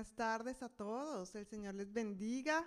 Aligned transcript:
buenas 0.00 0.16
tardes 0.16 0.62
a 0.62 0.70
todos. 0.70 1.34
El 1.34 1.44
Señor 1.44 1.74
les 1.74 1.92
bendiga. 1.92 2.66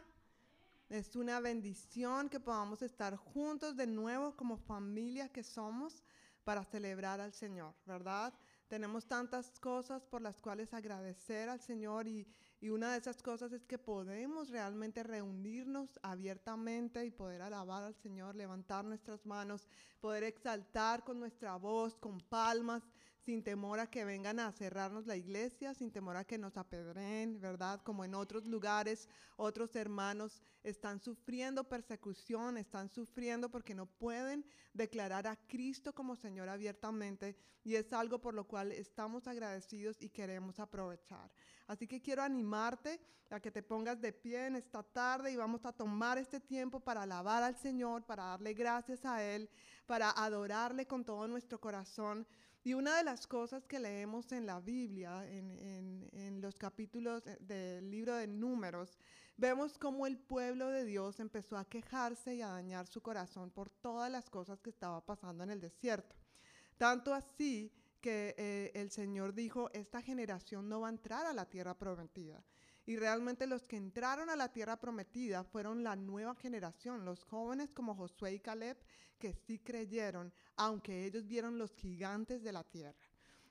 Es 0.88 1.16
una 1.16 1.40
bendición 1.40 2.30
que 2.30 2.40
podamos 2.40 2.84
estar 2.84 3.16
juntos 3.16 3.76
de 3.76 3.88
nuevo 3.88 4.36
como 4.36 4.56
familia 4.56 5.30
que 5.30 5.42
somos 5.42 6.04
para 6.44 6.64
celebrar 6.64 7.20
al 7.20 7.34
Señor, 7.34 7.74
¿verdad? 7.88 8.36
Tenemos 8.68 9.08
tantas 9.08 9.60
cosas 9.60 10.06
por 10.06 10.22
las 10.22 10.40
cuales 10.40 10.76
agradecer 10.76 11.50
al 11.50 11.60
Señor 11.60 12.08
y, 12.08 12.28
y 12.62 12.70
una 12.70 12.92
de 12.92 13.00
esas 13.00 13.24
cosas 13.24 13.52
es 13.52 13.66
que 13.66 13.80
podemos 13.80 14.52
realmente 14.52 15.02
reunirnos 15.02 16.00
abiertamente 16.04 17.04
y 17.04 17.10
poder 17.10 17.42
alabar 17.42 17.82
al 17.82 17.96
Señor, 17.96 18.36
levantar 18.36 18.86
nuestras 18.86 19.26
manos, 19.26 19.68
poder 20.00 20.24
exaltar 20.24 21.04
con 21.04 21.20
nuestra 21.20 21.56
voz, 21.56 21.96
con 21.96 22.22
palmas, 22.22 22.84
sin 23.26 23.44
temor 23.44 23.80
a 23.80 23.90
que 23.90 24.04
vengan 24.06 24.40
a 24.40 24.52
cerrarnos 24.52 25.06
la 25.06 25.16
iglesia, 25.16 25.74
sin 25.74 25.92
temor 25.92 26.18
a 26.18 26.26
que 26.26 26.38
nos 26.38 26.58
apedren, 26.58 27.40
¿verdad? 27.40 27.82
Como 27.84 28.04
en 28.04 28.16
otros 28.16 28.46
lugares, 28.46 29.08
otros 29.38 29.76
hermanos 29.76 30.42
están 30.64 31.00
sufriendo 31.00 31.64
persecución, 31.64 32.58
están 32.58 32.90
sufriendo 32.90 33.50
porque 33.50 33.74
no 33.74 33.86
pueden 33.86 34.46
declarar 34.74 35.28
a 35.28 35.38
Cristo 35.48 35.94
como 35.94 36.16
Señor 36.16 36.50
abiertamente 36.50 37.36
y 37.64 37.76
es 37.76 37.94
algo 37.94 38.20
por 38.20 38.34
lo 38.34 38.46
cual 38.46 38.72
estamos 38.72 39.28
agradecidos 39.28 40.02
y 40.02 40.10
queremos 40.10 40.60
aprovechar. 40.60 41.32
Así 41.68 41.88
que 41.88 42.02
quiero 42.02 42.24
animarte 42.24 43.00
a 43.30 43.40
que 43.40 43.52
te 43.52 43.64
pongas 43.64 44.02
de 44.02 44.12
pie 44.12 44.48
en 44.48 44.58
esta 44.58 44.84
tarde 44.84 45.32
y 45.32 45.38
vamos 45.38 45.66
a 45.66 45.72
tomar 45.72 46.18
este 46.18 46.40
tiempo 46.40 46.80
para 46.80 47.04
alabar 47.04 47.42
al 47.42 47.56
Señor, 47.58 48.04
para 48.04 48.26
darle 48.26 48.54
gracias 48.54 49.06
a 49.06 49.24
Él, 49.24 49.50
para 49.86 50.12
adorarle 50.12 50.86
con 50.86 51.04
todo 51.04 51.28
nuestro 51.28 51.60
corazón. 51.60 52.28
Y 52.66 52.74
una 52.74 52.98
de 52.98 53.04
las 53.04 53.28
cosas 53.28 53.66
que 53.66 53.78
leemos 53.78 54.32
en 54.32 54.46
la 54.46 54.62
Biblia, 54.62 55.28
en, 55.30 56.40
los 56.42 56.56
capítulos 56.56 57.24
del 57.40 57.90
libro 57.90 58.16
de 58.16 58.28
números, 58.28 58.98
vemos 59.38 59.78
cómo 59.78 60.08
el 60.08 60.18
pueblo 60.18 60.70
de 60.70 60.84
Dios 60.86 61.20
empezó 61.20 61.58
a 61.58 61.66
quejarse 61.66 62.36
y 62.36 62.42
a 62.42 62.48
dañar 62.48 62.88
su 62.88 63.02
corazón 63.02 63.50
por 63.52 63.70
todas 63.70 64.12
las 64.12 64.30
cosas 64.30 64.62
que 64.62 64.70
estaba 64.70 65.06
pasando 65.06 65.44
en 65.44 65.52
el 65.52 65.60
desierto. 65.62 66.16
Tanto 66.78 67.14
así 67.14 67.72
que 68.00 68.36
eh, 68.38 68.72
el 68.76 68.92
Señor 68.92 69.34
dijo, 69.34 69.70
esta 69.74 70.02
generación 70.02 70.68
no 70.68 70.82
va 70.82 70.88
a 70.88 70.92
entrar 70.92 71.26
a 71.26 71.34
la 71.34 71.50
tierra 71.50 71.78
prometida. 71.78 72.44
Y 72.86 72.98
realmente 72.98 73.48
los 73.48 73.66
que 73.66 73.78
entraron 73.78 74.30
a 74.30 74.36
la 74.36 74.52
tierra 74.52 74.78
prometida 74.78 75.44
fueron 75.44 75.84
la 75.84 75.96
nueva 75.96 76.36
generación, 76.36 77.06
los 77.06 77.24
jóvenes 77.24 77.72
como 77.72 77.96
Josué 77.96 78.34
y 78.34 78.40
Caleb, 78.40 78.78
que 79.18 79.34
sí 79.34 79.60
creyeron, 79.60 80.34
aunque 80.58 81.06
ellos 81.06 81.26
vieron 81.26 81.58
los 81.58 81.74
gigantes 81.76 82.44
de 82.44 82.52
la 82.52 82.64
tierra. 82.64 83.00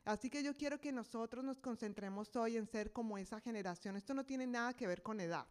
Así 0.04 0.28
que 0.28 0.42
yo 0.42 0.54
quiero 0.54 0.80
que 0.80 0.92
nosotros 0.92 1.44
nos 1.44 1.60
concentremos 1.60 2.34
hoy 2.36 2.56
en 2.56 2.66
ser 2.66 2.92
como 2.92 3.16
esa 3.16 3.40
generación. 3.40 3.96
Esto 3.96 4.12
no 4.12 4.26
tiene 4.26 4.46
nada 4.46 4.74
que 4.74 4.86
ver 4.86 5.02
con 5.02 5.20
edad, 5.20 5.46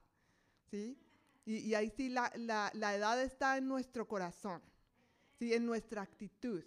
¿sí? 0.69 0.99
Y, 1.43 1.73
ahí 1.73 1.89
sí 1.89 2.09
la, 2.09 2.31
la, 2.35 2.95
edad 2.95 3.19
está 3.19 3.57
en 3.57 3.67
nuestro 3.67 4.07
corazón, 4.07 4.61
¿sí? 5.39 5.53
En 5.53 5.65
nuestra 5.65 6.03
actitud. 6.03 6.63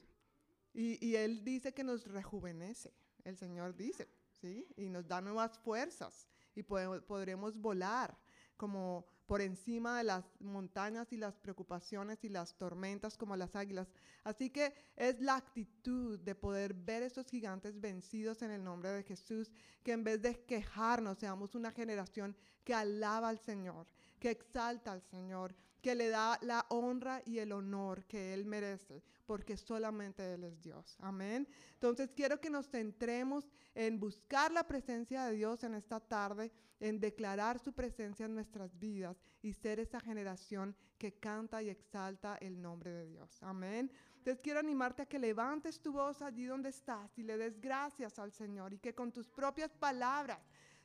Y, 0.73 1.07
y 1.07 1.15
Él 1.15 1.45
dice 1.45 1.73
que 1.73 1.85
nos 1.85 2.09
rejuvenece, 2.09 2.93
el 3.23 3.37
Señor 3.37 3.77
dice, 3.77 4.09
¿sí? 4.41 4.67
Y 4.77 4.89
nos 4.89 5.07
da 5.07 5.21
nuevas 5.21 5.57
fuerzas 5.59 6.27
y 6.55 6.63
podremos 6.63 7.57
volar 7.57 8.17
como 8.57 9.07
por 9.27 9.41
encima 9.41 9.99
de 9.99 10.05
las 10.05 10.25
montañas 10.41 11.13
y 11.13 11.17
las 11.17 11.39
preocupaciones 11.39 12.25
y 12.25 12.29
las 12.29 12.57
tormentas 12.57 13.17
como 13.17 13.37
las 13.37 13.57
águilas. 13.57 13.89
Así 14.23 14.51
que 14.51 14.75
es 14.97 15.21
la 15.21 15.37
actitud 15.37 16.19
de 16.21 16.35
poder 16.35 16.75
ver 16.75 17.03
esos 17.03 17.27
gigantes 17.27 17.81
vencidos 17.81 18.43
en 18.43 18.51
el 18.51 18.63
nombre 18.63 18.91
de 18.91 19.03
Jesús, 19.03 19.51
que 19.83 19.93
en 19.93 20.05
vez 20.05 20.21
de 20.21 20.45
quejarnos 20.45 21.19
seamos 21.19 21.55
una 21.55 21.73
generación 21.73 22.37
que 22.65 22.75
alaba 22.75 23.31
al 23.31 23.39
Señor, 23.39 23.87
que 24.19 24.31
exalta 24.31 24.93
al 24.93 25.03
Señor, 25.03 25.55
que 25.85 25.95
le 25.95 26.09
da 26.09 26.39
la 26.41 26.65
honra 26.71 27.21
y 27.27 27.41
el 27.41 27.53
honor 27.53 28.07
que 28.07 28.33
Él 28.33 28.47
merece, 28.47 29.03
porque 29.27 29.55
solamente 29.59 30.33
Él 30.33 30.45
es 30.45 30.59
Dios. 30.63 30.97
Amén. 30.99 31.47
Entonces 31.75 32.11
quiero 32.17 32.41
que 32.41 32.49
nos 32.49 32.71
centremos 32.71 33.51
en 33.75 34.01
buscar 34.01 34.51
la 34.51 34.67
presencia 34.67 35.27
de 35.27 35.35
Dios 35.35 35.63
en 35.63 35.75
esta 35.75 36.01
tarde, 36.01 36.51
en 36.81 36.99
declarar 36.99 37.59
su 37.59 37.75
presencia 37.75 38.25
en 38.25 38.35
nuestras 38.35 38.79
vidas 38.79 39.23
y 39.43 39.53
ser 39.53 39.79
esa 39.79 40.01
generación 40.01 40.75
que 40.97 41.13
canta 41.19 41.63
y 41.63 41.69
exalta 41.69 42.39
el 42.41 42.63
nombre 42.63 42.91
de 42.91 43.05
Dios. 43.05 43.43
Amén. 43.43 43.93
Entonces 44.17 44.41
quiero 44.43 44.61
animarte 44.61 45.03
a 45.03 45.07
que 45.07 45.19
levantes 45.19 45.83
tu 45.83 45.93
voz 45.93 46.23
allí 46.23 46.47
donde 46.47 46.71
estás 46.71 47.19
y 47.19 47.25
le 47.25 47.37
des 47.37 47.61
gracias 47.61 48.19
al 48.19 48.33
Señor 48.33 48.73
y 48.73 48.79
que 48.79 48.95
con 48.95 49.13
tus 49.13 49.29
propias 49.29 49.75
palabras 49.75 50.41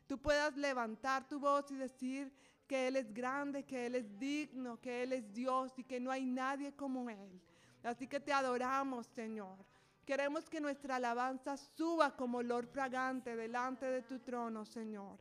tú 0.07 0.21
puedas 0.21 0.57
levantar 0.57 1.25
tu 1.25 1.39
voz 1.39 1.71
y 1.71 1.75
decir, 1.75 2.33
que 2.69 2.87
Él 2.87 2.97
es 2.97 3.11
grande, 3.11 3.63
que 3.63 3.87
Él 3.87 3.95
es 3.95 4.19
digno, 4.19 4.79
que 4.79 5.01
Él 5.01 5.13
es 5.13 5.33
Dios 5.33 5.73
y 5.75 5.83
que 5.83 5.99
no 5.99 6.11
hay 6.11 6.23
nadie 6.23 6.71
como 6.73 7.09
Él. 7.09 7.41
Así 7.83 8.05
que 8.07 8.19
te 8.19 8.31
adoramos, 8.31 9.07
Señor. 9.07 9.57
Queremos 10.05 10.47
que 10.47 10.61
nuestra 10.61 10.97
alabanza 10.97 11.57
suba 11.57 12.15
como 12.15 12.37
olor 12.37 12.67
fragante 12.67 13.35
delante 13.35 13.87
de 13.87 14.03
tu 14.03 14.19
trono, 14.19 14.65
Señor. 14.65 15.17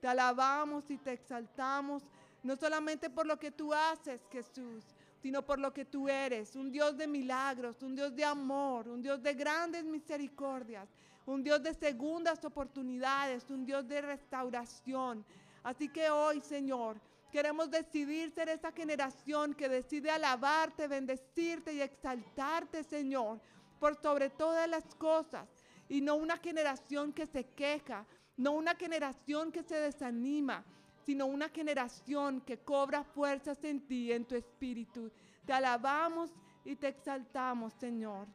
Te 0.00 0.08
alabamos 0.08 0.90
y 0.90 0.96
te 0.96 1.12
exaltamos, 1.12 2.02
no 2.42 2.56
solamente 2.56 3.10
por 3.10 3.26
lo 3.26 3.38
que 3.38 3.50
tú 3.50 3.74
haces, 3.74 4.22
Jesús, 4.30 4.84
sino 5.20 5.44
por 5.44 5.58
lo 5.58 5.74
que 5.74 5.84
tú 5.84 6.08
eres, 6.08 6.56
un 6.56 6.70
Dios 6.70 6.96
de 6.96 7.06
milagros, 7.06 7.82
un 7.82 7.94
Dios 7.94 8.16
de 8.16 8.24
amor, 8.24 8.88
un 8.88 9.02
Dios 9.02 9.22
de 9.22 9.34
grandes 9.34 9.84
misericordias, 9.84 10.88
un 11.26 11.42
Dios 11.42 11.62
de 11.62 11.74
segundas 11.74 12.42
oportunidades, 12.44 13.44
un 13.50 13.66
Dios 13.66 13.86
de 13.86 14.00
restauración. 14.00 15.26
Así 15.66 15.88
que 15.88 16.08
hoy, 16.10 16.40
Señor, 16.42 17.00
queremos 17.32 17.68
decidir 17.68 18.30
ser 18.30 18.48
esa 18.48 18.70
generación 18.70 19.52
que 19.52 19.68
decide 19.68 20.12
alabarte, 20.12 20.86
bendecirte 20.86 21.72
y 21.72 21.80
exaltarte, 21.80 22.84
Señor, 22.84 23.40
por 23.80 24.00
sobre 24.00 24.30
todas 24.30 24.68
las 24.68 24.94
cosas. 24.94 25.48
Y 25.88 26.00
no 26.00 26.14
una 26.14 26.36
generación 26.36 27.12
que 27.12 27.26
se 27.26 27.46
queja, 27.46 28.06
no 28.36 28.52
una 28.52 28.76
generación 28.76 29.50
que 29.50 29.64
se 29.64 29.74
desanima, 29.74 30.64
sino 31.04 31.26
una 31.26 31.48
generación 31.48 32.42
que 32.42 32.58
cobra 32.58 33.02
fuerzas 33.02 33.58
en 33.64 33.80
ti, 33.88 34.12
en 34.12 34.24
tu 34.24 34.36
espíritu. 34.36 35.10
Te 35.44 35.52
alabamos 35.52 36.30
y 36.64 36.76
te 36.76 36.86
exaltamos, 36.86 37.74
Señor, 37.74 38.28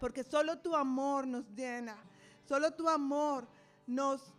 porque 0.00 0.24
solo 0.24 0.58
tu 0.58 0.74
amor 0.74 1.24
nos 1.24 1.48
llena, 1.54 1.96
solo 2.48 2.72
tu 2.72 2.88
amor 2.88 3.46
nos 3.86 4.34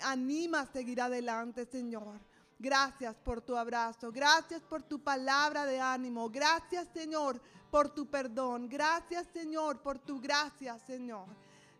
anima 0.00 0.60
a 0.60 0.66
seguir 0.66 1.00
adelante, 1.00 1.66
Señor. 1.66 2.20
Gracias 2.58 3.14
por 3.16 3.42
tu 3.42 3.56
abrazo, 3.56 4.10
gracias 4.10 4.62
por 4.62 4.82
tu 4.82 4.98
palabra 4.98 5.66
de 5.66 5.78
ánimo, 5.78 6.30
gracias 6.30 6.88
Señor 6.94 7.38
por 7.70 7.90
tu 7.90 8.06
perdón, 8.06 8.66
gracias 8.66 9.26
Señor 9.30 9.82
por 9.82 9.98
tu 9.98 10.18
gracia, 10.20 10.78
Señor. 10.78 11.26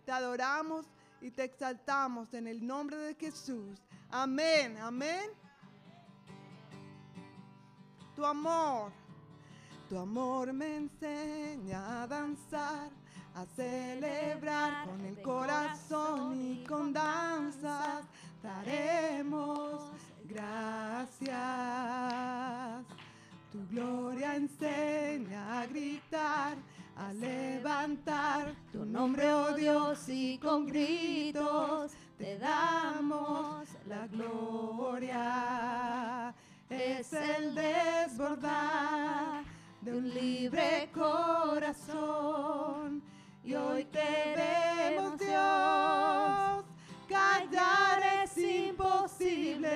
Te 0.05 0.13
adoramos 0.13 0.85
y 1.23 1.31
te 1.31 1.45
exaltamos 1.45 2.35
en 2.35 2.47
el 2.47 2.67
nombre 2.67 2.99
de 2.99 3.15
Jesús. 3.15 3.81
Amén, 4.11 4.77
amén. 4.79 5.31
Tu 8.15 8.25
amor, 8.25 8.93
tu 9.89 9.99
amor 9.99 10.53
me 10.53 10.77
enseña 10.77 12.03
a 12.03 12.07
danzar 12.07 12.91
a 13.37 13.45
celebrar 13.55 14.87
con 14.87 15.05
el 15.05 15.21
corazón 15.21 16.41
y 16.41 16.65
con 16.65 16.91
danzas 16.95 18.07
daremos 18.43 19.93
gracias. 20.25 21.37
Tu 23.53 23.59
gloria 23.69 24.37
enseña 24.37 25.61
a 25.61 25.67
gritar, 25.67 26.57
a 26.97 27.13
levantar 27.13 28.55
tu 28.73 28.87
nombre, 28.87 29.31
oh 29.31 29.53
Dios, 29.53 30.09
y 30.09 30.39
con 30.39 30.67
gritos 30.67 31.93
te 32.17 32.39
damos 32.39 33.69
la 33.87 34.07
gloria. 34.07 35.55
Es 36.71 37.12
el 37.12 37.55
desbordar 37.55 39.44
de 39.82 39.93
un 39.93 40.09
libre 40.09 40.89
corazón 40.94 42.37
y 43.46 43.54
hoy 43.54 43.84
te 43.84 44.34
vemos 44.37 45.19
Dios. 45.19 46.64
Callar 47.08 48.02
es 48.25 48.37
imposible, 48.37 49.69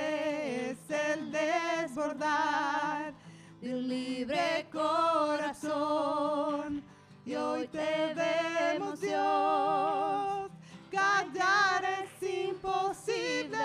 es 0.72 0.90
el 0.90 1.30
desbordar 1.30 3.14
de 3.60 3.72
un 3.72 3.88
libre 3.88 4.68
corazón. 4.72 5.62
Y 7.24 7.36
hoy 7.36 7.68
te 7.68 8.12
vemos 8.12 9.00
Dios. 9.00 10.50
Callar 10.90 11.84
es 11.84 12.28
imposible, 12.48 13.56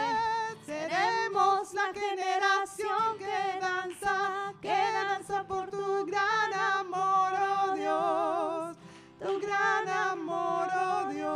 seremos 0.67 1.73
la 1.73 1.91
generación 1.91 3.17
que 3.17 3.59
danza, 3.59 4.53
que 4.61 4.67
danza 4.69 5.43
por 5.47 5.71
tu 5.71 6.05
gran 6.05 6.53
amor, 6.53 7.33
oh 7.33 7.73
Dios 7.73 8.74
tu 9.25 9.39
gran 9.39 9.89
amor, 9.89 10.67
oh 10.87 11.09
Dios. 11.11 11.33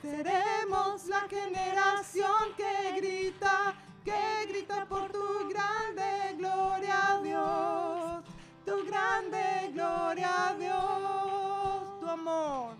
Seremos 0.00 1.06
la 1.06 1.20
generación 1.28 2.54
que 2.56 2.92
grita, 2.98 3.74
que 4.04 4.46
grita 4.48 4.86
por 4.86 5.12
tu 5.12 5.48
grande 5.50 6.34
gloria, 6.38 7.20
Dios. 7.22 8.24
Tu 8.64 8.86
grande 8.86 9.70
gloria, 9.74 10.56
Dios. 10.58 12.00
Tu 12.00 12.08
amor. 12.08 12.70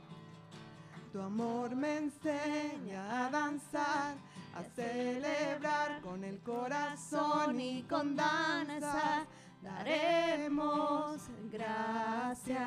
Tu 1.13 1.21
amor 1.21 1.77
me 1.77 1.99
enseña 1.99 3.27
a 3.27 3.31
danzar, 3.31 4.15
a 4.55 4.63
celebrar 4.75 6.01
con 6.01 6.25
el 6.25 6.39
corazón 6.41 7.61
y 7.61 7.83
con 7.83 8.17
danza 8.17 9.27
daremos 9.63 11.21
gracias. 11.51 12.59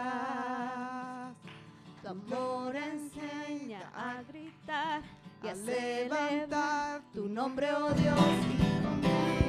Tu 2.02 2.08
amor 2.08 2.76
enseña 2.76 3.92
a 3.96 4.22
gritar 4.24 5.02
y 5.44 5.48
a, 5.48 5.52
A 5.52 5.56
levantar 5.56 7.02
tu 7.14 7.28
nombre, 7.28 7.72
oh 7.74 7.92
Dios. 7.94 8.18
y 8.18 9.41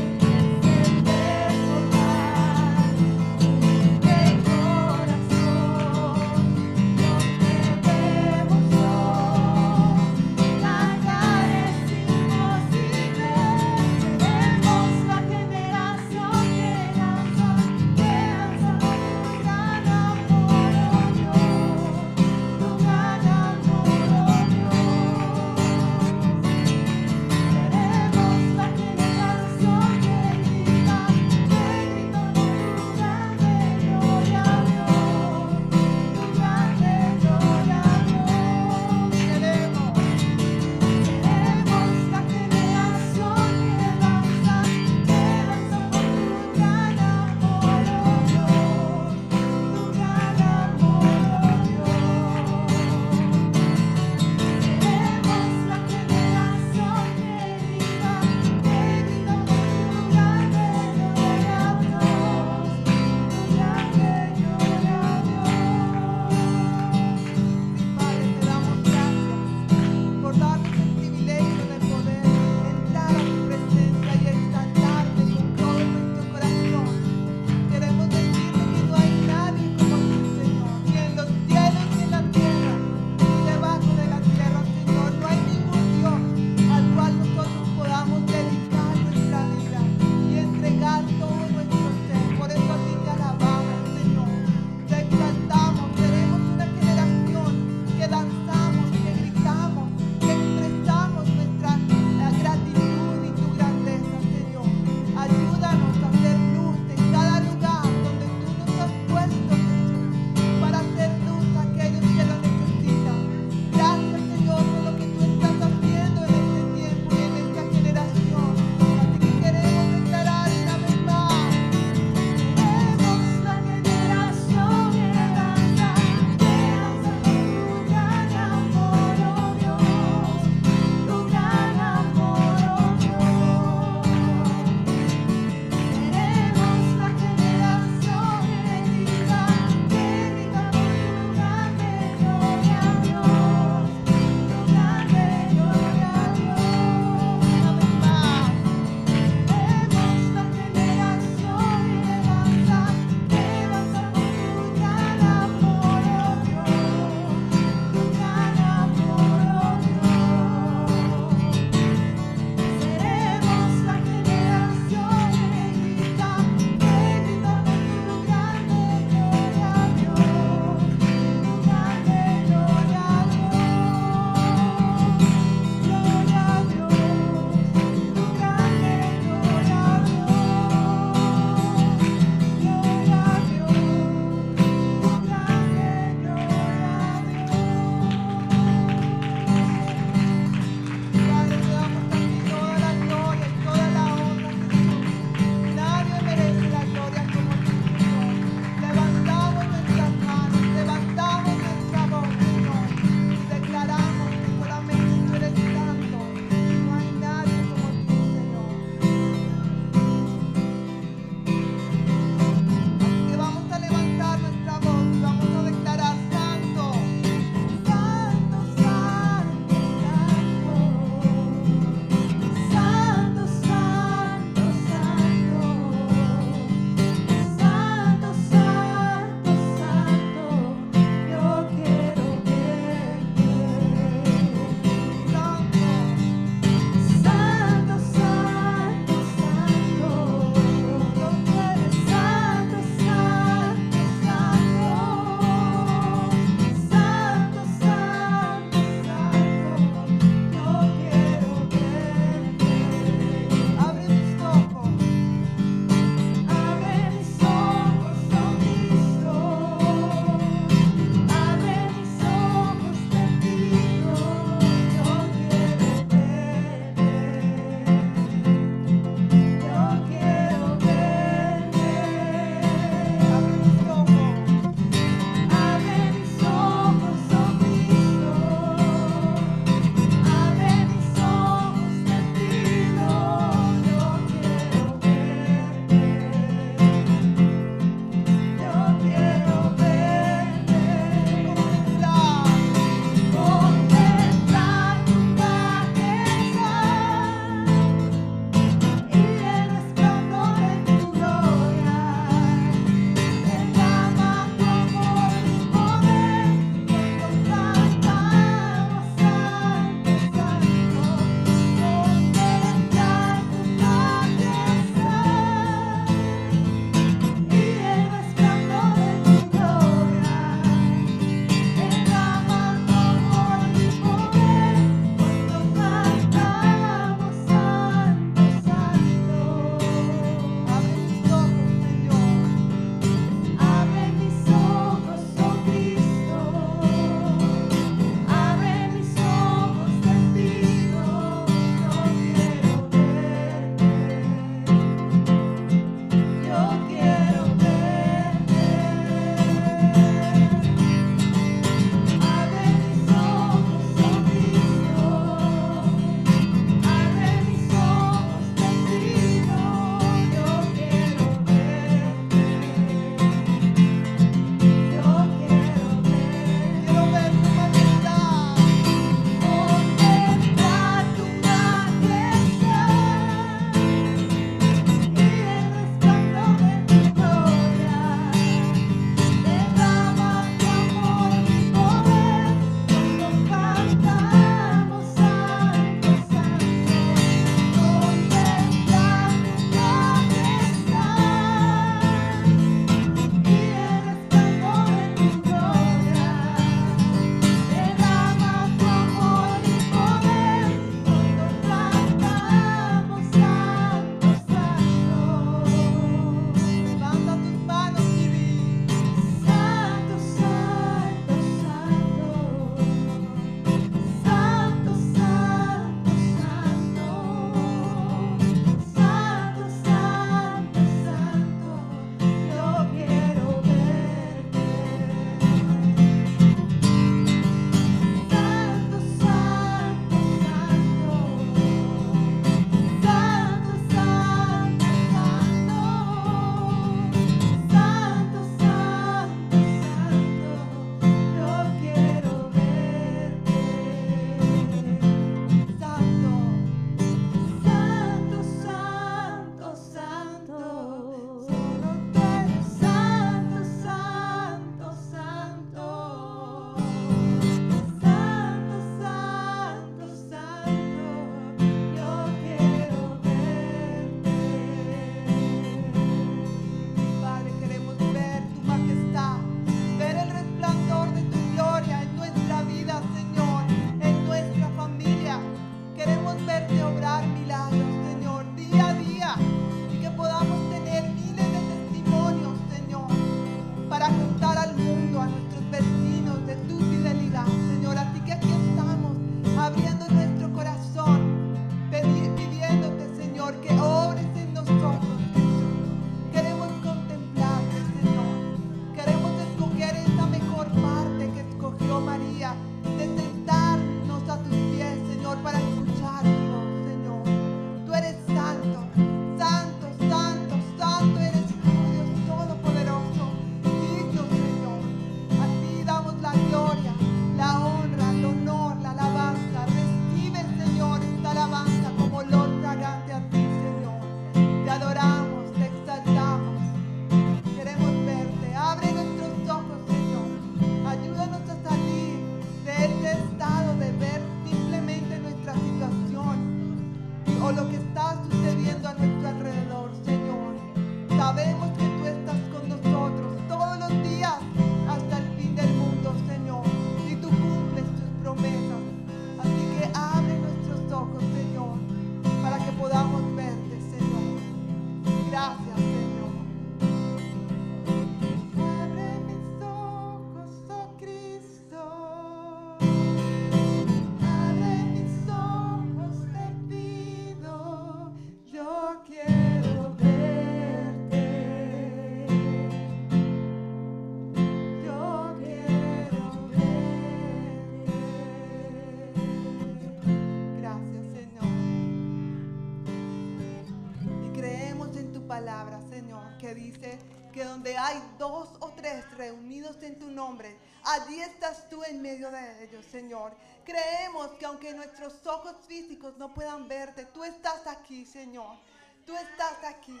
allí 590.94 591.20
estás 591.20 591.68
tú 591.68 591.82
en 591.84 592.00
medio 592.00 592.30
de 592.30 592.64
ellos, 592.64 592.84
Señor. 592.86 593.32
Creemos 593.64 594.28
que 594.38 594.46
aunque 594.46 594.72
nuestros 594.74 595.26
ojos 595.26 595.56
físicos 595.66 596.16
no 596.18 596.32
puedan 596.32 596.68
verte, 596.68 597.06
tú 597.06 597.24
estás 597.24 597.66
aquí, 597.66 598.06
Señor. 598.06 598.56
Tú 599.04 599.14
estás 599.16 599.64
aquí. 599.64 600.00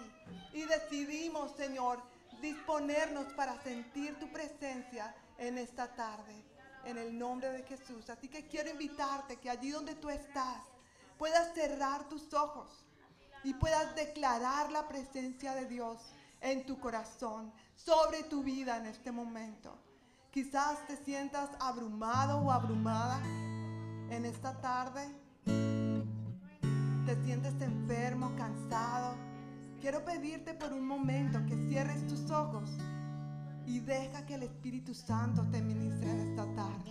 Y 0.52 0.64
decidimos, 0.64 1.54
Señor, 1.56 2.00
disponernos 2.40 3.26
para 3.34 3.60
sentir 3.62 4.18
tu 4.18 4.30
presencia 4.32 5.14
en 5.38 5.58
esta 5.58 5.94
tarde, 5.94 6.44
en 6.84 6.98
el 6.98 7.18
nombre 7.18 7.50
de 7.50 7.62
Jesús. 7.64 8.08
Así 8.08 8.28
que 8.28 8.46
quiero 8.46 8.70
invitarte 8.70 9.36
que 9.36 9.50
allí 9.50 9.70
donde 9.70 9.94
tú 9.96 10.10
estás, 10.10 10.62
puedas 11.18 11.52
cerrar 11.54 12.08
tus 12.08 12.32
ojos 12.34 12.84
y 13.42 13.54
puedas 13.54 13.94
declarar 13.94 14.70
la 14.70 14.86
presencia 14.88 15.54
de 15.54 15.66
Dios 15.66 15.98
en 16.40 16.66
tu 16.66 16.78
corazón, 16.78 17.52
sobre 17.74 18.22
tu 18.24 18.42
vida 18.42 18.76
en 18.76 18.86
este 18.86 19.10
momento. 19.10 19.76
Quizás 20.34 20.84
te 20.88 20.96
sientas 20.96 21.48
abrumado 21.60 22.38
o 22.40 22.50
abrumada 22.50 23.20
en 24.10 24.24
esta 24.24 24.60
tarde. 24.60 25.08
Te 25.44 27.24
sientes 27.24 27.54
enfermo, 27.60 28.32
cansado. 28.36 29.14
Quiero 29.80 30.04
pedirte 30.04 30.54
por 30.54 30.72
un 30.72 30.88
momento 30.88 31.38
que 31.46 31.56
cierres 31.68 32.04
tus 32.08 32.32
ojos 32.32 32.68
y 33.64 33.78
deja 33.78 34.26
que 34.26 34.34
el 34.34 34.42
Espíritu 34.42 34.92
Santo 34.92 35.46
te 35.52 35.62
ministre 35.62 36.10
en 36.10 36.20
esta 36.28 36.52
tarde. 36.56 36.90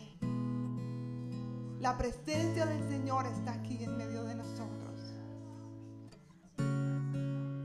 La 1.82 1.98
presencia 1.98 2.66
del 2.66 2.88
Señor 2.88 3.26
está 3.26 3.56
aquí 3.56 3.84
en 3.84 3.98
medio 3.98 4.24
de 4.24 4.36
nosotros. 4.36 5.02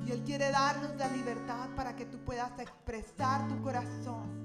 Y 0.05 0.11
Él 0.11 0.25
quiere 0.27 0.51
darnos 0.51 0.97
la 0.97 1.07
libertad 1.07 1.69
para 1.77 1.95
que 1.95 2.05
tú 2.05 2.19
puedas 2.25 2.59
expresar 2.59 3.47
tu 3.47 3.63
corazón. 3.63 4.38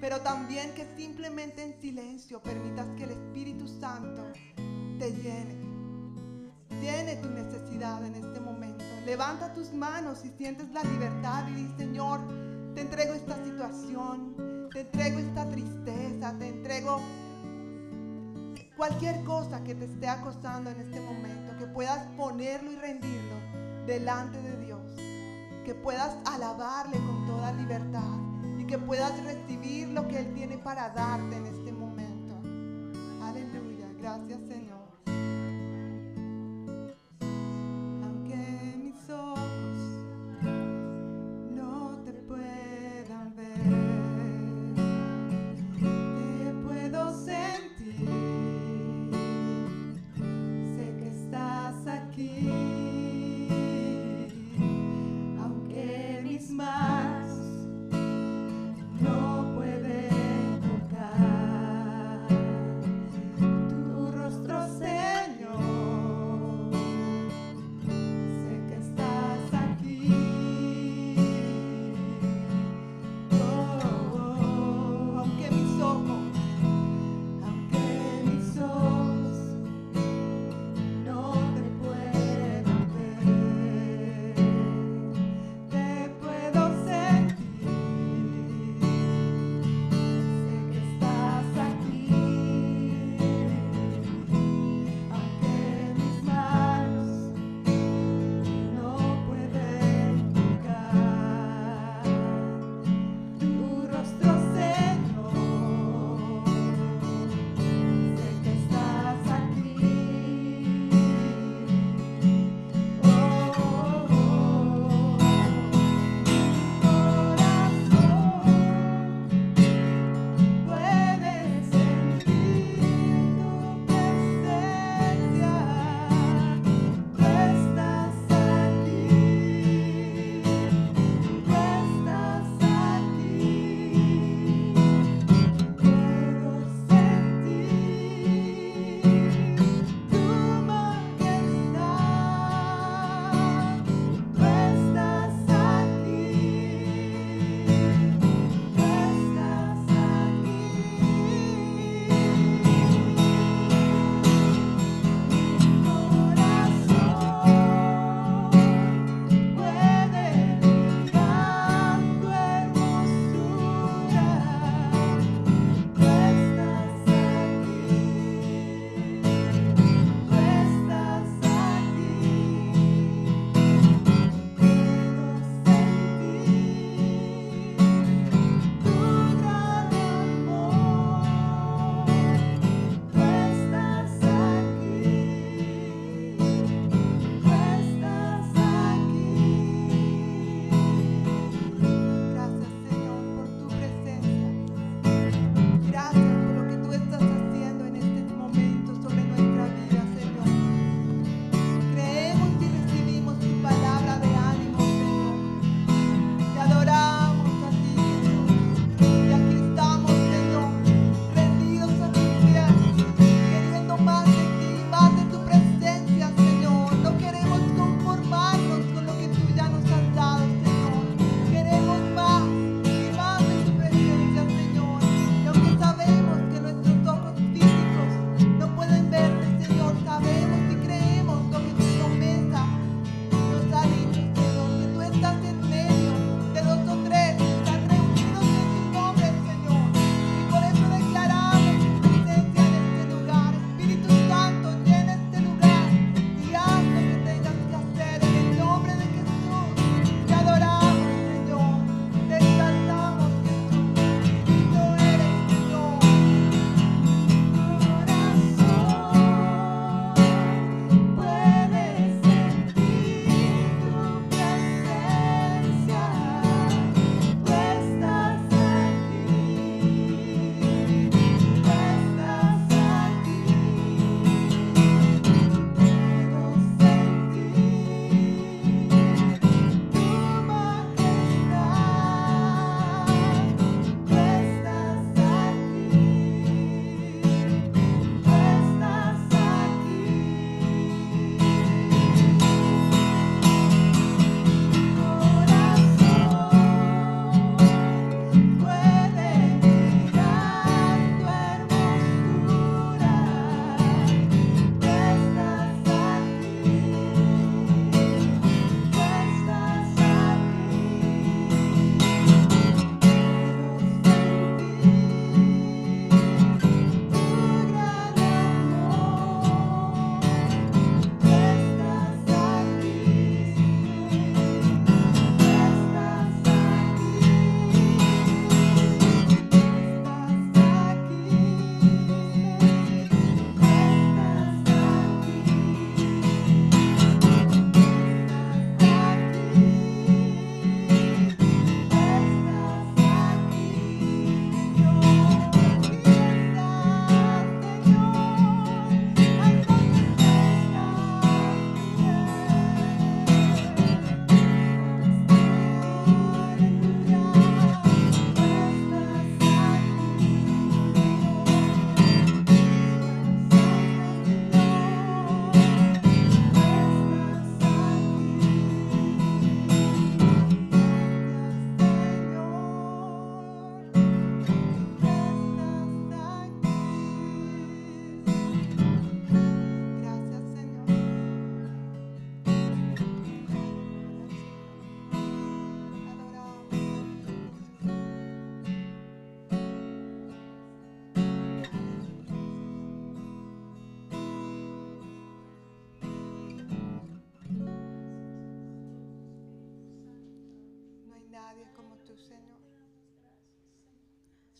Pero 0.00 0.20
también 0.20 0.74
que 0.74 0.86
simplemente 0.96 1.62
en 1.62 1.80
silencio 1.80 2.40
permitas 2.40 2.86
que 2.96 3.04
el 3.04 3.10
Espíritu 3.10 3.66
Santo 3.66 4.22
te 4.98 5.10
llene. 5.12 5.56
Llene 6.80 7.16
tu 7.16 7.28
necesidad 7.30 8.04
en 8.04 8.14
este 8.14 8.40
momento. 8.40 8.84
Levanta 9.04 9.52
tus 9.54 9.72
manos 9.72 10.24
y 10.24 10.30
sientes 10.30 10.70
la 10.70 10.84
libertad 10.84 11.48
y 11.48 11.54
di, 11.54 11.74
Señor, 11.76 12.20
te 12.74 12.82
entrego 12.82 13.14
esta 13.14 13.42
situación, 13.42 14.68
te 14.72 14.82
entrego 14.82 15.18
esta 15.18 15.48
tristeza, 15.48 16.34
te 16.38 16.48
entrego 16.48 17.00
cualquier 18.76 19.24
cosa 19.24 19.64
que 19.64 19.74
te 19.74 19.86
esté 19.86 20.06
acosando 20.06 20.70
en 20.70 20.80
este 20.80 21.00
momento, 21.00 21.56
que 21.58 21.66
puedas 21.66 22.06
ponerlo 22.16 22.70
y 22.70 22.76
rendirlo 22.76 23.34
delante 23.86 24.40
de 24.40 24.64
Dios, 24.64 24.94
que 25.64 25.74
puedas 25.74 26.14
alabarle 26.24 26.98
con 26.98 27.26
toda 27.26 27.50
libertad 27.52 28.27
que 28.68 28.78
puedas 28.78 29.24
recibir 29.24 29.88
lo 29.88 30.06
que 30.06 30.18
Él 30.18 30.34
tiene 30.34 30.58
para 30.58 30.90
darte 30.90 31.36
en 31.36 31.46
este 31.46 31.72
momento. 31.72 32.34
Aleluya, 33.22 33.86
gracias 33.98 34.47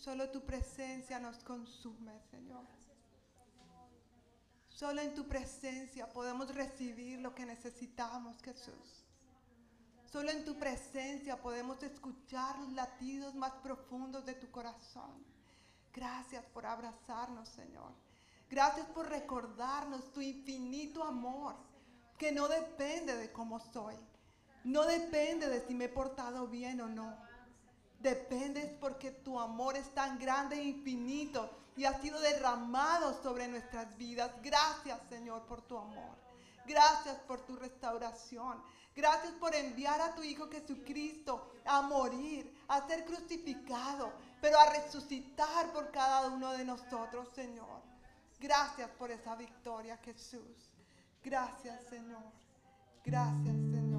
Solo 0.08 0.30
tu 0.30 0.40
presencia 0.40 1.20
nos 1.20 1.36
consume, 1.44 2.18
Señor. 2.30 2.64
Solo 4.70 5.02
en 5.02 5.14
tu 5.14 5.28
presencia 5.28 6.08
podemos 6.08 6.54
recibir 6.54 7.18
lo 7.18 7.34
que 7.34 7.44
necesitamos, 7.44 8.42
Jesús. 8.42 9.04
Solo 10.10 10.30
en 10.30 10.46
tu 10.46 10.58
presencia 10.58 11.38
podemos 11.42 11.82
escuchar 11.82 12.58
los 12.58 12.72
latidos 12.72 13.34
más 13.34 13.52
profundos 13.56 14.24
de 14.24 14.32
tu 14.32 14.50
corazón. 14.50 15.22
Gracias 15.92 16.42
por 16.54 16.64
abrazarnos, 16.64 17.46
Señor. 17.50 17.92
Gracias 18.48 18.86
por 18.86 19.10
recordarnos 19.10 20.10
tu 20.14 20.22
infinito 20.22 21.04
amor, 21.04 21.54
que 22.16 22.32
no 22.32 22.48
depende 22.48 23.14
de 23.14 23.30
cómo 23.30 23.60
soy. 23.60 23.96
No 24.64 24.86
depende 24.86 25.50
de 25.50 25.60
si 25.66 25.74
me 25.74 25.84
he 25.84 25.90
portado 25.90 26.48
bien 26.48 26.80
o 26.80 26.88
no. 26.88 27.27
Depende 27.98 28.76
porque 28.80 29.10
tu 29.10 29.38
amor 29.40 29.76
es 29.76 29.92
tan 29.94 30.18
grande 30.18 30.56
e 30.56 30.64
infinito 30.64 31.50
y 31.76 31.84
ha 31.84 32.00
sido 32.00 32.20
derramado 32.20 33.20
sobre 33.22 33.48
nuestras 33.48 33.96
vidas. 33.96 34.30
Gracias, 34.42 35.00
Señor, 35.08 35.42
por 35.46 35.62
tu 35.62 35.76
amor. 35.76 36.16
Gracias 36.66 37.16
por 37.26 37.40
tu 37.40 37.56
restauración. 37.56 38.62
Gracias 38.94 39.32
por 39.34 39.54
enviar 39.54 40.00
a 40.00 40.14
tu 40.14 40.22
Hijo 40.22 40.48
Jesucristo 40.50 41.52
a 41.64 41.82
morir, 41.82 42.52
a 42.68 42.86
ser 42.86 43.04
crucificado, 43.04 44.12
pero 44.40 44.58
a 44.58 44.70
resucitar 44.70 45.72
por 45.72 45.90
cada 45.90 46.28
uno 46.28 46.52
de 46.52 46.64
nosotros, 46.64 47.28
Señor. 47.34 47.80
Gracias 48.40 48.90
por 48.90 49.10
esa 49.10 49.34
victoria, 49.34 49.96
Jesús. 49.98 50.70
Gracias, 51.22 51.80
Señor. 51.88 52.22
Gracias, 53.04 53.54
Señor. 53.54 53.97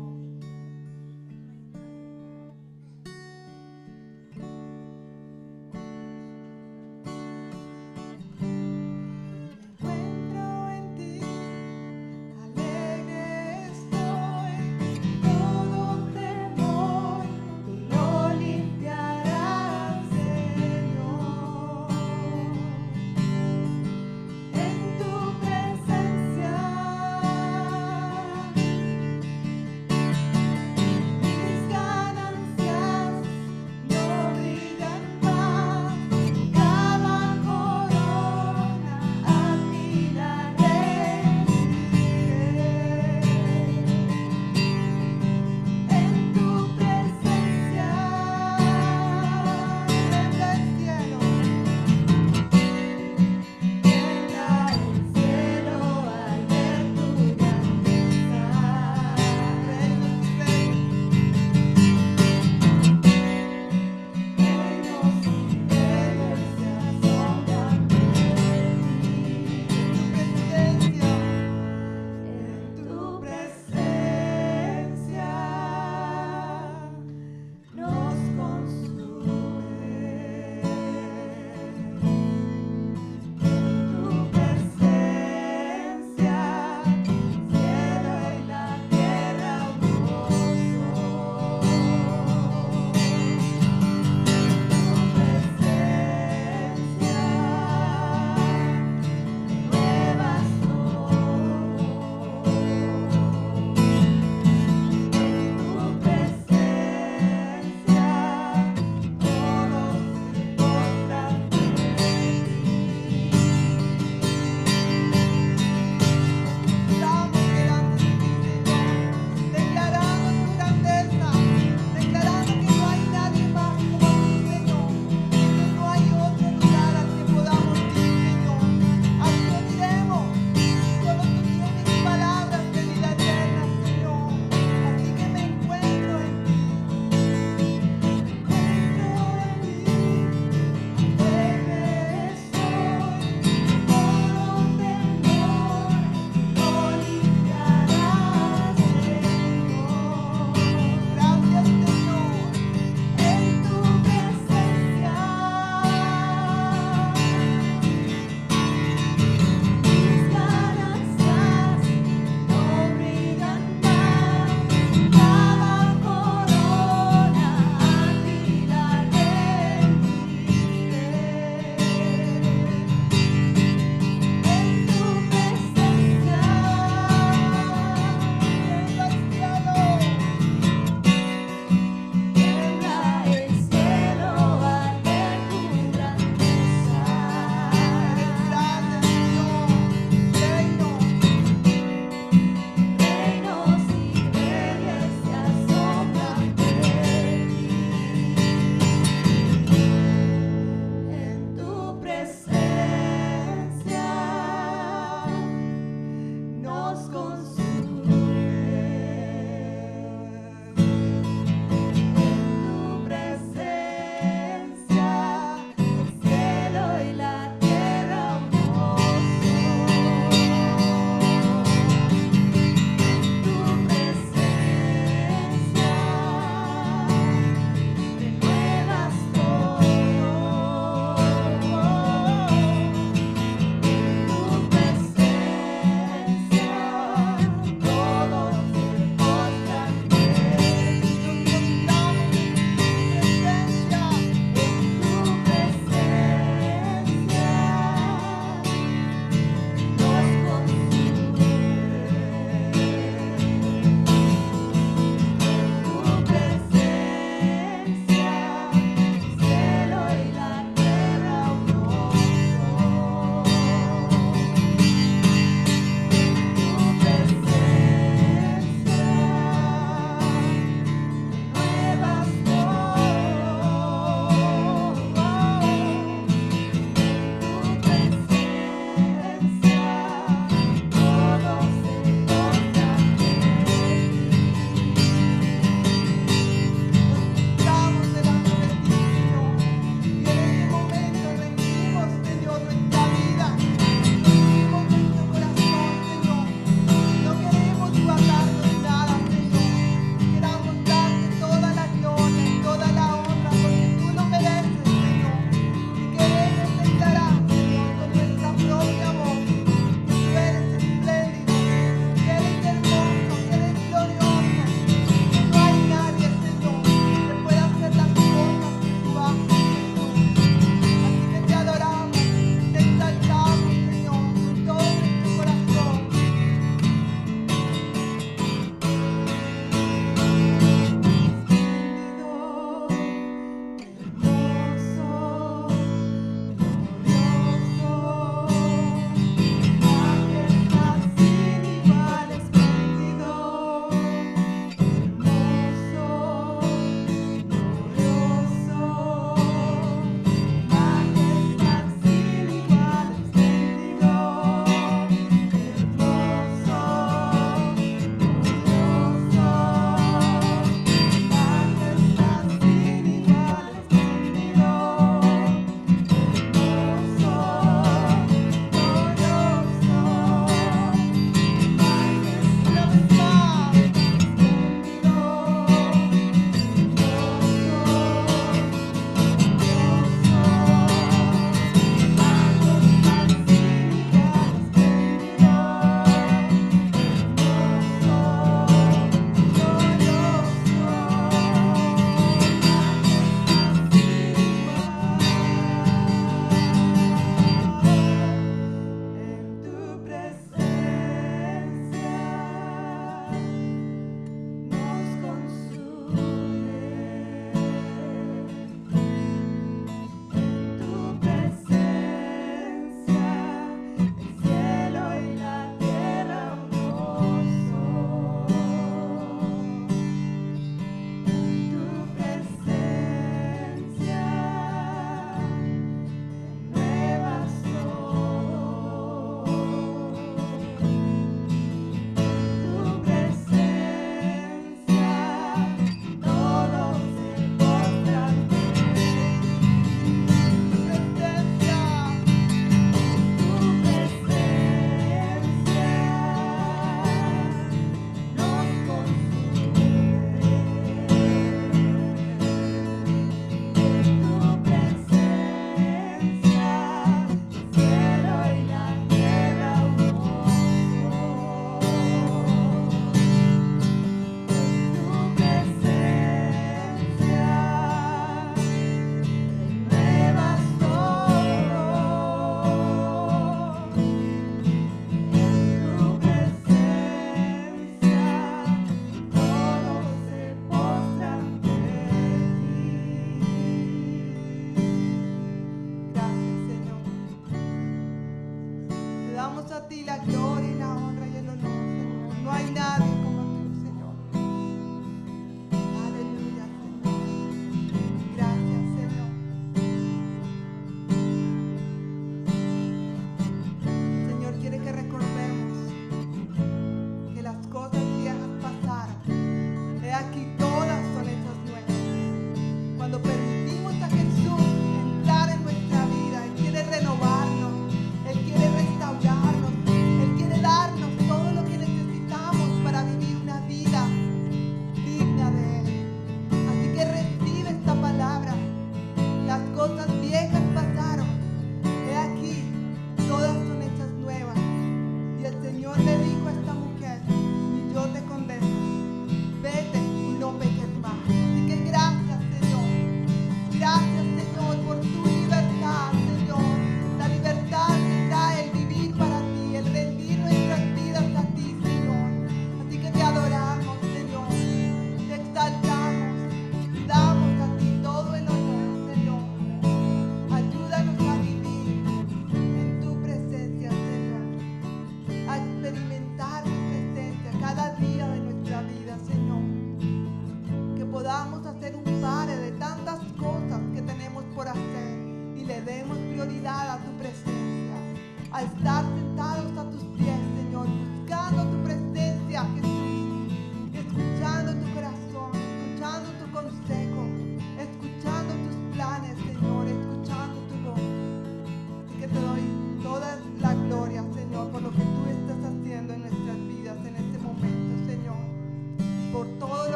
a 489.71 489.87
ti 489.87 490.03
la 490.03 490.17
gloria 490.17 490.67
y 490.67 490.75
la 490.75 490.95
honra 490.95 491.27
y 491.27 491.35
el 491.37 491.49
honor, 491.49 492.33
No 492.43 492.51
hay 492.51 492.71
nadie. 492.71 493.08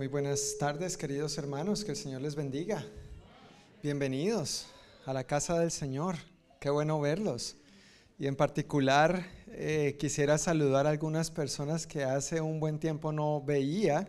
Muy 0.00 0.06
buenas 0.06 0.56
tardes, 0.58 0.96
queridos 0.96 1.36
hermanos, 1.36 1.84
que 1.84 1.90
el 1.90 1.96
Señor 1.98 2.22
les 2.22 2.34
bendiga. 2.34 2.82
Bienvenidos 3.82 4.66
a 5.04 5.12
la 5.12 5.24
casa 5.24 5.58
del 5.58 5.70
Señor, 5.70 6.16
qué 6.58 6.70
bueno 6.70 6.98
verlos. 7.02 7.58
Y 8.18 8.26
en 8.26 8.34
particular 8.34 9.26
eh, 9.48 9.98
quisiera 10.00 10.38
saludar 10.38 10.86
a 10.86 10.88
algunas 10.88 11.30
personas 11.30 11.86
que 11.86 12.02
hace 12.02 12.40
un 12.40 12.60
buen 12.60 12.78
tiempo 12.78 13.12
no 13.12 13.42
veía, 13.42 14.08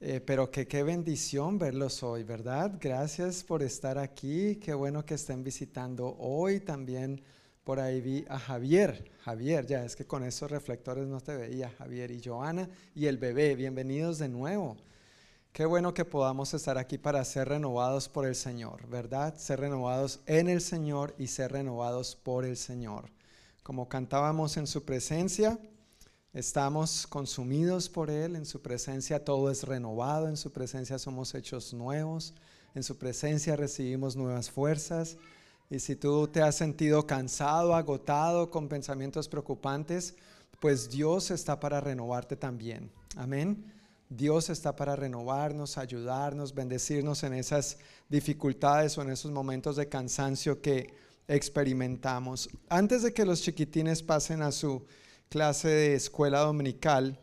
eh, 0.00 0.20
pero 0.26 0.50
que 0.50 0.66
qué 0.66 0.82
bendición 0.82 1.56
verlos 1.56 2.02
hoy, 2.02 2.24
¿verdad? 2.24 2.76
Gracias 2.80 3.44
por 3.44 3.62
estar 3.62 3.98
aquí, 3.98 4.56
qué 4.56 4.74
bueno 4.74 5.06
que 5.06 5.14
estén 5.14 5.44
visitando 5.44 6.16
hoy 6.18 6.58
también. 6.58 7.22
Por 7.62 7.78
ahí 7.78 8.00
vi 8.00 8.24
a 8.28 8.40
Javier, 8.40 9.08
Javier, 9.20 9.66
ya 9.66 9.84
es 9.84 9.94
que 9.94 10.04
con 10.04 10.24
esos 10.24 10.50
reflectores 10.50 11.06
no 11.06 11.20
te 11.20 11.36
veía, 11.36 11.70
Javier 11.78 12.10
y 12.10 12.20
Joana 12.20 12.68
y 12.92 13.06
el 13.06 13.18
bebé, 13.18 13.54
bienvenidos 13.54 14.18
de 14.18 14.28
nuevo. 14.28 14.76
Qué 15.56 15.64
bueno 15.64 15.94
que 15.94 16.04
podamos 16.04 16.52
estar 16.52 16.76
aquí 16.76 16.98
para 16.98 17.24
ser 17.24 17.48
renovados 17.48 18.10
por 18.10 18.26
el 18.26 18.34
Señor, 18.34 18.86
¿verdad? 18.88 19.38
Ser 19.38 19.60
renovados 19.60 20.20
en 20.26 20.50
el 20.50 20.60
Señor 20.60 21.14
y 21.16 21.28
ser 21.28 21.52
renovados 21.52 22.14
por 22.14 22.44
el 22.44 22.58
Señor. 22.58 23.08
Como 23.62 23.88
cantábamos 23.88 24.58
en 24.58 24.66
su 24.66 24.84
presencia, 24.84 25.58
estamos 26.34 27.06
consumidos 27.06 27.88
por 27.88 28.10
Él, 28.10 28.36
en 28.36 28.44
su 28.44 28.60
presencia 28.60 29.24
todo 29.24 29.50
es 29.50 29.62
renovado, 29.62 30.28
en 30.28 30.36
su 30.36 30.52
presencia 30.52 30.98
somos 30.98 31.34
hechos 31.34 31.72
nuevos, 31.72 32.34
en 32.74 32.82
su 32.82 32.98
presencia 32.98 33.56
recibimos 33.56 34.14
nuevas 34.14 34.50
fuerzas. 34.50 35.16
Y 35.70 35.78
si 35.78 35.96
tú 35.96 36.28
te 36.28 36.42
has 36.42 36.56
sentido 36.56 37.06
cansado, 37.06 37.74
agotado, 37.74 38.50
con 38.50 38.68
pensamientos 38.68 39.26
preocupantes, 39.26 40.16
pues 40.60 40.90
Dios 40.90 41.30
está 41.30 41.58
para 41.58 41.80
renovarte 41.80 42.36
también. 42.36 42.92
Amén. 43.16 43.72
Dios 44.08 44.50
está 44.50 44.76
para 44.76 44.94
renovarnos, 44.94 45.78
ayudarnos, 45.78 46.54
bendecirnos 46.54 47.24
en 47.24 47.34
esas 47.34 47.78
dificultades 48.08 48.96
o 48.96 49.02
en 49.02 49.10
esos 49.10 49.32
momentos 49.32 49.76
de 49.76 49.88
cansancio 49.88 50.60
que 50.60 50.94
experimentamos. 51.26 52.48
Antes 52.68 53.02
de 53.02 53.12
que 53.12 53.26
los 53.26 53.42
chiquitines 53.42 54.02
pasen 54.02 54.42
a 54.42 54.52
su 54.52 54.84
clase 55.28 55.68
de 55.68 55.94
escuela 55.94 56.40
dominical, 56.40 57.18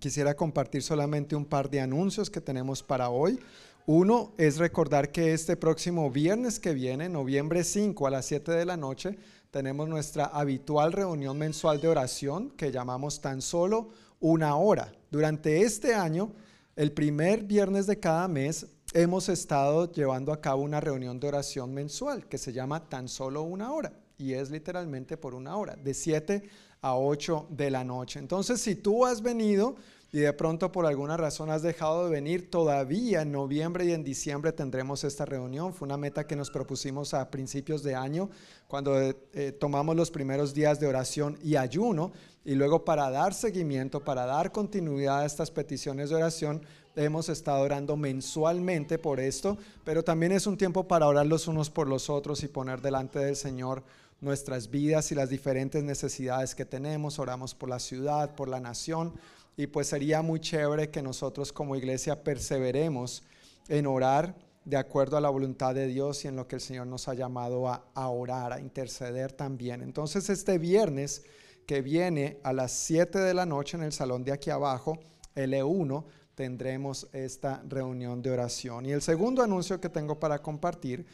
quisiera 0.00 0.34
compartir 0.34 0.82
solamente 0.82 1.36
un 1.36 1.44
par 1.44 1.68
de 1.68 1.80
anuncios 1.80 2.30
que 2.30 2.40
tenemos 2.40 2.82
para 2.82 3.10
hoy. 3.10 3.38
Uno 3.86 4.32
es 4.38 4.56
recordar 4.56 5.12
que 5.12 5.34
este 5.34 5.58
próximo 5.58 6.10
viernes 6.10 6.58
que 6.58 6.72
viene, 6.72 7.10
noviembre 7.10 7.64
5 7.64 8.06
a 8.06 8.10
las 8.10 8.24
7 8.24 8.50
de 8.52 8.64
la 8.64 8.78
noche, 8.78 9.18
tenemos 9.50 9.88
nuestra 9.88 10.24
habitual 10.24 10.92
reunión 10.92 11.36
mensual 11.36 11.82
de 11.82 11.88
oración 11.88 12.50
que 12.56 12.72
llamamos 12.72 13.20
tan 13.20 13.42
solo 13.42 13.90
una 14.20 14.56
hora. 14.56 14.90
Durante 15.14 15.62
este 15.62 15.94
año, 15.94 16.32
el 16.74 16.90
primer 16.90 17.44
viernes 17.44 17.86
de 17.86 18.00
cada 18.00 18.26
mes, 18.26 18.66
hemos 18.94 19.28
estado 19.28 19.92
llevando 19.92 20.32
a 20.32 20.40
cabo 20.40 20.62
una 20.62 20.80
reunión 20.80 21.20
de 21.20 21.28
oración 21.28 21.72
mensual 21.72 22.26
que 22.26 22.36
se 22.36 22.52
llama 22.52 22.88
tan 22.88 23.06
solo 23.06 23.42
una 23.42 23.70
hora 23.70 23.92
y 24.18 24.32
es 24.32 24.50
literalmente 24.50 25.16
por 25.16 25.36
una 25.36 25.56
hora, 25.56 25.76
de 25.76 25.94
7 25.94 26.42
a 26.80 26.96
8 26.96 27.46
de 27.50 27.70
la 27.70 27.84
noche. 27.84 28.18
Entonces, 28.18 28.60
si 28.60 28.74
tú 28.74 29.06
has 29.06 29.22
venido 29.22 29.76
y 30.14 30.20
de 30.20 30.32
pronto 30.32 30.70
por 30.70 30.86
alguna 30.86 31.16
razón 31.16 31.50
has 31.50 31.62
dejado 31.62 32.04
de 32.04 32.10
venir, 32.12 32.48
todavía 32.48 33.22
en 33.22 33.32
noviembre 33.32 33.84
y 33.86 33.90
en 33.90 34.04
diciembre 34.04 34.52
tendremos 34.52 35.02
esta 35.02 35.24
reunión. 35.24 35.74
Fue 35.74 35.86
una 35.86 35.96
meta 35.96 36.24
que 36.24 36.36
nos 36.36 36.52
propusimos 36.52 37.14
a 37.14 37.32
principios 37.32 37.82
de 37.82 37.96
año, 37.96 38.30
cuando 38.68 38.96
eh, 38.96 39.50
tomamos 39.58 39.96
los 39.96 40.12
primeros 40.12 40.54
días 40.54 40.78
de 40.78 40.86
oración 40.86 41.36
y 41.42 41.56
ayuno, 41.56 42.12
y 42.44 42.54
luego 42.54 42.84
para 42.84 43.10
dar 43.10 43.34
seguimiento, 43.34 44.04
para 44.04 44.24
dar 44.24 44.52
continuidad 44.52 45.22
a 45.22 45.26
estas 45.26 45.50
peticiones 45.50 46.10
de 46.10 46.14
oración, 46.14 46.62
hemos 46.94 47.28
estado 47.28 47.64
orando 47.64 47.96
mensualmente 47.96 49.00
por 49.00 49.18
esto, 49.18 49.58
pero 49.82 50.04
también 50.04 50.30
es 50.30 50.46
un 50.46 50.56
tiempo 50.56 50.86
para 50.86 51.08
orar 51.08 51.26
los 51.26 51.48
unos 51.48 51.70
por 51.70 51.88
los 51.88 52.08
otros 52.08 52.44
y 52.44 52.46
poner 52.46 52.80
delante 52.80 53.18
del 53.18 53.34
Señor 53.34 53.82
nuestras 54.20 54.70
vidas 54.70 55.10
y 55.10 55.16
las 55.16 55.28
diferentes 55.28 55.82
necesidades 55.82 56.54
que 56.54 56.64
tenemos. 56.64 57.18
Oramos 57.18 57.52
por 57.52 57.68
la 57.68 57.80
ciudad, 57.80 58.36
por 58.36 58.48
la 58.48 58.60
nación 58.60 59.12
y 59.56 59.66
pues 59.66 59.88
sería 59.88 60.22
muy 60.22 60.40
chévere 60.40 60.90
que 60.90 61.02
nosotros 61.02 61.52
como 61.52 61.76
iglesia 61.76 62.22
perseveremos 62.22 63.22
en 63.68 63.86
orar 63.86 64.36
de 64.64 64.76
acuerdo 64.76 65.16
a 65.16 65.20
la 65.20 65.28
voluntad 65.28 65.74
de 65.74 65.86
Dios 65.86 66.24
y 66.24 66.28
en 66.28 66.36
lo 66.36 66.48
que 66.48 66.56
el 66.56 66.60
Señor 66.60 66.86
nos 66.86 67.08
ha 67.08 67.14
llamado 67.14 67.68
a, 67.68 68.08
orar, 68.08 68.52
a 68.52 68.60
interceder 68.60 69.32
también. 69.32 69.82
Entonces 69.82 70.30
este 70.30 70.58
viernes 70.58 71.22
que 71.66 71.82
viene 71.82 72.38
a 72.42 72.52
las 72.52 72.72
7 72.72 73.18
de 73.18 73.34
la 73.34 73.46
noche 73.46 73.76
en 73.76 73.82
el 73.84 73.92
salón 73.92 74.24
de 74.24 74.32
aquí 74.32 74.50
abajo, 74.50 74.98
L1, 75.34 76.04
tendremos 76.34 77.08
esta 77.12 77.62
reunión 77.68 78.22
de 78.22 78.30
oración. 78.30 78.86
Y 78.86 78.92
el 78.92 79.02
segundo 79.02 79.42
anuncio 79.42 79.80
que 79.80 79.88
tengo 79.88 80.18
para 80.18 80.40
compartir 80.40 81.06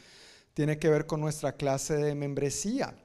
tiene 0.53 0.79
que 0.79 0.89
ver 0.89 1.05
con 1.05 1.21
nuestra 1.21 1.53
clase 1.53 1.95
de 1.95 2.15
membresía. 2.15 2.95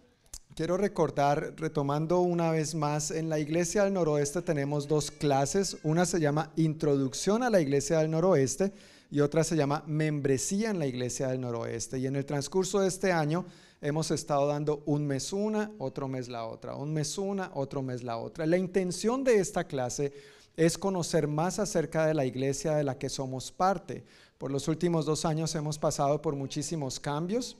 Quiero 0.56 0.78
recordar, 0.78 1.52
retomando 1.58 2.20
una 2.20 2.50
vez 2.50 2.74
más, 2.74 3.10
en 3.10 3.28
la 3.28 3.38
Iglesia 3.38 3.84
del 3.84 3.92
Noroeste 3.92 4.40
tenemos 4.40 4.88
dos 4.88 5.10
clases. 5.10 5.76
Una 5.82 6.06
se 6.06 6.18
llama 6.18 6.50
Introducción 6.56 7.42
a 7.42 7.50
la 7.50 7.60
Iglesia 7.60 7.98
del 7.98 8.10
Noroeste 8.10 8.72
y 9.10 9.20
otra 9.20 9.44
se 9.44 9.54
llama 9.54 9.84
Membresía 9.86 10.70
en 10.70 10.78
la 10.78 10.86
Iglesia 10.86 11.28
del 11.28 11.42
Noroeste. 11.42 11.98
Y 11.98 12.06
en 12.06 12.16
el 12.16 12.24
transcurso 12.24 12.80
de 12.80 12.88
este 12.88 13.12
año 13.12 13.44
hemos 13.82 14.10
estado 14.10 14.46
dando 14.46 14.82
un 14.86 15.06
mes 15.06 15.30
una, 15.34 15.72
otro 15.78 16.08
mes 16.08 16.26
la 16.30 16.46
otra, 16.46 16.74
un 16.74 16.90
mes 16.90 17.18
una, 17.18 17.50
otro 17.52 17.82
mes 17.82 18.02
la 18.02 18.16
otra. 18.16 18.46
La 18.46 18.56
intención 18.56 19.24
de 19.24 19.40
esta 19.40 19.64
clase 19.64 20.14
es 20.56 20.78
conocer 20.78 21.28
más 21.28 21.58
acerca 21.58 22.06
de 22.06 22.14
la 22.14 22.24
iglesia 22.24 22.76
de 22.76 22.84
la 22.84 22.96
que 22.96 23.10
somos 23.10 23.52
parte. 23.52 24.04
Por 24.38 24.50
los 24.50 24.68
últimos 24.68 25.04
dos 25.04 25.26
años 25.26 25.54
hemos 25.54 25.78
pasado 25.78 26.22
por 26.22 26.34
muchísimos 26.34 26.98
cambios 26.98 27.58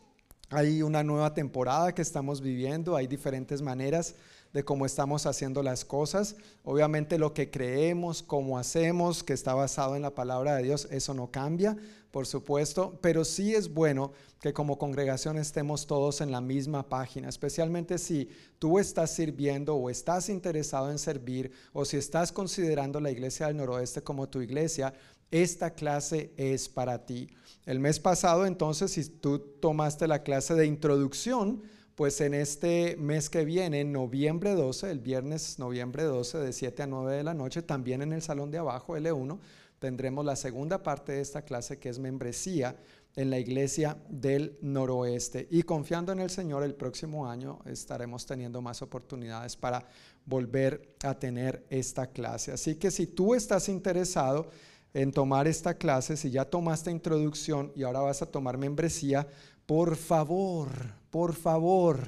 hay 0.50 0.82
una 0.82 1.02
nueva 1.02 1.34
temporada 1.34 1.94
que 1.94 2.02
estamos 2.02 2.40
viviendo, 2.40 2.96
hay 2.96 3.06
diferentes 3.06 3.62
maneras 3.62 4.14
de 4.52 4.64
cómo 4.64 4.86
estamos 4.86 5.26
haciendo 5.26 5.62
las 5.62 5.84
cosas. 5.84 6.36
Obviamente 6.64 7.18
lo 7.18 7.34
que 7.34 7.50
creemos, 7.50 8.22
cómo 8.22 8.58
hacemos, 8.58 9.22
que 9.22 9.32
está 9.32 9.54
basado 9.54 9.96
en 9.96 10.02
la 10.02 10.14
palabra 10.14 10.56
de 10.56 10.62
Dios, 10.62 10.88
eso 10.90 11.14
no 11.14 11.30
cambia, 11.30 11.76
por 12.10 12.26
supuesto, 12.26 12.98
pero 13.02 13.24
sí 13.24 13.54
es 13.54 13.74
bueno 13.74 14.12
que 14.40 14.52
como 14.52 14.78
congregación 14.78 15.36
estemos 15.36 15.86
todos 15.86 16.20
en 16.20 16.30
la 16.30 16.40
misma 16.40 16.88
página, 16.88 17.28
especialmente 17.28 17.98
si 17.98 18.30
tú 18.58 18.78
estás 18.78 19.10
sirviendo 19.10 19.74
o 19.74 19.90
estás 19.90 20.28
interesado 20.28 20.90
en 20.90 20.98
servir 20.98 21.52
o 21.72 21.84
si 21.84 21.96
estás 21.96 22.32
considerando 22.32 23.00
la 23.00 23.10
iglesia 23.10 23.48
del 23.48 23.56
noroeste 23.56 24.02
como 24.02 24.28
tu 24.28 24.40
iglesia, 24.40 24.94
esta 25.30 25.74
clase 25.74 26.32
es 26.36 26.68
para 26.68 27.04
ti. 27.04 27.28
El 27.64 27.80
mes 27.80 27.98
pasado, 27.98 28.46
entonces, 28.46 28.92
si 28.92 29.04
tú 29.04 29.38
tomaste 29.38 30.06
la 30.06 30.22
clase 30.22 30.54
de 30.54 30.66
introducción, 30.66 31.62
pues 31.96 32.20
en 32.20 32.34
este 32.34 32.96
mes 32.98 33.30
que 33.30 33.44
viene, 33.44 33.82
noviembre 33.82 34.54
12, 34.54 34.90
el 34.90 35.00
viernes 35.00 35.58
noviembre 35.58 36.04
12 36.04 36.38
de 36.38 36.52
7 36.52 36.82
a 36.82 36.86
9 36.86 37.16
de 37.16 37.24
la 37.24 37.34
noche, 37.34 37.62
también 37.62 38.02
en 38.02 38.12
el 38.12 38.22
salón 38.22 38.50
de 38.50 38.58
abajo, 38.58 38.96
L1, 38.96 39.38
tendremos 39.78 40.24
la 40.24 40.36
segunda 40.36 40.82
parte 40.82 41.12
de 41.12 41.20
esta 41.22 41.42
clase 41.42 41.78
que 41.78 41.88
es 41.88 41.98
membresía 41.98 42.76
en 43.16 43.30
la 43.30 43.38
iglesia 43.38 43.96
del 44.10 44.58
noroeste. 44.60 45.48
Y 45.50 45.62
confiando 45.62 46.12
en 46.12 46.20
el 46.20 46.28
Señor, 46.28 46.62
el 46.62 46.74
próximo 46.74 47.28
año 47.28 47.60
estaremos 47.64 48.26
teniendo 48.26 48.60
más 48.60 48.82
oportunidades 48.82 49.56
para 49.56 49.86
volver 50.26 50.96
a 51.02 51.18
tener 51.18 51.64
esta 51.70 52.08
clase. 52.08 52.52
Así 52.52 52.76
que 52.76 52.90
si 52.90 53.06
tú 53.06 53.34
estás 53.34 53.70
interesado, 53.70 54.50
en 54.96 55.12
tomar 55.12 55.46
esta 55.46 55.74
clase, 55.74 56.16
si 56.16 56.30
ya 56.30 56.46
tomaste 56.46 56.90
introducción 56.90 57.70
y 57.76 57.82
ahora 57.82 58.00
vas 58.00 58.22
a 58.22 58.26
tomar 58.26 58.56
membresía, 58.56 59.26
por 59.66 59.94
favor, 59.94 60.70
por 61.10 61.34
favor, 61.34 61.98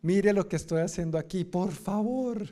mire 0.00 0.32
lo 0.32 0.48
que 0.48 0.56
estoy 0.56 0.80
haciendo 0.80 1.18
aquí, 1.18 1.44
por 1.44 1.72
favor, 1.72 2.48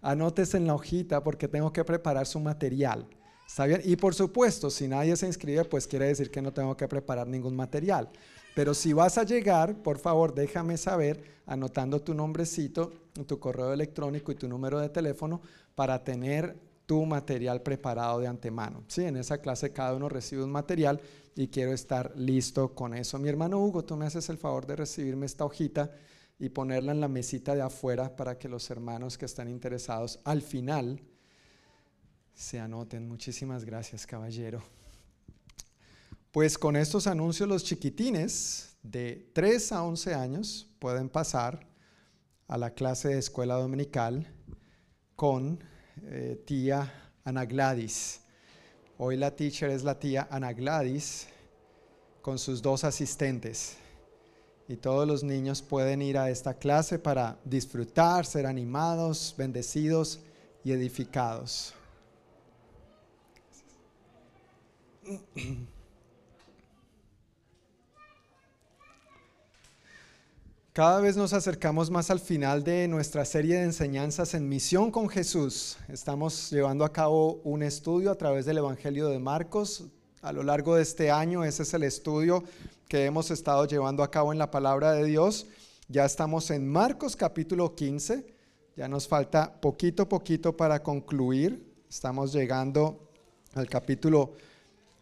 anotes 0.00 0.54
en 0.54 0.68
la 0.68 0.76
hojita 0.76 1.20
porque 1.24 1.48
tengo 1.48 1.72
que 1.72 1.84
preparar 1.84 2.28
su 2.28 2.38
material. 2.38 3.08
¿Está 3.44 3.66
bien? 3.66 3.80
Y 3.84 3.96
por 3.96 4.14
supuesto, 4.14 4.70
si 4.70 4.86
nadie 4.86 5.16
se 5.16 5.26
inscribe, 5.26 5.64
pues 5.64 5.88
quiere 5.88 6.06
decir 6.06 6.30
que 6.30 6.40
no 6.40 6.52
tengo 6.52 6.76
que 6.76 6.86
preparar 6.86 7.26
ningún 7.26 7.56
material. 7.56 8.08
Pero 8.54 8.72
si 8.72 8.92
vas 8.92 9.18
a 9.18 9.24
llegar, 9.24 9.82
por 9.82 9.98
favor, 9.98 10.32
déjame 10.32 10.76
saber 10.76 11.24
anotando 11.44 12.00
tu 12.00 12.14
nombrecito, 12.14 12.92
tu 13.26 13.40
correo 13.40 13.72
electrónico 13.72 14.30
y 14.30 14.36
tu 14.36 14.46
número 14.46 14.78
de 14.78 14.90
teléfono 14.90 15.40
para 15.74 16.04
tener 16.04 16.69
tu 16.90 17.06
material 17.06 17.62
preparado 17.62 18.18
de 18.18 18.26
antemano. 18.26 18.82
Sí, 18.88 19.04
en 19.04 19.16
esa 19.16 19.38
clase 19.38 19.72
cada 19.72 19.94
uno 19.94 20.08
recibe 20.08 20.42
un 20.42 20.50
material 20.50 21.00
y 21.36 21.46
quiero 21.46 21.72
estar 21.72 22.12
listo 22.16 22.74
con 22.74 22.94
eso. 22.94 23.16
Mi 23.20 23.28
hermano 23.28 23.60
Hugo, 23.60 23.84
tú 23.84 23.96
me 23.96 24.06
haces 24.06 24.28
el 24.28 24.38
favor 24.38 24.66
de 24.66 24.74
recibirme 24.74 25.26
esta 25.26 25.44
hojita 25.44 25.92
y 26.40 26.48
ponerla 26.48 26.90
en 26.90 27.00
la 27.00 27.06
mesita 27.06 27.54
de 27.54 27.62
afuera 27.62 28.16
para 28.16 28.36
que 28.38 28.48
los 28.48 28.68
hermanos 28.70 29.16
que 29.16 29.26
están 29.26 29.46
interesados 29.46 30.18
al 30.24 30.42
final 30.42 31.00
se 32.34 32.58
anoten. 32.58 33.06
Muchísimas 33.06 33.64
gracias, 33.64 34.04
caballero. 34.04 34.60
Pues 36.32 36.58
con 36.58 36.74
estos 36.74 37.06
anuncios 37.06 37.48
los 37.48 37.62
chiquitines 37.62 38.74
de 38.82 39.30
3 39.32 39.70
a 39.70 39.84
11 39.84 40.14
años 40.14 40.68
pueden 40.80 41.08
pasar 41.08 41.68
a 42.48 42.58
la 42.58 42.74
clase 42.74 43.10
de 43.10 43.18
escuela 43.18 43.54
dominical 43.54 44.26
con 45.14 45.69
eh, 46.04 46.42
tía 46.44 46.92
Ana 47.24 47.44
Gladys. 47.44 48.20
Hoy 48.98 49.16
la 49.16 49.34
teacher 49.34 49.70
es 49.70 49.82
la 49.82 49.98
tía 49.98 50.28
Ana 50.30 50.52
Gladys 50.52 51.26
con 52.22 52.38
sus 52.38 52.60
dos 52.60 52.84
asistentes. 52.84 53.76
y 54.68 54.76
todos 54.76 55.08
los 55.08 55.24
niños 55.24 55.62
pueden 55.62 56.00
ir 56.00 56.16
a 56.16 56.30
esta 56.30 56.54
clase 56.54 57.00
para 57.00 57.36
disfrutar, 57.44 58.24
ser 58.24 58.46
animados, 58.46 59.34
bendecidos 59.36 60.20
y 60.62 60.70
edificados. 60.70 61.74
Cada 70.72 71.00
vez 71.00 71.16
nos 71.16 71.32
acercamos 71.32 71.90
más 71.90 72.12
al 72.12 72.20
final 72.20 72.62
de 72.62 72.86
nuestra 72.86 73.24
serie 73.24 73.56
de 73.56 73.64
enseñanzas 73.64 74.34
en 74.34 74.48
Misión 74.48 74.92
con 74.92 75.08
Jesús. 75.08 75.76
Estamos 75.88 76.48
llevando 76.52 76.84
a 76.84 76.92
cabo 76.92 77.40
un 77.42 77.64
estudio 77.64 78.12
a 78.12 78.14
través 78.14 78.46
del 78.46 78.58
Evangelio 78.58 79.08
de 79.08 79.18
Marcos. 79.18 79.86
A 80.22 80.32
lo 80.32 80.44
largo 80.44 80.76
de 80.76 80.82
este 80.82 81.10
año, 81.10 81.42
ese 81.42 81.64
es 81.64 81.74
el 81.74 81.82
estudio 81.82 82.44
que 82.86 83.04
hemos 83.04 83.32
estado 83.32 83.64
llevando 83.64 84.04
a 84.04 84.12
cabo 84.12 84.30
en 84.30 84.38
la 84.38 84.52
palabra 84.52 84.92
de 84.92 85.06
Dios. 85.06 85.48
Ya 85.88 86.04
estamos 86.04 86.52
en 86.52 86.68
Marcos 86.68 87.16
capítulo 87.16 87.74
15. 87.74 88.24
Ya 88.76 88.86
nos 88.86 89.08
falta 89.08 89.60
poquito 89.60 90.08
poquito 90.08 90.56
para 90.56 90.84
concluir. 90.84 91.68
Estamos 91.88 92.32
llegando 92.32 93.10
al 93.54 93.68
capítulo, 93.68 94.34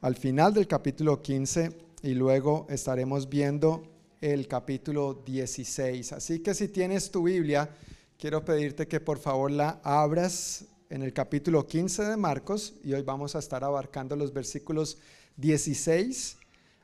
al 0.01 0.16
final 0.16 0.55
del 0.55 0.66
capítulo 0.66 1.21
15 1.21 1.77
y 2.05 2.14
luego 2.14 2.66
estaremos 2.71 3.29
viendo 3.29 3.97
el 4.21 4.49
capítulo 4.49 5.23
16. 5.25 6.12
Así 6.12 6.41
que 6.41 6.55
si 6.55 6.69
tienes 6.69 7.11
tu 7.11 7.25
Biblia, 7.25 7.71
quiero 8.19 8.45
pedirte 8.45 8.89
que 8.89 9.01
por 9.01 9.19
favor 9.19 9.51
la 9.51 9.81
abras 9.83 10.64
en 10.91 11.03
el 11.03 11.12
capítulo 11.12 11.66
15 11.66 12.05
de 12.05 12.16
Marcos 12.16 12.75
y 12.83 12.93
hoy 12.93 13.03
vamos 13.03 13.37
a 13.37 13.39
estar 13.39 13.62
abarcando 13.62 14.16
los 14.16 14.33
versículos 14.33 14.99
16 15.37 16.37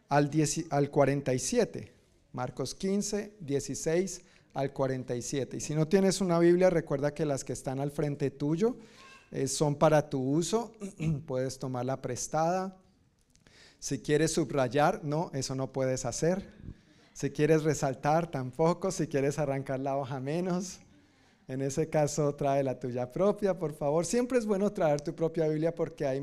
al, 0.09 0.31
10, 0.31 0.67
al 0.71 0.91
47. 0.91 1.93
Marcos 2.33 2.75
15, 2.75 3.35
16 3.41 4.23
al 4.55 4.73
47. 4.73 5.57
Y 5.57 5.61
si 5.61 5.75
no 5.75 5.89
tienes 5.89 6.21
una 6.21 6.39
Biblia, 6.39 6.71
recuerda 6.71 7.15
que 7.15 7.25
las 7.25 7.45
que 7.45 7.53
están 7.53 7.81
al 7.81 7.91
frente 7.91 8.31
tuyo 8.31 8.77
eh, 9.31 9.49
son 9.49 9.77
para 9.77 10.09
tu 10.09 10.21
uso. 10.21 10.73
puedes 11.27 11.59
tomarla 11.59 12.01
prestada. 12.01 12.77
Si 13.79 13.99
quieres 13.99 14.33
subrayar, 14.33 15.05
no, 15.05 15.31
eso 15.35 15.55
no 15.55 15.73
puedes 15.73 16.05
hacer. 16.05 16.49
Si 17.15 17.31
quieres 17.31 17.63
resaltar, 17.63 18.29
tampoco. 18.31 18.91
Si 18.91 19.07
quieres 19.07 19.39
arrancar 19.39 19.79
la 19.79 19.97
hoja, 19.97 20.19
menos. 20.19 20.81
En 21.47 21.63
ese 21.63 21.89
caso, 21.89 22.35
trae 22.35 22.65
la 22.65 22.81
tuya 22.81 23.13
propia, 23.13 23.57
por 23.57 23.73
favor. 23.73 24.05
Siempre 24.05 24.37
es 24.37 24.47
bueno 24.47 24.73
traer 24.73 25.01
tu 25.01 25.15
propia 25.15 25.47
Biblia 25.47 25.75
porque 25.75 26.07
hay 26.07 26.21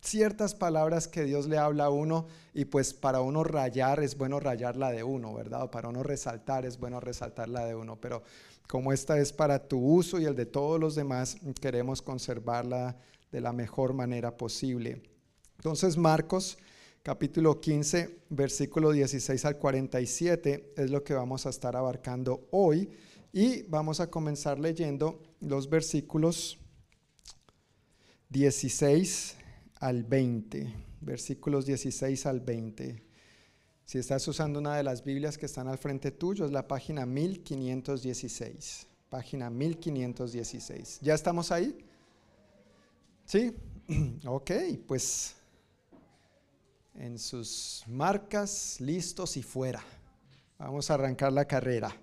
ciertas 0.00 0.54
palabras 0.54 1.08
que 1.08 1.24
Dios 1.24 1.48
le 1.48 1.58
habla 1.58 1.86
a 1.86 1.90
uno 1.90 2.28
y 2.54 2.66
pues 2.66 2.94
para 2.94 3.20
uno 3.20 3.42
rayar 3.42 4.00
es 4.00 4.16
bueno 4.16 4.38
rayar 4.38 4.76
la 4.76 4.92
de 4.92 5.02
uno, 5.02 5.34
¿verdad? 5.34 5.68
Para 5.70 5.88
uno 5.88 6.04
resaltar 6.04 6.64
es 6.64 6.78
bueno 6.78 7.00
resaltar 7.00 7.48
la 7.48 7.64
de 7.64 7.74
uno. 7.74 7.96
Pero 8.00 8.22
como 8.68 8.92
esta 8.92 9.18
es 9.18 9.32
para 9.32 9.66
tu 9.66 9.78
uso 9.78 10.20
y 10.20 10.26
el 10.26 10.36
de 10.36 10.46
todos 10.46 10.78
los 10.78 10.94
demás, 10.94 11.38
queremos 11.60 12.02
conservarla 12.02 12.96
de 13.32 13.40
la 13.40 13.52
mejor 13.52 13.94
manera 13.94 14.36
posible. 14.36 15.02
Entonces, 15.56 15.96
Marcos 15.96 16.56
capítulo 17.08 17.58
15, 17.58 18.24
versículo 18.28 18.92
16 18.92 19.42
al 19.46 19.56
47 19.56 20.74
es 20.76 20.90
lo 20.90 21.02
que 21.02 21.14
vamos 21.14 21.46
a 21.46 21.48
estar 21.48 21.74
abarcando 21.74 22.46
hoy 22.50 22.90
y 23.32 23.62
vamos 23.62 24.00
a 24.00 24.10
comenzar 24.10 24.58
leyendo 24.58 25.22
los 25.40 25.70
versículos 25.70 26.58
16 28.28 29.36
al 29.80 30.04
20, 30.04 30.70
versículos 31.00 31.64
16 31.64 32.26
al 32.26 32.40
20. 32.40 33.02
Si 33.86 33.96
estás 33.96 34.28
usando 34.28 34.58
una 34.58 34.76
de 34.76 34.82
las 34.82 35.02
Biblias 35.02 35.38
que 35.38 35.46
están 35.46 35.66
al 35.66 35.78
frente 35.78 36.10
tuyo, 36.10 36.44
es 36.44 36.52
la 36.52 36.68
página 36.68 37.06
1516. 37.06 38.86
Página 39.08 39.48
1516. 39.48 40.98
¿Ya 41.00 41.14
estamos 41.14 41.52
ahí? 41.52 41.74
¿Sí? 43.24 43.54
ok, 44.26 44.50
pues 44.86 45.37
en 46.98 47.18
sus 47.18 47.84
marcas, 47.86 48.80
listos 48.80 49.36
y 49.36 49.42
fuera. 49.42 49.82
Vamos 50.58 50.90
a 50.90 50.94
arrancar 50.94 51.32
la 51.32 51.44
carrera. 51.44 51.94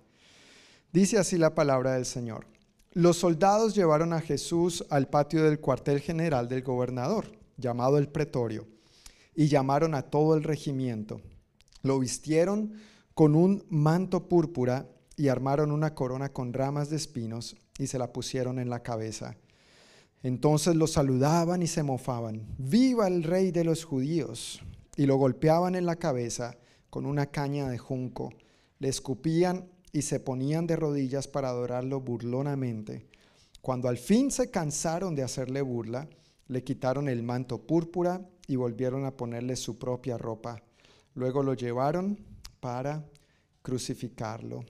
Dice 0.91 1.17
así 1.17 1.37
la 1.37 1.53
palabra 1.53 1.93
del 1.93 2.05
Señor. 2.05 2.45
Los 2.93 3.17
soldados 3.17 3.75
llevaron 3.75 4.13
a 4.13 4.21
Jesús 4.21 4.85
al 4.89 5.09
patio 5.09 5.43
del 5.43 5.59
cuartel 5.59 5.99
general 5.99 6.47
del 6.47 6.63
gobernador, 6.63 7.25
llamado 7.57 7.97
el 7.97 8.07
pretorio, 8.07 8.67
y 9.35 9.47
llamaron 9.47 9.95
a 9.95 10.03
todo 10.03 10.35
el 10.35 10.43
regimiento. 10.43 11.19
Lo 11.83 11.99
vistieron 11.99 12.73
con 13.13 13.35
un 13.35 13.65
manto 13.69 14.29
púrpura 14.29 14.87
y 15.17 15.27
armaron 15.27 15.71
una 15.71 15.93
corona 15.93 16.31
con 16.31 16.53
ramas 16.53 16.89
de 16.89 16.95
espinos 16.95 17.57
y 17.77 17.87
se 17.87 17.99
la 17.99 18.13
pusieron 18.13 18.59
en 18.59 18.69
la 18.69 18.81
cabeza. 18.81 19.35
Entonces 20.23 20.75
lo 20.75 20.87
saludaban 20.87 21.61
y 21.61 21.67
se 21.67 21.83
mofaban. 21.83 22.47
¡Viva 22.57 23.07
el 23.07 23.23
rey 23.23 23.51
de 23.51 23.65
los 23.65 23.83
judíos! 23.83 24.61
Y 24.95 25.05
lo 25.05 25.17
golpeaban 25.17 25.75
en 25.75 25.85
la 25.85 25.95
cabeza 25.97 26.57
con 26.89 27.05
una 27.05 27.27
caña 27.27 27.69
de 27.69 27.77
junco, 27.77 28.33
le 28.79 28.89
escupían 28.89 29.69
y 29.91 30.01
se 30.01 30.19
ponían 30.19 30.67
de 30.67 30.75
rodillas 30.75 31.27
para 31.27 31.49
adorarlo 31.49 32.01
burlonamente. 32.01 33.07
Cuando 33.61 33.89
al 33.89 33.97
fin 33.97 34.31
se 34.31 34.51
cansaron 34.51 35.15
de 35.15 35.23
hacerle 35.23 35.61
burla, 35.61 36.07
le 36.47 36.63
quitaron 36.63 37.09
el 37.09 37.23
manto 37.23 37.65
púrpura 37.65 38.21
y 38.47 38.55
volvieron 38.55 39.05
a 39.05 39.17
ponerle 39.17 39.55
su 39.55 39.79
propia 39.79 40.17
ropa. 40.17 40.61
Luego 41.15 41.41
lo 41.43 41.53
llevaron 41.53 42.19
para 42.59 43.05
crucificarlo. 43.61 44.63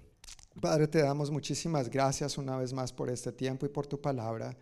Padre, 0.62 0.88
te 0.88 1.02
damos 1.02 1.32
muchísimas 1.32 1.90
gracias 1.90 2.38
una 2.38 2.56
vez 2.56 2.72
más 2.72 2.94
por 2.94 3.10
este 3.10 3.32
tiempo 3.34 3.66
y 3.66 3.70
por 3.70 3.88
tu 3.88 4.00
palabra. 4.00 4.56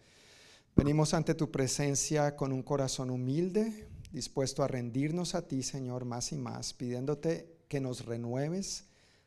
Venimos 0.76 1.14
ante 1.14 1.36
tu 1.36 1.52
presencia 1.52 2.36
con 2.36 2.52
un 2.52 2.64
corazón 2.64 3.12
humilde, 3.12 3.88
dispuesto 4.14 4.64
a 4.64 4.68
rendirnos 4.68 5.34
a 5.36 5.48
ti, 5.48 5.64
Señor, 5.64 6.06
más 6.06 6.32
y 6.32 6.38
más, 6.38 6.74
pidiéndote 6.74 7.58
que 7.68 7.82
nos 7.82 8.06
renueves. 8.06 8.86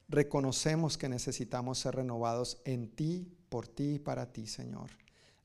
Reconocemos 0.08 0.96
que 0.96 1.08
necesitamos 1.08 1.80
ser 1.80 1.96
renovados 1.96 2.62
en 2.64 2.88
ti, 2.88 3.36
por 3.48 3.66
ti 3.66 3.94
y 3.94 3.98
para 3.98 4.32
ti, 4.32 4.46
Señor. 4.46 4.90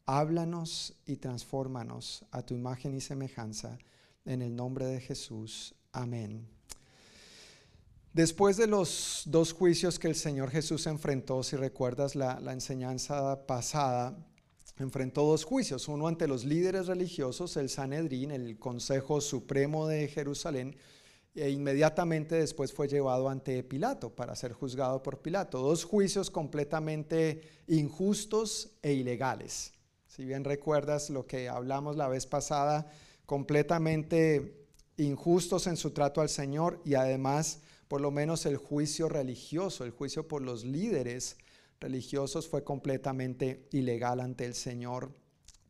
Háblanos 0.06 0.94
y 1.08 1.18
transfórmanos 1.18 2.24
a 2.30 2.44
tu 2.44 2.54
imagen 2.54 2.96
y 2.96 3.02
semejanza. 3.02 3.80
En 4.24 4.44
el 4.44 4.56
nombre 4.56 4.86
de 4.86 5.02
Jesús. 5.02 5.74
Amén. 5.92 6.48
Después 8.14 8.58
de 8.58 8.68
los 8.68 9.24
dos 9.26 9.54
juicios 9.54 9.98
que 9.98 10.08
el 10.08 10.16
Señor 10.16 10.52
Jesús 10.52 10.86
enfrentó, 10.86 11.42
si 11.42 11.56
recuerdas 11.56 12.14
la, 12.14 12.40
la 12.40 12.54
enseñanza 12.54 13.48
pasada, 13.48 14.16
enfrentó 14.78 15.24
dos 15.24 15.44
juicios, 15.44 15.88
uno 15.88 16.08
ante 16.08 16.28
los 16.28 16.46
líderes 16.46 16.88
religiosos, 16.88 17.58
el 17.58 17.70
Sanedrín, 17.70 18.32
el 18.32 18.58
Consejo 18.58 19.22
Supremo 19.22 19.88
de 19.88 20.08
Jerusalén, 20.08 20.76
e 21.34 21.50
inmediatamente 21.50 22.36
después 22.36 22.74
fue 22.74 22.88
llevado 22.88 23.30
ante 23.30 23.64
Pilato 23.64 24.14
para 24.14 24.36
ser 24.36 24.52
juzgado 24.52 25.02
por 25.02 25.20
Pilato. 25.20 25.60
Dos 25.62 25.86
juicios 25.86 26.30
completamente 26.30 27.42
injustos 27.68 28.72
e 28.82 28.94
ilegales. 28.94 29.72
Si 30.08 30.26
bien 30.26 30.44
recuerdas 30.44 31.10
lo 31.10 31.26
que 31.26 31.48
hablamos 31.48 31.96
la 31.96 32.10
vez 32.10 32.26
pasada, 32.26 32.92
completamente 33.26 34.68
injustos 34.98 35.68
en 35.68 35.78
su 35.78 35.92
trato 35.92 36.20
al 36.20 36.28
Señor 36.28 36.82
y 36.84 36.96
además 36.96 37.62
por 37.88 38.02
lo 38.02 38.12
menos 38.12 38.46
el 38.46 38.58
juicio 38.58 39.08
religioso, 39.10 39.84
el 39.84 39.92
juicio 39.92 40.28
por 40.28 40.42
los 40.42 40.66
líderes 40.66 41.38
religiosos 41.82 42.48
fue 42.48 42.64
completamente 42.64 43.68
ilegal 43.72 44.22
ante 44.22 44.46
el 44.46 44.54
Señor. 44.54 45.12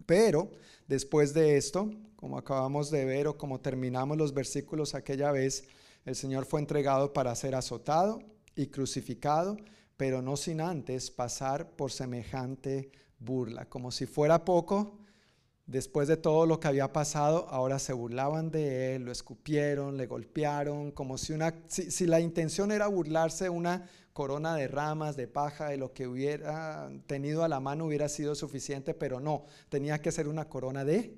Pero 0.05 0.51
después 0.87 1.33
de 1.33 1.57
esto, 1.57 1.89
como 2.15 2.37
acabamos 2.37 2.91
de 2.91 3.05
ver 3.05 3.27
o 3.27 3.37
como 3.37 3.61
terminamos 3.61 4.17
los 4.17 4.33
versículos 4.33 4.93
aquella 4.93 5.31
vez, 5.31 5.63
el 6.05 6.15
Señor 6.15 6.45
fue 6.45 6.59
entregado 6.59 7.13
para 7.13 7.33
ser 7.35 7.55
azotado 7.55 8.19
y 8.55 8.67
crucificado, 8.67 9.57
pero 9.97 10.21
no 10.21 10.35
sin 10.35 10.61
antes 10.61 11.09
pasar 11.09 11.71
por 11.71 11.91
semejante 11.91 12.91
burla. 13.19 13.65
Como 13.69 13.91
si 13.91 14.05
fuera 14.05 14.43
poco, 14.43 15.00
después 15.71 16.07
de 16.07 16.17
todo 16.17 16.45
lo 16.45 16.59
que 16.59 16.67
había 16.67 16.91
pasado, 16.91 17.47
ahora 17.49 17.79
se 17.79 17.93
burlaban 17.93 18.51
de 18.51 18.95
él, 18.95 19.03
lo 19.03 19.11
escupieron, 19.11 19.97
le 19.97 20.05
golpearon, 20.05 20.91
como 20.91 21.17
si, 21.17 21.33
una, 21.33 21.55
si, 21.67 22.05
la 22.05 22.19
intención 22.19 22.71
era 22.71 22.87
burlarse, 22.87 23.49
una 23.49 23.89
corona 24.13 24.55
de 24.55 24.67
ramas, 24.67 25.15
de 25.15 25.27
paja, 25.27 25.69
de 25.69 25.77
lo 25.77 25.93
que 25.93 26.07
hubiera 26.07 26.91
tenido 27.07 27.43
a 27.43 27.47
la 27.47 27.59
mano 27.59 27.85
hubiera 27.85 28.09
sido 28.09 28.35
suficiente, 28.35 28.93
pero 28.93 29.19
no, 29.19 29.45
tenía 29.69 30.01
que 30.01 30.11
ser 30.11 30.27
una 30.27 30.49
corona 30.49 30.83
de 30.83 31.17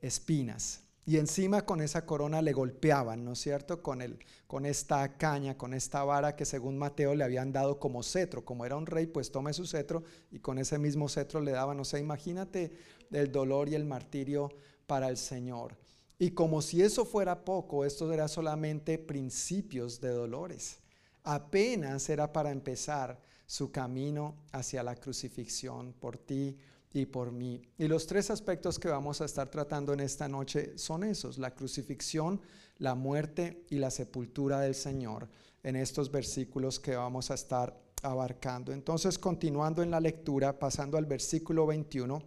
espinas. 0.00 0.87
Y 1.08 1.16
encima 1.16 1.64
con 1.64 1.80
esa 1.80 2.04
corona 2.04 2.42
le 2.42 2.52
golpeaban, 2.52 3.24
¿no 3.24 3.32
es 3.32 3.38
cierto? 3.38 3.82
Con, 3.82 4.02
el, 4.02 4.18
con 4.46 4.66
esta 4.66 5.16
caña, 5.16 5.56
con 5.56 5.72
esta 5.72 6.04
vara 6.04 6.36
que 6.36 6.44
según 6.44 6.76
Mateo 6.76 7.14
le 7.14 7.24
habían 7.24 7.50
dado 7.50 7.80
como 7.80 8.02
cetro. 8.02 8.44
Como 8.44 8.66
era 8.66 8.76
un 8.76 8.84
rey, 8.84 9.06
pues 9.06 9.32
tome 9.32 9.54
su 9.54 9.64
cetro 9.64 10.04
y 10.30 10.40
con 10.40 10.58
ese 10.58 10.78
mismo 10.78 11.08
cetro 11.08 11.40
le 11.40 11.52
daban. 11.52 11.80
O 11.80 11.84
sea, 11.86 11.98
imagínate 11.98 12.72
el 13.10 13.32
dolor 13.32 13.70
y 13.70 13.74
el 13.74 13.86
martirio 13.86 14.50
para 14.86 15.08
el 15.08 15.16
Señor. 15.16 15.78
Y 16.18 16.32
como 16.32 16.60
si 16.60 16.82
eso 16.82 17.06
fuera 17.06 17.42
poco, 17.42 17.86
esto 17.86 18.12
era 18.12 18.28
solamente 18.28 18.98
principios 18.98 20.02
de 20.02 20.10
dolores. 20.10 20.80
Apenas 21.24 22.06
era 22.10 22.34
para 22.34 22.50
empezar 22.50 23.18
su 23.46 23.72
camino 23.72 24.36
hacia 24.52 24.82
la 24.82 24.94
crucifixión 24.94 25.94
por 25.94 26.18
ti 26.18 26.58
y 26.92 27.06
por 27.06 27.32
mí. 27.32 27.62
Y 27.76 27.88
los 27.88 28.06
tres 28.06 28.30
aspectos 28.30 28.78
que 28.78 28.88
vamos 28.88 29.20
a 29.20 29.24
estar 29.24 29.48
tratando 29.48 29.92
en 29.92 30.00
esta 30.00 30.28
noche 30.28 30.76
son 30.76 31.04
esos, 31.04 31.38
la 31.38 31.54
crucifixión, 31.54 32.40
la 32.78 32.94
muerte 32.94 33.64
y 33.70 33.76
la 33.76 33.90
sepultura 33.90 34.60
del 34.60 34.74
Señor 34.74 35.28
en 35.62 35.76
estos 35.76 36.10
versículos 36.10 36.78
que 36.80 36.96
vamos 36.96 37.30
a 37.30 37.34
estar 37.34 37.78
abarcando. 38.02 38.72
Entonces, 38.72 39.18
continuando 39.18 39.82
en 39.82 39.90
la 39.90 40.00
lectura, 40.00 40.58
pasando 40.58 40.96
al 40.96 41.06
versículo 41.06 41.66
21, 41.66 42.22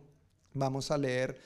vamos 0.53 0.91
a 0.91 0.97
leer 0.97 1.39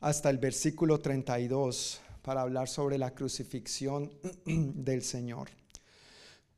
hasta 0.00 0.30
el 0.30 0.38
versículo 0.38 1.00
32 1.00 2.00
para 2.22 2.42
hablar 2.42 2.68
sobre 2.68 2.98
la 2.98 3.14
crucifixión 3.14 4.12
del 4.44 5.02
Señor. 5.02 5.50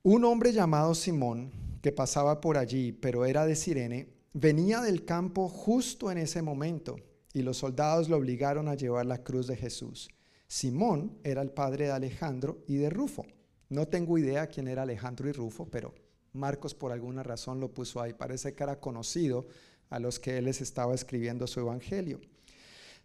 Un 0.02 0.24
hombre 0.24 0.52
llamado 0.52 0.94
Simón, 0.94 1.50
que 1.82 1.92
pasaba 1.92 2.40
por 2.40 2.58
allí, 2.58 2.92
pero 2.92 3.24
era 3.24 3.46
de 3.46 3.56
Sirene, 3.56 4.08
venía 4.32 4.80
del 4.80 5.04
campo 5.04 5.48
justo 5.48 6.10
en 6.10 6.18
ese 6.18 6.42
momento 6.42 6.96
y 7.32 7.42
los 7.42 7.58
soldados 7.58 8.08
lo 8.08 8.16
obligaron 8.16 8.68
a 8.68 8.74
llevar 8.74 9.06
la 9.06 9.22
cruz 9.22 9.46
de 9.46 9.56
Jesús. 9.56 10.08
Simón 10.46 11.18
era 11.22 11.42
el 11.42 11.50
padre 11.50 11.86
de 11.86 11.92
Alejandro 11.92 12.64
y 12.66 12.76
de 12.76 12.90
Rufo. 12.90 13.24
No 13.68 13.86
tengo 13.86 14.18
idea 14.18 14.48
quién 14.48 14.66
era 14.66 14.82
Alejandro 14.82 15.28
y 15.28 15.32
Rufo, 15.32 15.66
pero 15.70 15.94
Marcos 16.32 16.74
por 16.74 16.92
alguna 16.92 17.22
razón 17.22 17.60
lo 17.60 17.72
puso 17.72 18.00
ahí. 18.00 18.14
Parece 18.14 18.54
que 18.54 18.62
era 18.62 18.80
conocido 18.80 19.46
a 19.90 19.98
los 19.98 20.18
que 20.18 20.38
él 20.38 20.46
les 20.46 20.60
estaba 20.60 20.94
escribiendo 20.94 21.46
su 21.46 21.60
evangelio. 21.60 22.20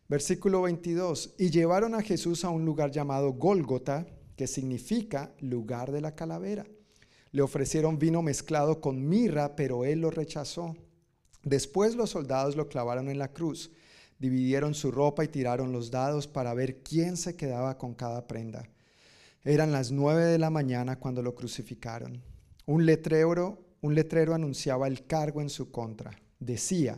Versículo 0.08 0.64
22. 0.64 1.36
Y 1.38 1.50
llevaron 1.50 1.96
a 1.96 2.02
Jesús 2.02 2.46
a 2.46 2.50
un 2.50 2.66
lugar 2.66 2.92
llamado 2.92 3.34
Gólgota, 3.34 4.06
que 4.36 4.48
significa 4.48 5.34
lugar 5.40 5.92
de 5.92 6.02
la 6.02 6.16
calavera. 6.16 6.66
Le 7.32 7.42
ofrecieron 7.42 7.98
vino 7.98 8.22
mezclado 8.22 8.82
con 8.82 9.08
mirra, 9.08 9.56
pero 9.56 9.86
él 9.86 10.02
lo 10.02 10.12
rechazó. 10.12 10.76
Después 11.46 11.96
los 11.96 12.10
soldados 12.10 12.56
lo 12.56 12.68
clavaron 12.68 13.08
en 13.08 13.20
la 13.20 13.32
cruz, 13.32 13.72
dividieron 14.18 14.74
su 14.74 14.90
ropa 14.90 15.24
y 15.24 15.28
tiraron 15.28 15.72
los 15.72 15.92
dados 15.92 16.28
para 16.28 16.56
ver 16.56 16.82
quién 16.82 17.18
se 17.18 17.36
quedaba 17.36 17.78
con 17.78 17.94
cada 17.94 18.26
prenda. 18.26 18.68
Eran 19.44 19.72
las 19.72 19.92
nueve 19.92 20.26
de 20.26 20.40
la 20.40 20.50
mañana 20.50 20.98
cuando 20.98 21.22
lo 21.22 21.36
crucificaron. 21.36 22.24
Un 22.66 22.88
letrero, 22.88 23.64
un 23.82 23.94
letrero 23.94 24.34
anunciaba 24.34 24.88
el 24.88 25.06
cargo 25.06 25.40
en 25.40 25.52
su 25.52 25.70
contra. 25.70 26.20
Decía, 26.40 26.96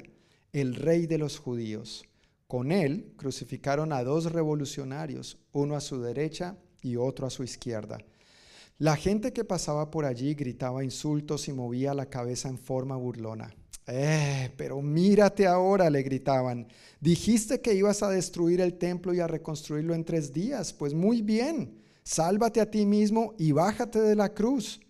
el 0.53 0.75
rey 0.75 1.07
de 1.07 1.17
los 1.17 1.37
judíos. 1.39 2.05
Con 2.47 2.71
él 2.71 3.11
crucificaron 3.17 3.91
a 3.91 4.01
dos 4.01 4.31
revolucionarios, 4.31 5.37
uno 5.51 5.75
a 5.75 5.81
su 5.81 6.01
derecha 6.01 6.55
y 6.81 6.95
otro 6.95 7.27
a 7.27 7.29
su 7.29 7.43
izquierda. 7.43 7.97
La 8.77 8.95
gente 8.95 9.33
que 9.33 9.43
pasaba 9.43 9.91
por 9.91 10.05
allí 10.05 10.35
gritaba 10.35 10.85
insultos 10.85 11.49
y 11.49 11.51
movía 11.51 11.93
la 11.93 12.05
cabeza 12.05 12.47
en 12.47 12.57
forma 12.57 12.95
burlona. 12.95 13.53
Eh, 13.87 14.51
pero 14.57 14.81
mírate 14.81 15.47
ahora, 15.47 15.89
le 15.89 16.03
gritaban. 16.03 16.67
Dijiste 16.99 17.61
que 17.61 17.73
ibas 17.73 18.03
a 18.03 18.09
destruir 18.09 18.59
el 18.59 18.77
templo 18.77 19.13
y 19.13 19.21
a 19.21 19.27
reconstruirlo 19.27 19.93
en 19.95 20.03
tres 20.03 20.33
días. 20.33 20.73
Pues 20.73 20.93
muy 20.93 21.21
bien, 21.21 21.81
sálvate 22.03 22.59
a 22.59 22.69
ti 22.69 22.85
mismo 22.85 23.33
y 23.37 23.53
bájate 23.53 24.01
de 24.01 24.15
la 24.15 24.33
cruz. 24.33 24.81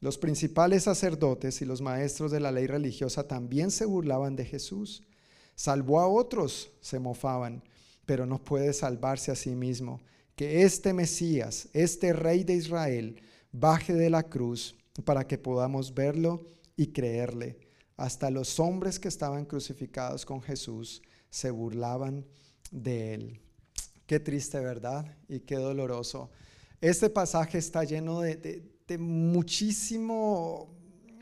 Los 0.00 0.18
principales 0.18 0.82
sacerdotes 0.82 1.62
y 1.62 1.64
los 1.64 1.80
maestros 1.80 2.30
de 2.30 2.40
la 2.40 2.52
ley 2.52 2.66
religiosa 2.66 3.26
también 3.26 3.70
se 3.70 3.86
burlaban 3.86 4.36
de 4.36 4.44
Jesús. 4.44 5.02
Salvó 5.54 6.00
a 6.00 6.06
otros, 6.06 6.70
se 6.80 6.98
mofaban, 6.98 7.64
pero 8.04 8.26
no 8.26 8.44
puede 8.44 8.74
salvarse 8.74 9.32
a 9.32 9.36
sí 9.36 9.54
mismo 9.54 10.00
que 10.36 10.62
este 10.62 10.92
Mesías, 10.92 11.68
este 11.72 12.12
Rey 12.12 12.44
de 12.44 12.54
Israel, 12.54 13.16
baje 13.52 13.94
de 13.94 14.10
la 14.10 14.24
cruz 14.24 14.76
para 15.04 15.26
que 15.26 15.38
podamos 15.38 15.94
verlo 15.94 16.46
y 16.76 16.88
creerle. 16.88 17.65
Hasta 17.96 18.30
los 18.30 18.60
hombres 18.60 18.98
que 18.98 19.08
estaban 19.08 19.44
crucificados 19.44 20.26
con 20.26 20.42
Jesús 20.42 21.02
se 21.30 21.50
burlaban 21.50 22.26
de 22.70 23.14
él. 23.14 23.40
Qué 24.06 24.20
triste, 24.20 24.60
¿verdad? 24.60 25.16
Y 25.28 25.40
qué 25.40 25.56
doloroso. 25.56 26.30
Este 26.80 27.10
pasaje 27.10 27.58
está 27.58 27.84
lleno 27.84 28.20
de, 28.20 28.62
muchísimo, 28.98 30.74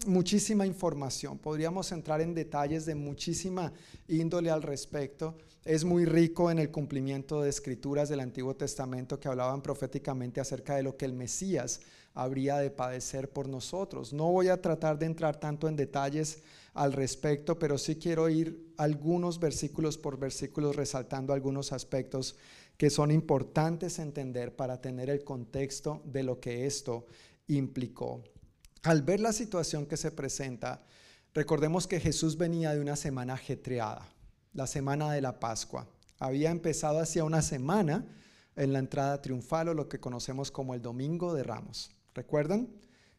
muchísima 0.07 0.67
información. 0.67 1.39
Podríamos 1.39 1.93
entrar 1.93 2.21
en 2.21 2.35
detalles 2.35 2.85
de 2.87 2.95
muchísima 2.95 3.73
índole 4.09 4.51
al 4.51 4.63
respecto 4.63 5.37
es 5.65 5.83
muy 5.83 6.05
rico 6.05 6.51
en 6.51 6.59
el 6.59 6.71
cumplimiento 6.71 7.41
de 7.41 7.49
escrituras 7.49 8.11
del 8.11 8.21
Antiguo 8.21 8.55
Testamento 8.55 9.19
que 9.19 9.29
hablaban 9.29 9.63
proféticamente 9.63 10.41
acerca 10.41 10.77
de 10.77 10.83
lo 10.83 10.97
que 10.99 11.07
el 11.07 11.15
Mesías 11.15 11.81
habría 12.13 12.59
de 12.59 12.71
padecer 12.71 13.31
por 13.31 13.49
nosotros. 13.49 14.13
No 14.13 14.31
voy 14.31 14.49
a 14.49 14.61
tratar 14.61 14.99
de 14.99 15.07
entrar 15.07 15.41
tanto 15.41 15.67
en 15.67 15.75
detalles 15.75 16.43
al 16.75 16.93
respecto, 16.93 17.59
pero 17.59 17.79
sí 17.79 17.97
quiero 17.97 18.29
ir 18.29 18.73
algunos 18.77 19.39
versículos 19.39 19.97
por 19.97 20.19
versículos 20.19 20.77
resaltando 20.77 21.33
algunos 21.33 21.73
aspectos 21.73 22.37
que 22.77 22.91
son 22.91 23.11
importantes 23.11 23.99
entender 23.99 24.55
para 24.55 24.81
tener 24.81 25.09
el 25.09 25.25
contexto 25.25 26.03
de 26.05 26.25
lo 26.25 26.41
que 26.41 26.67
esto 26.67 27.07
implicó. 27.47 28.23
Al 28.83 29.03
ver 29.03 29.21
la 29.21 29.33
situación 29.33 29.87
que 29.87 29.97
se 29.97 30.11
presenta, 30.11 30.85
recordemos 31.33 31.87
que 31.87 32.01
Jesús 32.01 32.37
venía 32.37 32.75
de 32.75 32.81
una 32.81 32.97
semana 32.97 33.35
ajetreada 33.35 34.15
la 34.55 34.67
semana 34.67 35.13
de 35.13 35.21
la 35.21 35.41
Pascua. 35.41 35.87
Había 36.19 36.51
empezado 36.51 37.01
hacía 37.01 37.25
una 37.25 37.43
semana 37.43 38.07
en 38.57 38.73
la 38.73 38.79
entrada 38.79 39.21
triunfal 39.21 39.69
o 39.69 39.75
lo 39.75 39.89
que 39.89 40.01
conocemos 40.01 40.51
como 40.51 40.75
el 40.75 40.81
Domingo 40.81 41.35
de 41.35 41.43
Ramos. 41.43 41.91
¿Recuerdan? 42.15 42.69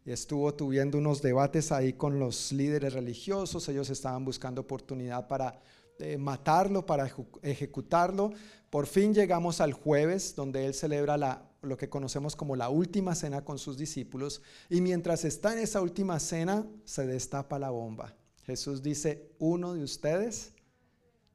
Estuvo 0.05 0.53
tuviendo 0.53 0.99
unos 0.99 1.23
debates 1.23 1.71
ahí 1.71 1.93
con 1.93 2.19
los 2.19 2.51
líderes 2.51 2.93
religiosos. 2.93 3.67
Ellos 3.69 3.89
estaban 3.89 4.23
buscando 4.23 4.61
oportunidad 4.61 5.27
para 5.27 5.59
eh, 5.97 6.17
matarlo, 6.17 6.85
para 6.85 7.11
ejecutarlo. 7.41 8.31
Por 8.69 8.85
fin 8.85 9.15
llegamos 9.15 9.61
al 9.61 9.73
jueves, 9.73 10.35
donde 10.35 10.67
él 10.67 10.75
celebra 10.75 11.17
la, 11.17 11.49
lo 11.63 11.75
que 11.75 11.89
conocemos 11.89 12.35
como 12.35 12.55
la 12.55 12.69
última 12.69 13.15
cena 13.15 13.43
con 13.43 13.57
sus 13.57 13.77
discípulos. 13.77 14.43
Y 14.69 14.79
mientras 14.81 15.25
está 15.25 15.53
en 15.53 15.59
esa 15.59 15.81
última 15.81 16.19
cena, 16.19 16.67
se 16.83 17.07
destapa 17.07 17.57
la 17.57 17.71
bomba. 17.71 18.13
Jesús 18.43 18.83
dice, 18.83 19.31
uno 19.39 19.73
de 19.73 19.83
ustedes 19.83 20.53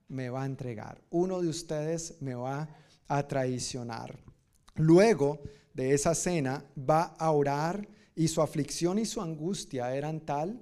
me 0.07 0.31
va 0.31 0.45
a 0.45 0.47
entregar, 0.47 1.01
uno 1.11 1.41
de 1.41 1.49
ustedes 1.49 2.17
me 2.21 2.37
va 2.37 2.69
a 3.09 3.27
traicionar. 3.27 4.21
Luego 4.77 5.41
de 5.75 5.95
esa 5.95 6.15
cena 6.15 6.65
va 6.79 7.15
a 7.19 7.33
orar 7.33 7.89
y 8.21 8.29
su 8.29 8.43
aflicción 8.43 8.99
y 8.99 9.07
su 9.07 9.23
angustia 9.23 9.97
eran 9.97 10.21
tal 10.21 10.61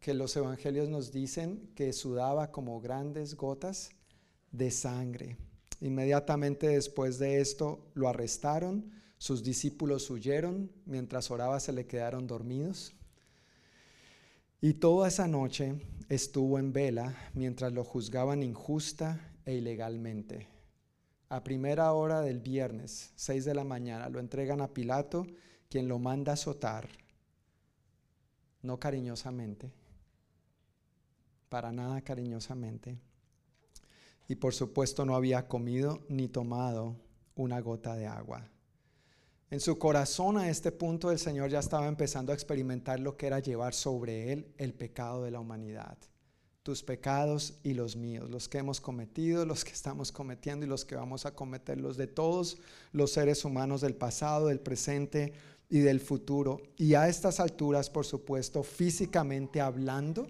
que 0.00 0.12
los 0.12 0.34
evangelios 0.34 0.88
nos 0.88 1.12
dicen 1.12 1.70
que 1.76 1.92
sudaba 1.92 2.50
como 2.50 2.80
grandes 2.80 3.36
gotas 3.36 3.90
de 4.50 4.72
sangre. 4.72 5.36
Inmediatamente 5.80 6.66
después 6.66 7.20
de 7.20 7.40
esto 7.40 7.86
lo 7.94 8.08
arrestaron, 8.08 8.90
sus 9.18 9.44
discípulos 9.44 10.10
huyeron, 10.10 10.72
mientras 10.84 11.30
oraba 11.30 11.60
se 11.60 11.72
le 11.72 11.86
quedaron 11.86 12.26
dormidos. 12.26 12.92
Y 14.60 14.74
toda 14.74 15.06
esa 15.06 15.28
noche 15.28 15.76
estuvo 16.08 16.58
en 16.58 16.72
vela 16.72 17.16
mientras 17.34 17.72
lo 17.72 17.84
juzgaban 17.84 18.42
injusta 18.42 19.32
e 19.44 19.54
ilegalmente. 19.54 20.48
A 21.28 21.44
primera 21.44 21.92
hora 21.92 22.20
del 22.20 22.40
viernes, 22.40 23.12
6 23.14 23.44
de 23.44 23.54
la 23.54 23.62
mañana, 23.62 24.08
lo 24.08 24.18
entregan 24.18 24.60
a 24.60 24.74
Pilato, 24.74 25.24
quien 25.70 25.86
lo 25.88 26.00
manda 26.00 26.32
a 26.32 26.34
azotar, 26.34 26.88
no 28.62 28.78
cariñosamente, 28.78 29.72
para 31.48 31.72
nada 31.72 32.02
cariñosamente. 32.02 32.98
Y 34.28 34.34
por 34.34 34.52
supuesto 34.52 35.06
no 35.06 35.14
había 35.14 35.46
comido 35.48 36.00
ni 36.08 36.28
tomado 36.28 36.96
una 37.36 37.60
gota 37.60 37.94
de 37.94 38.06
agua. 38.06 38.48
En 39.50 39.60
su 39.60 39.78
corazón 39.78 40.38
a 40.38 40.48
este 40.48 40.70
punto 40.70 41.10
el 41.10 41.18
Señor 41.18 41.50
ya 41.50 41.60
estaba 41.60 41.88
empezando 41.88 42.32
a 42.32 42.34
experimentar 42.34 43.00
lo 43.00 43.16
que 43.16 43.26
era 43.26 43.38
llevar 43.38 43.74
sobre 43.74 44.32
él 44.32 44.52
el 44.58 44.74
pecado 44.74 45.24
de 45.24 45.30
la 45.30 45.40
humanidad. 45.40 45.98
Tus 46.62 46.82
pecados 46.82 47.58
y 47.64 47.74
los 47.74 47.96
míos, 47.96 48.30
los 48.30 48.48
que 48.48 48.58
hemos 48.58 48.80
cometido, 48.80 49.46
los 49.46 49.64
que 49.64 49.72
estamos 49.72 50.12
cometiendo 50.12 50.66
y 50.66 50.68
los 50.68 50.84
que 50.84 50.94
vamos 50.94 51.26
a 51.26 51.34
cometer, 51.34 51.80
los 51.80 51.96
de 51.96 52.06
todos 52.06 52.58
los 52.92 53.12
seres 53.12 53.44
humanos 53.44 53.80
del 53.80 53.94
pasado, 53.94 54.48
del 54.48 54.60
presente 54.60 55.32
y 55.70 55.78
del 55.78 56.00
futuro. 56.00 56.60
Y 56.76 56.94
a 56.94 57.08
estas 57.08 57.40
alturas, 57.40 57.88
por 57.88 58.04
supuesto, 58.04 58.62
físicamente 58.62 59.62
hablando, 59.62 60.28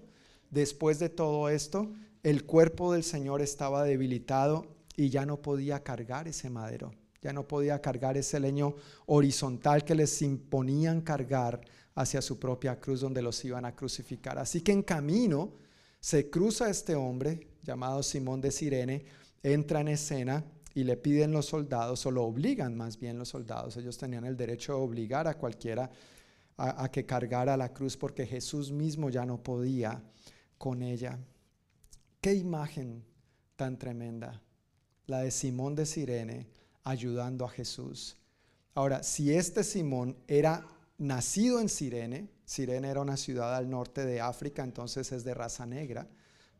después 0.49 0.99
de 0.99 1.09
todo 1.09 1.49
esto, 1.49 1.91
el 2.23 2.45
cuerpo 2.45 2.93
del 2.93 3.03
Señor 3.03 3.41
estaba 3.41 3.83
debilitado 3.83 4.67
y 4.95 5.09
ya 5.09 5.25
no 5.25 5.41
podía 5.41 5.83
cargar 5.83 6.27
ese 6.29 6.49
madero 6.49 6.91
ya 7.21 7.31
no 7.31 7.47
podía 7.47 7.79
cargar 7.79 8.17
ese 8.17 8.39
leño 8.39 8.75
horizontal 9.05 9.85
que 9.85 9.95
les 9.95 10.21
imponían 10.21 11.01
cargar 11.01 11.61
hacia 11.93 12.21
su 12.21 12.39
propia 12.39 12.79
cruz 12.79 13.01
donde 13.01 13.21
los 13.21 13.43
iban 13.45 13.65
a 13.65 13.75
crucificar. 13.75 14.39
Así 14.39 14.61
que 14.61 14.71
en 14.71 14.81
camino 14.81 15.53
se 15.99 16.29
cruza 16.29 16.69
este 16.69 16.95
hombre 16.95 17.47
llamado 17.61 18.01
Simón 18.01 18.41
de 18.41 18.49
Sirene, 18.49 19.05
entra 19.43 19.81
en 19.81 19.89
escena 19.89 20.43
y 20.73 20.83
le 20.83 20.97
piden 20.97 21.31
los 21.31 21.47
soldados, 21.47 22.05
o 22.05 22.11
lo 22.11 22.23
obligan 22.23 22.75
más 22.75 22.99
bien 22.99 23.17
los 23.17 23.29
soldados, 23.29 23.77
ellos 23.77 23.97
tenían 23.97 24.25
el 24.25 24.37
derecho 24.37 24.73
de 24.73 24.79
obligar 24.79 25.27
a 25.27 25.37
cualquiera 25.37 25.89
a, 26.57 26.83
a 26.83 26.91
que 26.91 27.05
cargara 27.05 27.57
la 27.57 27.73
cruz 27.73 27.97
porque 27.97 28.25
Jesús 28.25 28.71
mismo 28.71 29.09
ya 29.09 29.25
no 29.25 29.41
podía 29.41 30.03
con 30.57 30.81
ella. 30.81 31.19
Qué 32.19 32.33
imagen 32.33 33.03
tan 33.55 33.77
tremenda, 33.77 34.41
la 35.07 35.19
de 35.19 35.31
Simón 35.31 35.75
de 35.75 35.85
Sirene 35.85 36.47
ayudando 36.83 37.45
a 37.45 37.49
Jesús. 37.49 38.17
Ahora, 38.73 39.03
si 39.03 39.33
este 39.33 39.63
Simón 39.63 40.15
era 40.27 40.65
nacido 40.97 41.59
en 41.59 41.69
Sirene, 41.69 42.29
Sirene 42.45 42.89
era 42.89 43.01
una 43.01 43.17
ciudad 43.17 43.55
al 43.55 43.69
norte 43.69 44.05
de 44.05 44.21
África, 44.21 44.63
entonces 44.63 45.11
es 45.11 45.23
de 45.23 45.33
raza 45.33 45.65
negra, 45.65 46.07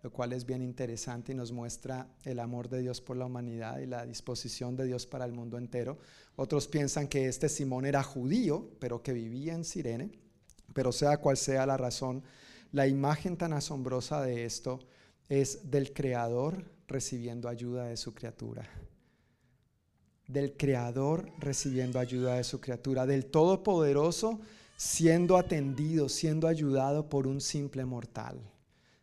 lo 0.04 0.12
cual 0.12 0.34
es 0.34 0.46
bien 0.46 0.62
interesante 0.62 1.32
y 1.32 1.36
nos 1.36 1.52
muestra 1.52 2.08
el 2.24 2.40
amor 2.40 2.70
de 2.70 2.82
Dios 2.82 3.02
por 3.02 3.18
la 3.18 3.26
humanidad 3.26 3.80
y 3.80 3.86
la 3.86 4.06
disposición 4.06 4.76
de 4.76 4.86
Dios 4.86 5.06
para 5.06 5.26
el 5.26 5.32
mundo 5.32 5.58
entero. 5.58 6.00
Otros 6.36 6.68
piensan 6.68 7.08
que 7.08 7.28
este 7.28 7.50
Simón 7.50 7.86
era 7.86 8.02
judío, 8.02 8.70
pero 8.80 9.04
que 9.04 9.14
vivía 9.14 9.54
en 9.54 9.64
Sirene, 9.64 10.12
pero 10.74 10.92
sea 10.92 11.18
cual 11.18 11.38
sea 11.38 11.66
la 11.66 11.78
razón, 11.78 12.24
la 12.72 12.88
imagen 12.88 13.38
tan 13.38 13.54
asombrosa 13.54 14.22
de 14.22 14.46
esto 14.46 14.80
es 15.30 15.70
del 15.70 15.94
Creador 15.94 16.66
recibiendo 16.88 17.48
ayuda 17.48 17.86
de 17.86 17.98
su 17.98 18.14
criatura. 18.14 18.68
Del 20.28 20.56
Creador 20.56 21.30
recibiendo 21.40 22.00
ayuda 22.00 22.36
de 22.36 22.44
su 22.44 22.62
criatura. 22.62 23.06
Del 23.06 23.26
Todopoderoso 23.26 24.40
siendo 24.78 25.38
atendido, 25.38 26.10
siendo 26.10 26.48
ayudado 26.48 27.08
por 27.08 27.28
un 27.28 27.40
simple 27.40 27.86
mortal. 27.86 28.42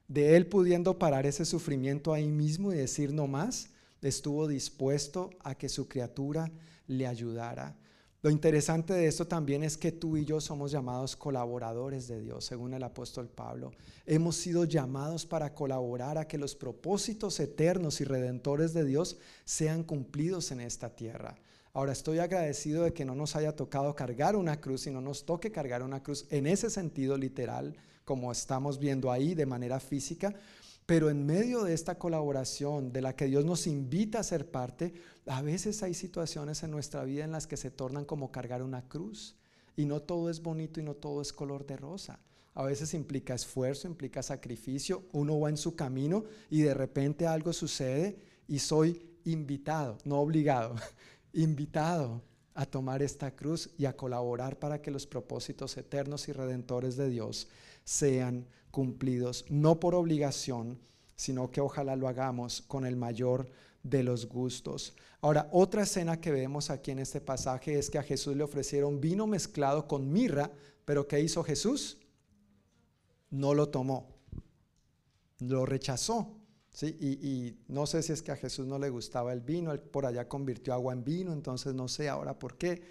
De 0.09 0.37
Él 0.37 0.47
pudiendo 0.47 0.99
parar 0.99 1.27
ese 1.27 1.45
sufrimiento 1.45 2.15
ahí 2.15 2.31
mismo 2.31 2.73
y 2.73 2.77
decir 2.77 3.13
no 3.13 3.27
más, 3.27 3.69
estuvo 4.01 4.49
dispuesto 4.49 5.31
a 5.45 5.55
que 5.55 5.69
su 5.69 5.87
criatura 5.87 6.51
le 6.87 7.07
ayudara. 7.07 7.77
Lo 8.23 8.31
interesante 8.31 8.95
de 8.95 9.07
esto 9.07 9.29
también 9.29 9.63
es 9.63 9.77
que 9.77 9.93
tú 9.93 10.17
y 10.17 10.25
yo 10.25 10.41
somos 10.41 10.73
llamados 10.73 11.15
colaboradores 11.15 12.09
de 12.09 12.21
Dios, 12.21 12.47
según 12.47 12.75
el 12.75 12.83
apóstol 12.83 13.29
Pablo. 13.29 13.71
Hemos 14.07 14.37
sido 14.37 14.65
llamados 14.65 15.25
para 15.25 15.55
colaborar 15.55 16.19
a 16.19 16.27
que 16.27 16.39
los 16.39 16.57
propósitos 16.57 17.39
eternos 17.39 18.01
y 18.01 18.05
redentores 18.05 18.73
de 18.73 18.85
Dios 18.85 19.19
sean 19.45 19.85
cumplidos 19.85 20.51
en 20.51 20.61
esta 20.61 20.97
tierra. 20.97 21.37
Ahora 21.75 21.93
estoy 21.93 22.19
agradecido 22.19 22.83
de 22.83 22.93
que 22.93 23.05
no 23.05 23.15
nos 23.15 23.37
haya 23.37 23.55
tocado 23.55 23.95
cargar 23.95 24.35
una 24.35 24.61
cruz 24.61 24.87
y 24.87 24.91
no 24.91 25.01
nos 25.01 25.25
toque 25.25 25.53
cargar 25.53 25.85
una 25.85 26.03
cruz 26.03 26.27
en 26.31 26.49
ese 26.49 26.71
sentido 26.71 27.17
literal, 27.17 27.77
como 28.09 28.33
estamos 28.33 28.79
viendo 28.79 29.13
ahí 29.13 29.35
de 29.35 29.45
manera 29.45 29.81
física, 29.81 30.35
pero 30.87 31.11
en 31.11 31.27
medio 31.27 31.65
de 31.65 31.75
esta 31.75 31.99
colaboración 31.99 32.91
de 32.91 33.03
la 33.03 33.15
que 33.15 33.27
Dios 33.27 33.45
nos 33.45 33.67
invita 33.67 34.19
a 34.19 34.23
ser 34.23 34.51
parte, 34.51 34.95
a 35.27 35.43
veces 35.43 35.83
hay 35.83 35.93
situaciones 35.93 36.63
en 36.63 36.71
nuestra 36.71 37.05
vida 37.05 37.27
en 37.27 37.33
las 37.33 37.47
que 37.47 37.59
se 37.59 37.71
tornan 37.71 38.07
como 38.07 38.33
cargar 38.33 38.63
una 38.63 38.89
cruz. 38.89 39.37
Y 39.77 39.85
no 39.85 40.01
todo 40.01 40.31
es 40.31 40.41
bonito 40.41 40.81
y 40.81 40.85
no 40.85 40.95
todo 40.95 41.21
es 41.21 41.35
color 41.35 41.67
de 41.67 41.77
rosa. 41.77 42.19
A 42.55 42.63
veces 42.63 42.95
implica 42.95 43.35
esfuerzo, 43.35 43.87
implica 43.87 44.23
sacrificio. 44.23 45.05
Uno 45.13 45.39
va 45.39 45.51
en 45.51 45.59
su 45.59 45.77
camino 45.77 46.25
y 46.49 46.63
de 46.63 46.73
repente 46.73 47.27
algo 47.27 47.53
sucede 47.53 48.17
y 48.49 48.59
soy 48.59 49.03
invitado, 49.27 49.99
no 50.05 50.19
obligado, 50.19 50.77
invitado 51.35 52.23
a 52.55 52.65
tomar 52.65 53.03
esta 53.03 53.37
cruz 53.37 53.69
y 53.77 53.85
a 53.85 53.95
colaborar 53.95 54.59
para 54.59 54.81
que 54.81 54.91
los 54.91 55.07
propósitos 55.07 55.77
eternos 55.77 56.27
y 56.29 56.33
redentores 56.33 56.97
de 56.97 57.11
Dios 57.11 57.49
sean 57.89 58.47
cumplidos, 58.71 59.47
no 59.49 59.81
por 59.81 59.95
obligación, 59.95 60.79
sino 61.17 61.51
que 61.51 61.63
ojalá 61.63 61.97
lo 61.97 62.07
hagamos 62.07 62.61
con 62.61 62.85
el 62.85 62.97
mayor 62.97 63.49
de 63.83 64.03
los 64.03 64.29
gustos. 64.29 64.95
Ahora, 65.23 65.49
otra 65.53 65.85
escena 65.85 66.21
que 66.21 66.31
vemos 66.31 66.69
aquí 66.69 66.91
en 66.91 66.99
este 66.99 67.23
pasaje 67.23 67.79
es 67.79 67.89
que 67.89 67.97
a 67.97 68.03
Jesús 68.03 68.37
le 68.37 68.45
ofrecieron 68.45 69.01
vino 69.01 69.27
mezclado 69.27 69.89
con 69.89 70.13
mirra, 70.13 70.51
pero 70.85 71.09
¿qué 71.09 71.19
hizo 71.21 71.43
Jesús? 71.43 71.97
No 73.31 73.55
lo 73.55 73.71
tomó, 73.71 74.15
lo 75.39 75.65
rechazó. 75.65 76.37
¿sí? 76.71 76.89
Y, 77.01 77.57
no 77.73 77.87
sé 77.87 78.03
si 78.03 78.13
es 78.13 78.21
que 78.21 78.33
a 78.33 78.37
Jesús 78.37 78.67
no 78.67 78.79
le 78.79 78.91
gustaba 78.91 79.33
el 79.33 79.41
vino, 79.41 79.73
él 79.73 79.81
por 79.81 80.05
allá 80.05 80.29
convirtió 80.29 80.75
agua 80.75 80.93
en 80.93 81.05
vino, 81.05 81.33
entonces 81.33 81.73
no 81.73 81.89
sé 81.89 82.11
ahora 82.11 82.39
por 82.39 82.59
qué. 82.59 82.83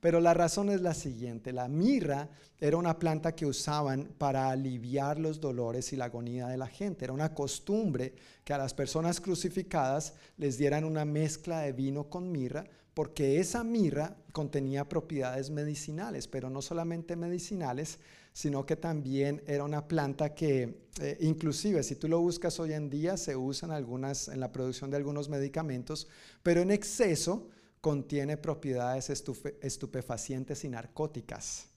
Pero 0.00 0.20
la 0.20 0.34
razón 0.34 0.70
es 0.70 0.80
la 0.80 0.94
siguiente, 0.94 1.52
la 1.52 1.68
mirra 1.68 2.28
era 2.58 2.76
una 2.76 2.98
planta 2.98 3.34
que 3.34 3.46
usaban 3.46 4.14
para 4.18 4.50
aliviar 4.50 5.18
los 5.18 5.40
dolores 5.40 5.92
y 5.92 5.96
la 5.96 6.06
agonía 6.06 6.46
de 6.48 6.56
la 6.56 6.66
gente. 6.66 7.04
Era 7.04 7.12
una 7.12 7.34
costumbre 7.34 8.14
que 8.44 8.52
a 8.52 8.58
las 8.58 8.72
personas 8.72 9.20
crucificadas 9.20 10.14
les 10.38 10.56
dieran 10.56 10.84
una 10.84 11.04
mezcla 11.04 11.60
de 11.60 11.72
vino 11.72 12.08
con 12.08 12.32
mirra, 12.32 12.64
porque 12.94 13.40
esa 13.40 13.62
mirra 13.62 14.16
contenía 14.32 14.88
propiedades 14.88 15.50
medicinales, 15.50 16.28
pero 16.28 16.48
no 16.48 16.62
solamente 16.62 17.14
medicinales, 17.14 17.98
sino 18.32 18.64
que 18.64 18.76
también 18.76 19.42
era 19.46 19.64
una 19.64 19.86
planta 19.86 20.34
que 20.34 20.86
eh, 21.00 21.18
inclusive 21.20 21.82
si 21.82 21.96
tú 21.96 22.08
lo 22.08 22.20
buscas 22.20 22.58
hoy 22.60 22.72
en 22.72 22.88
día 22.88 23.16
se 23.16 23.36
usa 23.36 23.74
algunas, 23.74 24.28
en 24.28 24.40
la 24.40 24.52
producción 24.52 24.90
de 24.90 24.96
algunos 24.96 25.28
medicamentos, 25.28 26.06
pero 26.42 26.62
en 26.62 26.70
exceso 26.70 27.48
contiene 27.86 28.36
propiedades 28.36 29.10
estupefacientes 29.10 30.64
y 30.64 30.68
narcóticas. 30.68 31.68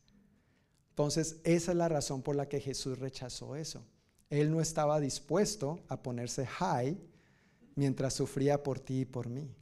Entonces, 0.89 1.39
esa 1.43 1.71
es 1.71 1.77
la 1.77 1.87
razón 1.87 2.23
por 2.23 2.35
la 2.35 2.49
que 2.49 2.59
Jesús 2.59 2.97
rechazó 2.97 3.55
eso. 3.55 3.85
Él 4.31 4.49
no 4.49 4.59
estaba 4.59 4.99
dispuesto 4.99 5.81
a 5.87 6.01
ponerse 6.01 6.47
high 6.47 6.99
mientras 7.75 8.15
sufría 8.15 8.63
por 8.63 8.79
ti 8.79 9.01
y 9.01 9.05
por 9.05 9.29
mí. 9.29 9.55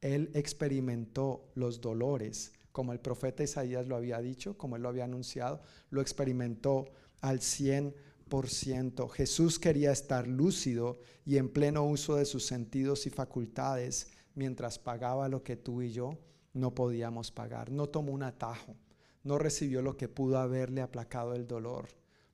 Él 0.00 0.30
experimentó 0.32 1.50
los 1.54 1.82
dolores, 1.82 2.52
como 2.72 2.94
el 2.94 3.00
profeta 3.00 3.42
Isaías 3.42 3.86
lo 3.86 3.96
había 3.96 4.22
dicho, 4.22 4.56
como 4.56 4.76
él 4.76 4.82
lo 4.82 4.88
había 4.88 5.04
anunciado, 5.04 5.60
lo 5.90 6.00
experimentó 6.00 6.86
al 7.20 7.40
100%. 7.40 9.10
Jesús 9.10 9.58
quería 9.58 9.92
estar 9.92 10.28
lúcido 10.28 10.98
y 11.26 11.36
en 11.36 11.50
pleno 11.50 11.84
uso 11.84 12.16
de 12.16 12.24
sus 12.24 12.46
sentidos 12.46 13.06
y 13.06 13.10
facultades 13.10 14.08
mientras 14.34 14.78
pagaba 14.78 15.28
lo 15.28 15.42
que 15.42 15.56
tú 15.56 15.82
y 15.82 15.92
yo 15.92 16.18
no 16.52 16.74
podíamos 16.74 17.30
pagar. 17.30 17.70
No 17.70 17.88
tomó 17.88 18.12
un 18.12 18.22
atajo, 18.22 18.76
no 19.22 19.38
recibió 19.38 19.82
lo 19.82 19.96
que 19.96 20.08
pudo 20.08 20.38
haberle 20.38 20.80
aplacado 20.80 21.34
el 21.34 21.46
dolor. 21.46 21.88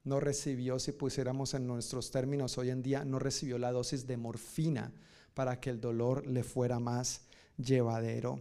No 0.05 0.19
recibió, 0.19 0.79
si 0.79 0.93
pusiéramos 0.93 1.55
en 1.55 1.67
nuestros 1.67 2.11
términos 2.11 2.57
hoy 2.57 2.71
en 2.71 2.83
día, 2.83 3.05
no 3.05 3.19
recibió 3.19 3.59
la 3.59 3.73
dosis 3.73 4.07
de 4.07 4.17
morfina 4.17 4.93
para 5.35 5.61
que 5.61 5.71
el 5.71 5.81
dolor 5.81 6.27
le 6.27 6.43
fuera 6.43 6.79
más 6.79 7.27
llevadero. 7.57 8.41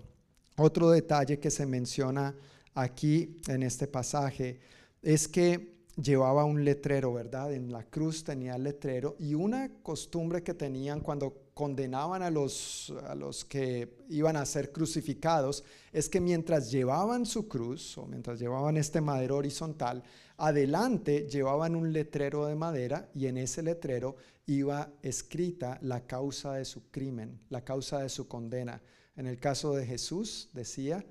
Otro 0.57 0.89
detalle 0.89 1.39
que 1.39 1.51
se 1.51 1.65
menciona 1.65 2.35
aquí 2.73 3.41
en 3.47 3.63
este 3.63 3.87
pasaje 3.87 4.59
es 5.01 5.27
que 5.27 5.78
llevaba 6.01 6.45
un 6.45 6.63
letrero, 6.63 7.13
¿verdad? 7.13 7.53
En 7.53 7.71
la 7.71 7.83
cruz 7.83 8.23
tenía 8.23 8.55
el 8.55 8.63
letrero 8.63 9.15
y 9.19 9.33
una 9.33 9.69
costumbre 9.81 10.43
que 10.43 10.53
tenían 10.53 11.01
cuando 11.01 11.49
condenaban 11.53 12.21
a 12.21 12.29
los, 12.29 12.93
a 13.07 13.15
los 13.15 13.43
que 13.43 13.97
iban 14.09 14.37
a 14.37 14.45
ser 14.45 14.71
crucificados 14.71 15.63
es 15.91 16.07
que 16.07 16.21
mientras 16.21 16.71
llevaban 16.71 17.25
su 17.25 17.47
cruz 17.47 17.97
o 17.97 18.05
mientras 18.05 18.39
llevaban 18.39 18.77
este 18.77 19.01
madero 19.01 19.37
horizontal, 19.37 20.03
adelante 20.37 21.27
llevaban 21.29 21.75
un 21.75 21.91
letrero 21.91 22.45
de 22.45 22.55
madera 22.55 23.09
y 23.13 23.27
en 23.27 23.37
ese 23.37 23.61
letrero 23.61 24.15
iba 24.45 24.91
escrita 25.03 25.77
la 25.81 26.07
causa 26.07 26.53
de 26.53 26.65
su 26.65 26.89
crimen, 26.89 27.39
la 27.49 27.63
causa 27.63 27.99
de 27.99 28.09
su 28.09 28.27
condena. 28.27 28.81
En 29.15 29.27
el 29.27 29.37
caso 29.37 29.75
de 29.75 29.85
Jesús 29.85 30.49
decía, 30.53 31.05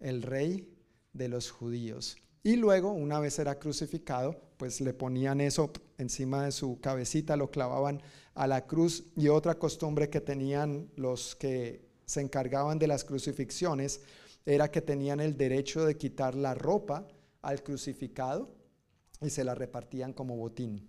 el 0.00 0.22
rey 0.22 0.68
de 1.12 1.28
los 1.28 1.50
judíos. 1.50 2.16
Y 2.46 2.56
luego, 2.56 2.92
una 2.92 3.20
vez 3.20 3.38
era 3.38 3.58
crucificado, 3.58 4.38
pues 4.58 4.82
le 4.82 4.92
ponían 4.92 5.40
eso 5.40 5.72
encima 5.96 6.44
de 6.44 6.52
su 6.52 6.78
cabecita, 6.78 7.36
lo 7.36 7.50
clavaban 7.50 8.02
a 8.34 8.46
la 8.46 8.66
cruz. 8.66 9.04
Y 9.16 9.28
otra 9.28 9.58
costumbre 9.58 10.10
que 10.10 10.20
tenían 10.20 10.90
los 10.94 11.34
que 11.36 11.88
se 12.04 12.20
encargaban 12.20 12.78
de 12.78 12.86
las 12.86 13.02
crucifixiones 13.02 14.02
era 14.44 14.70
que 14.70 14.82
tenían 14.82 15.20
el 15.20 15.38
derecho 15.38 15.86
de 15.86 15.96
quitar 15.96 16.34
la 16.34 16.52
ropa 16.52 17.08
al 17.40 17.62
crucificado 17.62 18.54
y 19.22 19.30
se 19.30 19.42
la 19.42 19.54
repartían 19.54 20.12
como 20.12 20.36
botín. 20.36 20.86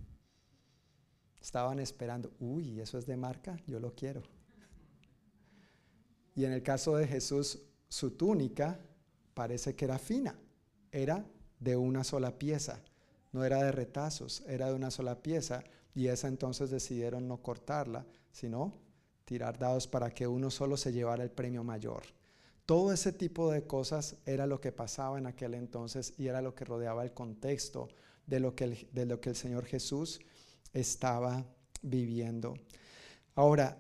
Estaban 1.42 1.80
esperando, 1.80 2.34
uy, 2.40 2.82
eso 2.82 2.98
es 2.98 3.06
de 3.06 3.16
marca, 3.16 3.58
yo 3.66 3.80
lo 3.80 3.96
quiero. 3.96 4.24
Y 6.36 6.44
en 6.44 6.52
el 6.52 6.64
caso 6.64 6.98
de 6.98 7.08
Jesús, 7.08 7.62
su 7.88 8.12
túnica 8.12 8.78
parece 9.34 9.74
que 9.74 9.86
era 9.86 9.98
fina, 9.98 10.38
era 10.92 11.26
de 11.60 11.76
una 11.76 12.04
sola 12.04 12.38
pieza. 12.38 12.82
No 13.32 13.44
era 13.44 13.62
de 13.64 13.72
retazos, 13.72 14.44
era 14.48 14.68
de 14.68 14.76
una 14.76 14.92
sola 14.92 15.22
pieza. 15.22 15.64
Y 15.94 16.08
esa 16.08 16.28
entonces 16.28 16.70
decidieron 16.70 17.28
no 17.28 17.42
cortarla, 17.42 18.06
sino 18.32 18.74
tirar 19.26 19.58
dados 19.58 19.88
para 19.88 20.12
que 20.12 20.28
uno 20.28 20.52
solo 20.52 20.78
se 20.78 20.94
llevara 20.94 21.24
el 21.24 21.32
premio 21.32 21.64
mayor. 21.64 22.04
Todo 22.66 22.94
ese 22.94 23.12
tipo 23.12 23.52
de 23.52 23.68
cosas 23.68 24.16
era 24.26 24.48
lo 24.48 24.60
que 24.60 24.72
pasaba 24.72 25.18
en 25.18 25.28
aquel 25.28 25.54
entonces 25.54 26.14
y 26.18 26.28
era 26.28 26.42
lo 26.42 26.56
que 26.56 26.66
rodeaba 26.66 27.04
el 27.04 27.14
contexto 27.14 27.90
de 28.26 28.40
lo 28.40 28.56
que 28.56 28.64
el, 28.64 28.88
de 28.92 29.06
lo 29.06 29.22
que 29.22 29.30
el 29.30 29.36
Señor 29.36 29.66
Jesús 29.66 30.20
estaba 30.74 31.46
viviendo. 31.82 32.56
Ahora, 33.36 33.78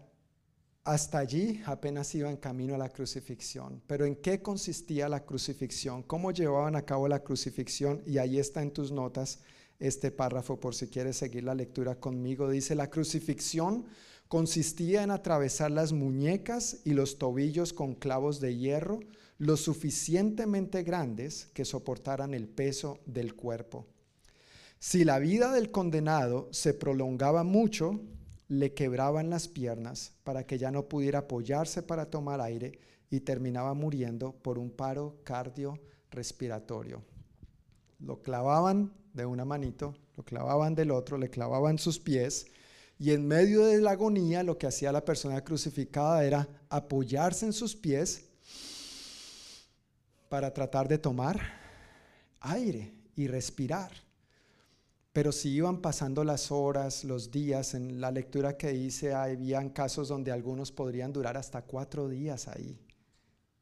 hasta 0.86 1.18
allí 1.18 1.62
apenas 1.66 2.14
iba 2.14 2.30
en 2.30 2.38
camino 2.38 2.76
a 2.76 2.78
la 2.78 2.90
crucifixión. 2.90 3.82
Pero 3.88 4.06
¿en 4.06 4.16
qué 4.16 4.44
consistía 4.44 5.10
la 5.10 5.26
crucifixión? 5.26 6.04
¿Cómo 6.04 6.32
llevaban 6.32 6.76
a 6.76 6.84
cabo 6.84 7.08
la 7.08 7.24
crucifixión? 7.24 8.04
Y 8.06 8.20
ahí 8.20 8.38
está 8.38 8.62
en 8.62 8.72
tus 8.72 8.92
notas 8.92 9.40
este 9.80 10.12
párrafo 10.12 10.60
por 10.60 10.76
si 10.76 10.88
quieres 10.88 11.18
seguir 11.18 11.44
la 11.44 11.56
lectura 11.56 11.96
conmigo. 11.96 12.48
Dice, 12.50 12.76
la 12.76 12.92
crucifixión 12.92 13.86
consistía 14.28 15.02
en 15.02 15.10
atravesar 15.10 15.72
las 15.72 15.92
muñecas 15.92 16.78
y 16.86 16.94
los 16.94 17.18
tobillos 17.18 17.74
con 17.74 17.96
clavos 17.96 18.40
de 18.40 18.56
hierro 18.56 19.00
lo 19.40 19.58
suficientemente 19.58 20.84
grandes 20.84 21.48
que 21.54 21.66
soportaran 21.66 22.36
el 22.36 22.48
peso 22.48 23.00
del 23.08 23.36
cuerpo. 23.36 23.88
Si 24.78 25.04
la 25.04 25.18
vida 25.18 25.52
del 25.52 25.72
condenado 25.72 26.48
se 26.52 26.76
prolongaba 26.76 27.44
mucho, 27.44 28.00
le 28.48 28.74
quebraban 28.74 29.30
las 29.30 29.48
piernas 29.48 30.14
para 30.24 30.46
que 30.46 30.58
ya 30.58 30.72
no 30.72 30.88
pudiera 30.88 31.20
apoyarse 31.20 31.82
para 31.82 32.10
tomar 32.10 32.42
aire 32.42 32.80
y 33.10 33.22
terminaba 33.22 33.74
muriendo 33.74 34.34
por 34.34 34.60
un 34.60 34.70
paro 34.70 35.18
cardiorrespiratorio. 35.24 37.04
Lo 38.00 38.22
clavaban 38.22 38.94
de 39.14 39.26
una 39.26 39.46
manito, 39.46 39.96
lo 40.18 40.24
clavaban 40.24 40.76
del 40.76 40.92
otro, 40.92 41.18
le 41.18 41.30
clavaban 41.30 41.78
sus 41.78 42.00
pies 42.00 42.46
y 42.98 43.12
en 43.12 43.28
medio 43.28 43.66
de 43.66 43.82
la 43.82 43.92
agonía 43.92 44.44
lo 44.44 44.58
que 44.58 44.68
hacía 44.68 44.92
la 44.92 45.04
persona 45.04 45.44
crucificada 45.44 46.24
era 46.24 46.48
apoyarse 46.70 47.46
en 47.46 47.54
sus 47.54 47.76
pies 47.76 48.26
para 50.30 50.54
tratar 50.54 50.88
de 50.88 50.98
tomar 50.98 51.40
aire 52.42 52.94
y 53.16 53.28
respirar. 53.28 54.05
Pero 55.16 55.32
si 55.32 55.48
iban 55.48 55.80
pasando 55.80 56.26
las 56.26 56.52
horas, 56.52 57.06
los 57.06 57.32
días, 57.32 57.74
en 57.74 58.02
la 58.02 58.12
lectura 58.12 58.58
que 58.58 58.74
hice, 58.74 59.14
habían 59.14 59.70
casos 59.70 60.10
donde 60.10 60.30
algunos 60.30 60.74
podrían 60.74 61.14
durar 61.14 61.38
hasta 61.38 61.62
cuatro 61.62 62.10
días 62.10 62.50
ahí. 62.50 62.78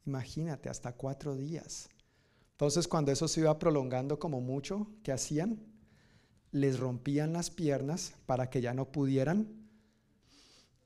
Imagínate, 0.03 0.67
hasta 0.69 0.93
cuatro 0.93 1.35
días. 1.35 1.89
Entonces, 2.53 2.87
cuando 2.87 3.11
eso 3.11 3.27
se 3.27 3.41
iba 3.41 3.59
prolongando 3.59 4.17
como 4.17 4.41
mucho, 4.41 4.87
¿qué 5.03 5.11
hacían? 5.11 5.59
Les 6.49 6.79
rompían 6.79 7.33
las 7.33 7.51
piernas 7.51 8.15
para 8.25 8.49
que 8.49 8.59
ya 8.59 8.73
no 8.73 8.91
pudieran 8.91 9.47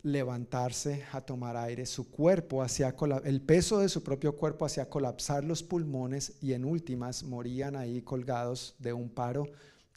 levantarse 0.01 1.05
a 1.13 1.22
tomar 1.22 1.55
aire. 1.55 1.86
Su 1.86 2.11
cuerpo 2.11 2.61
hacía 2.61 2.93
el 3.24 3.41
peso 3.41 3.80
de 3.80 3.88
su 3.88 4.03
propio 4.03 4.36
cuerpo 4.36 4.65
hacía 4.65 4.89
colapsar 4.89 5.45
los 5.45 5.63
pulmones 5.63 6.34
y 6.41 6.51
en 6.51 6.65
últimas 6.65 7.24
morían 7.24 7.78
ahí 7.78 8.01
colgados 8.01 8.76
de 8.80 8.91
un 8.91 9.07
paro 9.07 9.45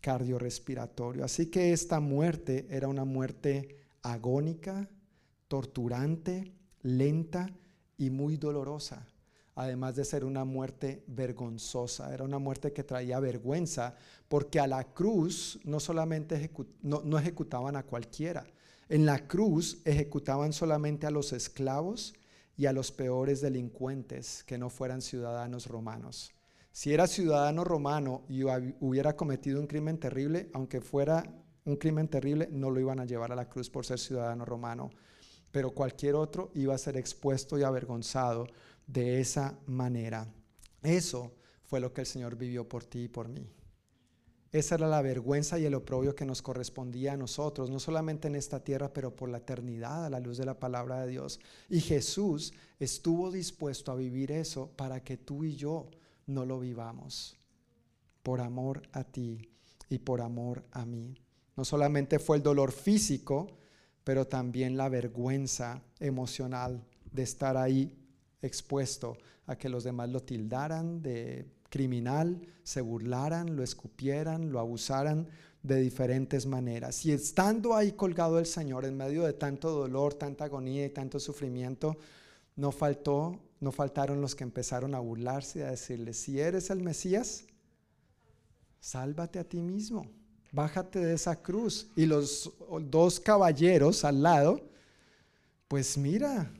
cardiorrespiratorio. 0.00 1.24
Así 1.24 1.46
que 1.46 1.72
esta 1.72 2.00
muerte 2.00 2.66
era 2.70 2.88
una 2.88 3.04
muerte 3.04 3.76
agónica, 4.02 4.88
torturante, 5.48 6.52
lenta 6.82 7.50
y 7.98 8.10
muy 8.10 8.36
dolorosa, 8.36 9.06
además 9.54 9.96
de 9.96 10.04
ser 10.04 10.24
una 10.24 10.44
muerte 10.44 11.04
vergonzosa. 11.06 12.12
Era 12.14 12.24
una 12.24 12.38
muerte 12.38 12.72
que 12.72 12.84
traía 12.84 13.20
vergüenza, 13.20 13.94
porque 14.28 14.60
a 14.60 14.66
la 14.66 14.84
cruz 14.84 15.60
no 15.64 15.80
solamente 15.80 16.50
no, 16.82 17.02
no 17.04 17.18
ejecutaban 17.18 17.76
a 17.76 17.82
cualquiera, 17.82 18.46
en 18.88 19.06
la 19.06 19.28
cruz 19.28 19.82
ejecutaban 19.84 20.52
solamente 20.52 21.06
a 21.06 21.10
los 21.10 21.32
esclavos 21.32 22.14
y 22.56 22.66
a 22.66 22.72
los 22.72 22.90
peores 22.90 23.40
delincuentes 23.40 24.42
que 24.44 24.58
no 24.58 24.68
fueran 24.68 25.00
ciudadanos 25.00 25.66
romanos. 25.66 26.32
Si 26.72 26.92
era 26.94 27.06
ciudadano 27.06 27.64
romano 27.64 28.24
y 28.28 28.42
hubiera 28.44 29.16
cometido 29.16 29.60
un 29.60 29.66
crimen 29.66 29.98
terrible, 29.98 30.50
aunque 30.52 30.80
fuera 30.80 31.24
un 31.64 31.76
crimen 31.76 32.08
terrible, 32.08 32.48
no 32.50 32.70
lo 32.70 32.80
iban 32.80 33.00
a 33.00 33.04
llevar 33.04 33.32
a 33.32 33.36
la 33.36 33.48
cruz 33.48 33.68
por 33.68 33.84
ser 33.84 33.98
ciudadano 33.98 34.44
romano. 34.44 34.90
Pero 35.50 35.72
cualquier 35.72 36.14
otro 36.14 36.50
iba 36.54 36.74
a 36.74 36.78
ser 36.78 36.96
expuesto 36.96 37.58
y 37.58 37.64
avergonzado 37.64 38.46
de 38.86 39.20
esa 39.20 39.58
manera. 39.66 40.32
Eso 40.82 41.34
fue 41.64 41.80
lo 41.80 41.92
que 41.92 42.02
el 42.02 42.06
Señor 42.06 42.36
vivió 42.36 42.68
por 42.68 42.84
ti 42.84 43.02
y 43.02 43.08
por 43.08 43.28
mí. 43.28 43.50
Esa 44.52 44.74
era 44.76 44.88
la 44.88 45.02
vergüenza 45.02 45.58
y 45.60 45.64
el 45.64 45.74
oprobio 45.74 46.16
que 46.16 46.24
nos 46.24 46.42
correspondía 46.42 47.12
a 47.12 47.16
nosotros, 47.16 47.70
no 47.70 47.78
solamente 47.78 48.26
en 48.26 48.34
esta 48.34 48.64
tierra, 48.64 48.92
pero 48.92 49.14
por 49.14 49.28
la 49.28 49.38
eternidad 49.38 50.06
a 50.06 50.10
la 50.10 50.18
luz 50.18 50.38
de 50.38 50.44
la 50.44 50.58
palabra 50.58 51.00
de 51.02 51.10
Dios. 51.10 51.38
Y 51.68 51.80
Jesús 51.80 52.52
estuvo 52.80 53.30
dispuesto 53.30 53.92
a 53.92 53.96
vivir 53.96 54.32
eso 54.32 54.72
para 54.76 55.04
que 55.04 55.16
tú 55.16 55.44
y 55.44 55.54
yo 55.54 55.88
no 56.30 56.44
lo 56.44 56.60
vivamos 56.60 57.36
por 58.22 58.40
amor 58.40 58.82
a 58.92 59.04
ti 59.04 59.50
y 59.88 59.98
por 59.98 60.20
amor 60.20 60.64
a 60.72 60.84
mí. 60.86 61.14
No 61.56 61.64
solamente 61.64 62.18
fue 62.18 62.36
el 62.36 62.42
dolor 62.42 62.72
físico, 62.72 63.48
pero 64.04 64.26
también 64.26 64.76
la 64.76 64.88
vergüenza 64.88 65.82
emocional 65.98 66.82
de 67.10 67.22
estar 67.22 67.56
ahí 67.56 67.96
expuesto 68.40 69.16
a 69.46 69.56
que 69.56 69.68
los 69.68 69.84
demás 69.84 70.08
lo 70.08 70.22
tildaran 70.22 71.02
de 71.02 71.46
criminal, 71.68 72.40
se 72.62 72.80
burlaran, 72.80 73.56
lo 73.56 73.62
escupieran, 73.62 74.50
lo 74.50 74.60
abusaran 74.60 75.28
de 75.62 75.80
diferentes 75.80 76.46
maneras. 76.46 77.04
Y 77.04 77.12
estando 77.12 77.74
ahí 77.74 77.92
colgado 77.92 78.38
el 78.38 78.46
Señor 78.46 78.84
en 78.84 78.96
medio 78.96 79.24
de 79.24 79.34
tanto 79.34 79.70
dolor, 79.70 80.14
tanta 80.14 80.44
agonía 80.44 80.86
y 80.86 80.90
tanto 80.90 81.20
sufrimiento, 81.20 81.96
no 82.56 82.72
faltó 82.72 83.38
no 83.60 83.72
faltaron 83.72 84.20
los 84.20 84.34
que 84.34 84.44
empezaron 84.44 84.94
a 84.94 85.00
burlarse 85.00 85.60
y 85.60 85.62
a 85.62 85.70
decirle, 85.70 86.14
si 86.14 86.40
eres 86.40 86.70
el 86.70 86.82
Mesías, 86.82 87.44
sálvate 88.80 89.38
a 89.38 89.44
ti 89.44 89.60
mismo, 89.60 90.06
bájate 90.50 90.98
de 90.98 91.14
esa 91.14 91.36
cruz. 91.36 91.88
Y 91.94 92.06
los 92.06 92.52
dos 92.88 93.20
caballeros 93.20 94.04
al 94.04 94.22
lado, 94.22 94.62
pues 95.68 95.98
mira, 95.98 96.50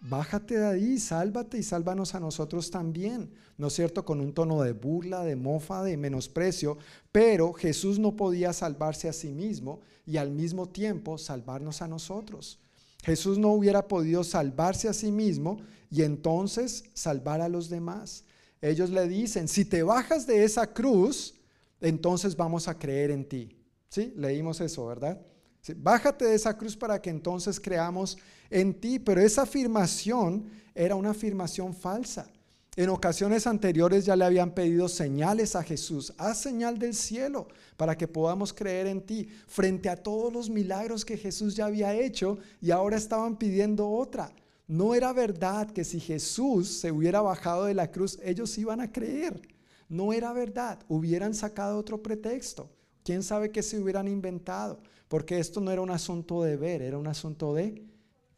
bájate 0.00 0.58
de 0.58 0.66
ahí, 0.66 0.98
sálvate 0.98 1.58
y 1.58 1.62
sálvanos 1.64 2.14
a 2.14 2.20
nosotros 2.20 2.70
también. 2.70 3.32
¿No 3.56 3.68
es 3.68 3.74
cierto? 3.74 4.04
Con 4.04 4.20
un 4.20 4.32
tono 4.32 4.62
de 4.62 4.72
burla, 4.72 5.24
de 5.24 5.36
mofa, 5.36 5.82
de 5.82 5.96
menosprecio, 5.96 6.78
pero 7.12 7.52
Jesús 7.52 7.98
no 7.98 8.16
podía 8.16 8.52
salvarse 8.52 9.08
a 9.08 9.12
sí 9.12 9.32
mismo 9.32 9.80
y 10.06 10.16
al 10.16 10.30
mismo 10.30 10.68
tiempo 10.68 11.18
salvarnos 11.18 11.82
a 11.82 11.88
nosotros. 11.88 12.58
Jesús 13.04 13.38
no 13.38 13.52
hubiera 13.52 13.86
podido 13.86 14.24
salvarse 14.24 14.88
a 14.88 14.94
sí 14.94 15.12
mismo 15.12 15.58
y 15.90 16.02
entonces 16.02 16.84
salvar 16.94 17.42
a 17.42 17.48
los 17.48 17.68
demás. 17.68 18.24
Ellos 18.62 18.88
le 18.88 19.06
dicen, 19.06 19.46
si 19.46 19.66
te 19.66 19.82
bajas 19.82 20.26
de 20.26 20.42
esa 20.42 20.72
cruz, 20.72 21.34
entonces 21.80 22.34
vamos 22.34 22.66
a 22.66 22.78
creer 22.78 23.10
en 23.10 23.28
ti. 23.28 23.56
¿Sí? 23.90 24.12
Leímos 24.16 24.60
eso, 24.62 24.86
¿verdad? 24.86 25.20
Bájate 25.76 26.24
de 26.24 26.34
esa 26.34 26.56
cruz 26.56 26.76
para 26.76 27.00
que 27.00 27.10
entonces 27.10 27.60
creamos 27.60 28.16
en 28.48 28.72
ti. 28.80 28.98
Pero 28.98 29.20
esa 29.20 29.42
afirmación 29.42 30.50
era 30.74 30.94
una 30.94 31.10
afirmación 31.10 31.74
falsa. 31.74 32.30
En 32.76 32.88
ocasiones 32.88 33.46
anteriores 33.46 34.04
ya 34.04 34.16
le 34.16 34.24
habían 34.24 34.50
pedido 34.50 34.88
señales 34.88 35.54
a 35.54 35.62
Jesús. 35.62 36.12
Haz 36.18 36.40
señal 36.40 36.76
del 36.76 36.94
cielo 36.94 37.46
para 37.76 37.96
que 37.96 38.08
podamos 38.08 38.52
creer 38.52 38.88
en 38.88 39.00
ti. 39.00 39.28
Frente 39.46 39.88
a 39.88 39.96
todos 39.96 40.32
los 40.32 40.50
milagros 40.50 41.04
que 41.04 41.16
Jesús 41.16 41.54
ya 41.54 41.66
había 41.66 41.94
hecho 41.94 42.38
y 42.60 42.72
ahora 42.72 42.96
estaban 42.96 43.36
pidiendo 43.36 43.88
otra. 43.88 44.32
No 44.66 44.94
era 44.96 45.12
verdad 45.12 45.70
que 45.70 45.84
si 45.84 46.00
Jesús 46.00 46.80
se 46.80 46.90
hubiera 46.90 47.20
bajado 47.20 47.66
de 47.66 47.74
la 47.74 47.92
cruz, 47.92 48.18
ellos 48.24 48.58
iban 48.58 48.80
a 48.80 48.90
creer. 48.90 49.40
No 49.88 50.12
era 50.12 50.32
verdad. 50.32 50.80
Hubieran 50.88 51.32
sacado 51.32 51.78
otro 51.78 52.02
pretexto. 52.02 52.68
¿Quién 53.04 53.22
sabe 53.22 53.52
qué 53.52 53.62
se 53.62 53.78
hubieran 53.78 54.08
inventado? 54.08 54.80
Porque 55.06 55.38
esto 55.38 55.60
no 55.60 55.70
era 55.70 55.82
un 55.82 55.90
asunto 55.90 56.42
de 56.42 56.56
ver, 56.56 56.82
era 56.82 56.98
un 56.98 57.06
asunto 57.06 57.54
de 57.54 57.84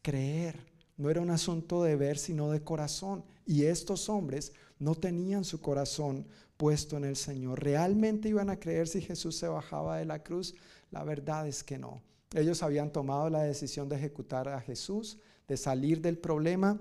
creer. 0.02 0.66
No 0.98 1.08
era 1.08 1.22
un 1.22 1.30
asunto 1.30 1.82
de 1.84 1.96
ver, 1.96 2.18
sino 2.18 2.50
de 2.50 2.62
corazón. 2.62 3.24
Y 3.46 3.64
estos 3.64 4.08
hombres 4.08 4.52
no 4.78 4.94
tenían 4.94 5.44
su 5.44 5.60
corazón 5.60 6.26
puesto 6.56 6.96
en 6.96 7.04
el 7.04 7.16
Señor. 7.16 7.62
¿Realmente 7.62 8.28
iban 8.28 8.50
a 8.50 8.58
creer 8.58 8.88
si 8.88 9.00
Jesús 9.00 9.36
se 9.36 9.48
bajaba 9.48 9.98
de 9.98 10.04
la 10.04 10.22
cruz? 10.22 10.54
La 10.90 11.04
verdad 11.04 11.46
es 11.46 11.62
que 11.62 11.78
no. 11.78 12.02
Ellos 12.34 12.62
habían 12.62 12.92
tomado 12.92 13.30
la 13.30 13.42
decisión 13.42 13.88
de 13.88 13.96
ejecutar 13.96 14.48
a 14.48 14.60
Jesús, 14.60 15.18
de 15.46 15.56
salir 15.56 16.00
del 16.00 16.18
problema 16.18 16.78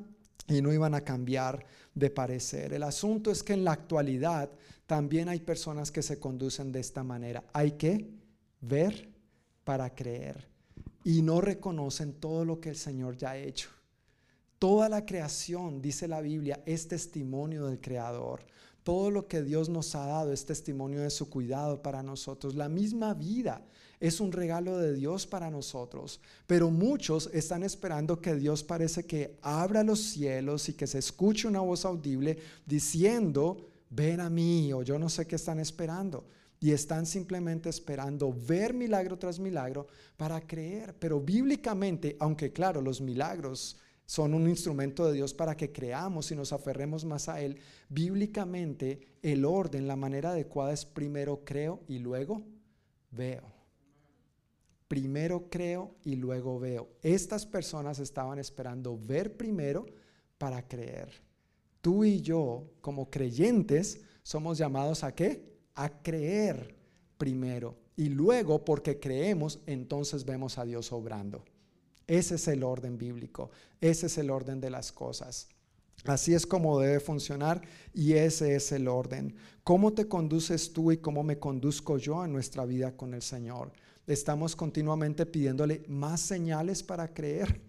y 0.47 0.61
no 0.61 0.73
iban 0.73 0.95
a 0.95 1.01
cambiar 1.01 1.65
de 1.93 2.09
parecer. 2.09 2.73
El 2.73 2.83
asunto 2.83 3.31
es 3.31 3.43
que 3.43 3.53
en 3.53 3.63
la 3.63 3.71
actualidad 3.71 4.49
también 4.85 5.29
hay 5.29 5.39
personas 5.39 5.91
que 5.91 6.01
se 6.01 6.19
conducen 6.19 6.71
de 6.71 6.79
esta 6.79 7.03
manera. 7.03 7.43
Hay 7.53 7.73
que 7.73 8.09
ver 8.61 9.09
para 9.63 9.93
creer 9.93 10.47
y 11.03 11.21
no 11.21 11.41
reconocen 11.41 12.13
todo 12.13 12.45
lo 12.45 12.59
que 12.59 12.69
el 12.69 12.75
Señor 12.75 13.17
ya 13.17 13.31
ha 13.31 13.37
hecho. 13.37 13.69
Toda 14.59 14.87
la 14.89 15.05
creación, 15.05 15.81
dice 15.81 16.07
la 16.07 16.21
Biblia, 16.21 16.63
es 16.65 16.87
testimonio 16.87 17.67
del 17.67 17.81
Creador. 17.81 18.45
Todo 18.83 19.09
lo 19.09 19.27
que 19.27 19.41
Dios 19.41 19.67
nos 19.67 19.95
ha 19.95 20.05
dado 20.05 20.31
es 20.31 20.45
testimonio 20.45 21.01
de 21.01 21.09
su 21.09 21.29
cuidado 21.29 21.81
para 21.81 22.03
nosotros. 22.03 22.55
La 22.55 22.69
misma 22.69 23.13
vida 23.13 23.65
es 23.99 24.19
un 24.19 24.31
regalo 24.31 24.77
de 24.77 24.93
Dios 24.93 25.25
para 25.25 25.49
nosotros. 25.49 26.21
Pero 26.47 26.69
muchos 26.69 27.29
están 27.33 27.63
esperando 27.63 28.21
que 28.21 28.35
Dios 28.35 28.63
parece 28.63 29.05
que 29.05 29.37
abra 29.41 29.83
los 29.83 29.99
cielos 29.99 30.69
y 30.69 30.73
que 30.73 30.87
se 30.87 30.99
escuche 30.99 31.47
una 31.47 31.61
voz 31.61 31.83
audible 31.83 32.37
diciendo, 32.65 33.71
ven 33.89 34.19
a 34.19 34.29
mí, 34.29 34.71
o 34.71 34.83
yo 34.83 34.99
no 34.99 35.09
sé 35.09 35.25
qué 35.25 35.35
están 35.35 35.59
esperando. 35.59 36.27
Y 36.59 36.71
están 36.71 37.05
simplemente 37.05 37.69
esperando 37.69 38.33
ver 38.33 38.73
milagro 38.73 39.17
tras 39.17 39.39
milagro 39.39 39.87
para 40.15 40.39
creer. 40.41 40.95
Pero 40.97 41.19
bíblicamente, 41.19 42.15
aunque 42.19 42.53
claro, 42.53 42.81
los 42.81 43.01
milagros 43.01 43.77
son 44.05 44.33
un 44.33 44.47
instrumento 44.47 45.07
de 45.07 45.13
Dios 45.13 45.33
para 45.33 45.57
que 45.57 45.71
creamos 45.71 46.31
y 46.31 46.35
nos 46.35 46.53
aferremos 46.53 47.05
más 47.05 47.27
a 47.27 47.41
Él. 47.41 47.57
Bíblicamente, 47.89 49.17
el 49.21 49.45
orden, 49.45 49.87
la 49.87 49.95
manera 49.95 50.31
adecuada 50.31 50.73
es 50.73 50.85
primero 50.85 51.43
creo 51.43 51.81
y 51.87 51.99
luego 51.99 52.43
veo. 53.11 53.43
Primero 54.87 55.49
creo 55.49 55.95
y 56.03 56.15
luego 56.15 56.59
veo. 56.59 56.89
Estas 57.01 57.45
personas 57.45 57.97
estaban 57.99 58.37
esperando 58.37 58.99
ver 59.01 59.35
primero 59.35 59.85
para 60.37 60.67
creer. 60.67 61.09
Tú 61.81 62.03
y 62.03 62.21
yo, 62.21 62.67
como 62.81 63.09
creyentes, 63.09 64.01
somos 64.21 64.57
llamados 64.57 65.03
a 65.03 65.13
qué? 65.15 65.57
A 65.73 65.89
creer 65.89 66.75
primero. 67.17 67.75
Y 67.95 68.09
luego, 68.09 68.63
porque 68.63 68.99
creemos, 68.99 69.59
entonces 69.65 70.25
vemos 70.25 70.57
a 70.57 70.65
Dios 70.65 70.91
obrando. 70.91 71.43
Ese 72.07 72.35
es 72.35 72.47
el 72.47 72.63
orden 72.63 72.97
bíblico, 72.97 73.49
ese 73.81 74.05
es 74.07 74.17
el 74.17 74.29
orden 74.29 74.61
de 74.61 74.69
las 74.69 74.91
cosas. 74.91 75.47
Así 76.05 76.35
es 76.35 76.45
como 76.45 76.79
debe 76.79 76.99
funcionar 76.99 77.61
y 77.93 78.13
ese 78.13 78.55
es 78.55 78.71
el 78.71 78.87
orden. 78.87 79.35
¿Cómo 79.63 79.93
te 79.93 80.07
conduces 80.07 80.71
tú 80.71 80.91
y 80.91 80.97
cómo 80.97 81.23
me 81.23 81.39
conduzco 81.39 81.97
yo 81.97 82.23
en 82.23 82.31
nuestra 82.31 82.65
vida 82.65 82.95
con 82.95 83.13
el 83.15 83.23
Señor? 83.23 83.71
Estamos 84.05 84.55
continuamente 84.55 85.25
pidiéndole 85.25 85.83
más 85.87 86.21
señales 86.21 86.83
para 86.83 87.11
creer. 87.11 87.59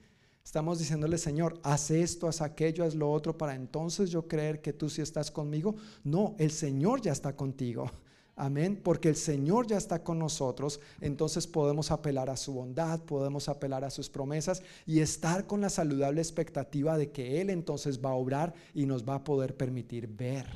Estamos 0.44 0.78
diciéndole, 0.78 1.16
Señor, 1.16 1.58
haz 1.62 1.90
esto, 1.90 2.28
haz 2.28 2.42
aquello, 2.42 2.84
haz 2.84 2.94
lo 2.94 3.10
otro, 3.10 3.36
para 3.36 3.54
entonces 3.54 4.10
yo 4.10 4.28
creer 4.28 4.60
que 4.60 4.74
tú 4.74 4.90
sí 4.90 5.00
estás 5.00 5.30
conmigo. 5.30 5.74
No, 6.04 6.36
el 6.38 6.50
Señor 6.50 7.00
ya 7.00 7.12
está 7.12 7.34
contigo. 7.34 7.90
Amén, 8.38 8.78
porque 8.84 9.08
el 9.08 9.16
Señor 9.16 9.66
ya 9.66 9.78
está 9.78 10.04
con 10.04 10.18
nosotros, 10.18 10.78
entonces 11.00 11.46
podemos 11.46 11.90
apelar 11.90 12.28
a 12.28 12.36
su 12.36 12.52
bondad, 12.52 13.00
podemos 13.00 13.48
apelar 13.48 13.82
a 13.82 13.90
sus 13.90 14.10
promesas 14.10 14.62
y 14.84 15.00
estar 15.00 15.46
con 15.46 15.62
la 15.62 15.70
saludable 15.70 16.20
expectativa 16.20 16.98
de 16.98 17.10
que 17.10 17.40
Él 17.40 17.48
entonces 17.48 17.98
va 18.04 18.10
a 18.10 18.14
obrar 18.14 18.52
y 18.74 18.84
nos 18.84 19.08
va 19.08 19.14
a 19.14 19.24
poder 19.24 19.56
permitir 19.56 20.06
ver. 20.06 20.46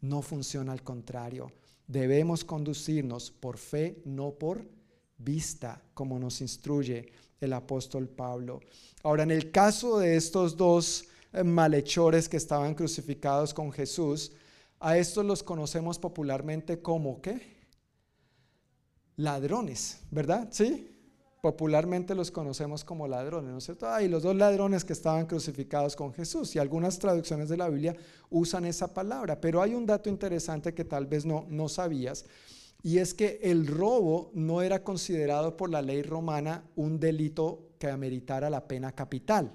No 0.00 0.20
funciona 0.20 0.72
al 0.72 0.82
contrario. 0.82 1.52
Debemos 1.86 2.44
conducirnos 2.44 3.30
por 3.30 3.56
fe, 3.56 4.02
no 4.04 4.32
por 4.32 4.66
vista, 5.16 5.80
como 5.94 6.18
nos 6.18 6.40
instruye 6.40 7.06
el 7.40 7.52
apóstol 7.52 8.08
Pablo. 8.08 8.58
Ahora, 9.04 9.22
en 9.22 9.30
el 9.30 9.52
caso 9.52 10.00
de 10.00 10.16
estos 10.16 10.56
dos 10.56 11.04
eh, 11.32 11.44
malhechores 11.44 12.28
que 12.28 12.36
estaban 12.36 12.74
crucificados 12.74 13.54
con 13.54 13.70
Jesús, 13.70 14.32
a 14.82 14.98
estos 14.98 15.24
los 15.24 15.44
conocemos 15.44 15.98
popularmente 15.98 16.82
como 16.82 17.22
¿qué? 17.22 17.40
Ladrones, 19.16 20.00
¿verdad? 20.10 20.48
Sí. 20.50 20.88
Popularmente 21.40 22.14
los 22.14 22.30
conocemos 22.30 22.84
como 22.84 23.08
ladrones, 23.08 23.50
¿no 23.50 23.58
es 23.58 23.64
cierto? 23.64 23.88
Ah, 23.88 24.02
y 24.02 24.08
los 24.08 24.22
dos 24.22 24.34
ladrones 24.36 24.84
que 24.84 24.92
estaban 24.92 25.26
crucificados 25.26 25.96
con 25.96 26.12
Jesús. 26.12 26.54
Y 26.54 26.60
algunas 26.60 26.98
traducciones 26.98 27.48
de 27.48 27.56
la 27.56 27.68
Biblia 27.68 27.96
usan 28.30 28.64
esa 28.64 28.92
palabra. 28.94 29.40
Pero 29.40 29.60
hay 29.60 29.74
un 29.74 29.86
dato 29.86 30.08
interesante 30.08 30.72
que 30.72 30.84
tal 30.84 31.06
vez 31.06 31.24
no, 31.24 31.46
no 31.48 31.68
sabías. 31.68 32.24
Y 32.82 32.98
es 32.98 33.12
que 33.12 33.40
el 33.42 33.66
robo 33.66 34.30
no 34.34 34.62
era 34.62 34.84
considerado 34.84 35.56
por 35.56 35.70
la 35.70 35.82
ley 35.82 36.02
romana 36.02 36.64
un 36.76 37.00
delito 37.00 37.70
que 37.78 37.88
ameritara 37.88 38.50
la 38.50 38.66
pena 38.68 38.92
capital. 38.92 39.52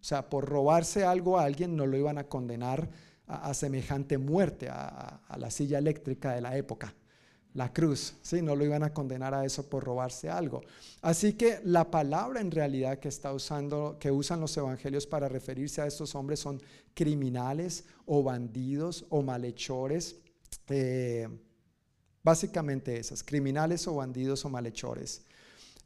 O 0.00 0.04
sea, 0.04 0.28
por 0.28 0.46
robarse 0.46 1.04
algo 1.04 1.38
a 1.38 1.44
alguien 1.44 1.76
no 1.76 1.86
lo 1.86 1.96
iban 1.96 2.18
a 2.18 2.24
condenar 2.24 2.90
a, 3.30 3.54
semejante 3.54 4.18
muerte, 4.18 4.68
a, 4.68 5.20
la 5.38 5.50
silla 5.50 5.78
eléctrica 5.78 6.32
de 6.32 6.40
la 6.40 6.56
época, 6.56 6.94
la 7.54 7.72
cruz, 7.72 8.14
¿sí? 8.22 8.42
no 8.42 8.54
lo 8.54 8.64
iban 8.64 8.82
a 8.82 8.92
condenar 8.92 9.34
a 9.34 9.44
eso 9.44 9.68
por 9.68 9.84
robarse 9.84 10.28
algo. 10.28 10.62
Así 11.02 11.34
que 11.34 11.60
la 11.64 11.90
palabra 11.90 12.40
en 12.40 12.50
realidad 12.50 12.98
que 12.98 13.08
está 13.08 13.32
usando, 13.32 13.96
que 13.98 14.10
usan 14.10 14.40
los 14.40 14.56
evangelios 14.56 15.06
para 15.06 15.28
referirse 15.28 15.80
a 15.80 15.86
estos 15.86 16.14
hombres 16.14 16.40
son 16.40 16.60
criminales 16.94 17.84
o 18.06 18.22
bandidos 18.22 19.04
o 19.10 19.22
malhechores. 19.22 20.16
Eh, 20.68 21.28
básicamente 22.22 22.98
esas, 22.98 23.22
criminales 23.22 23.86
o 23.88 23.94
bandidos 23.94 24.44
o 24.44 24.48
malhechores, 24.48 25.22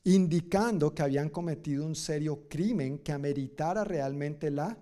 indicando 0.04 0.94
que 0.94 1.02
habían 1.02 1.28
cometido 1.28 1.86
un 1.86 1.94
serio 1.94 2.46
crimen 2.48 2.98
que 2.98 3.12
ameritara 3.12 3.84
realmente 3.84 4.50
la 4.50 4.76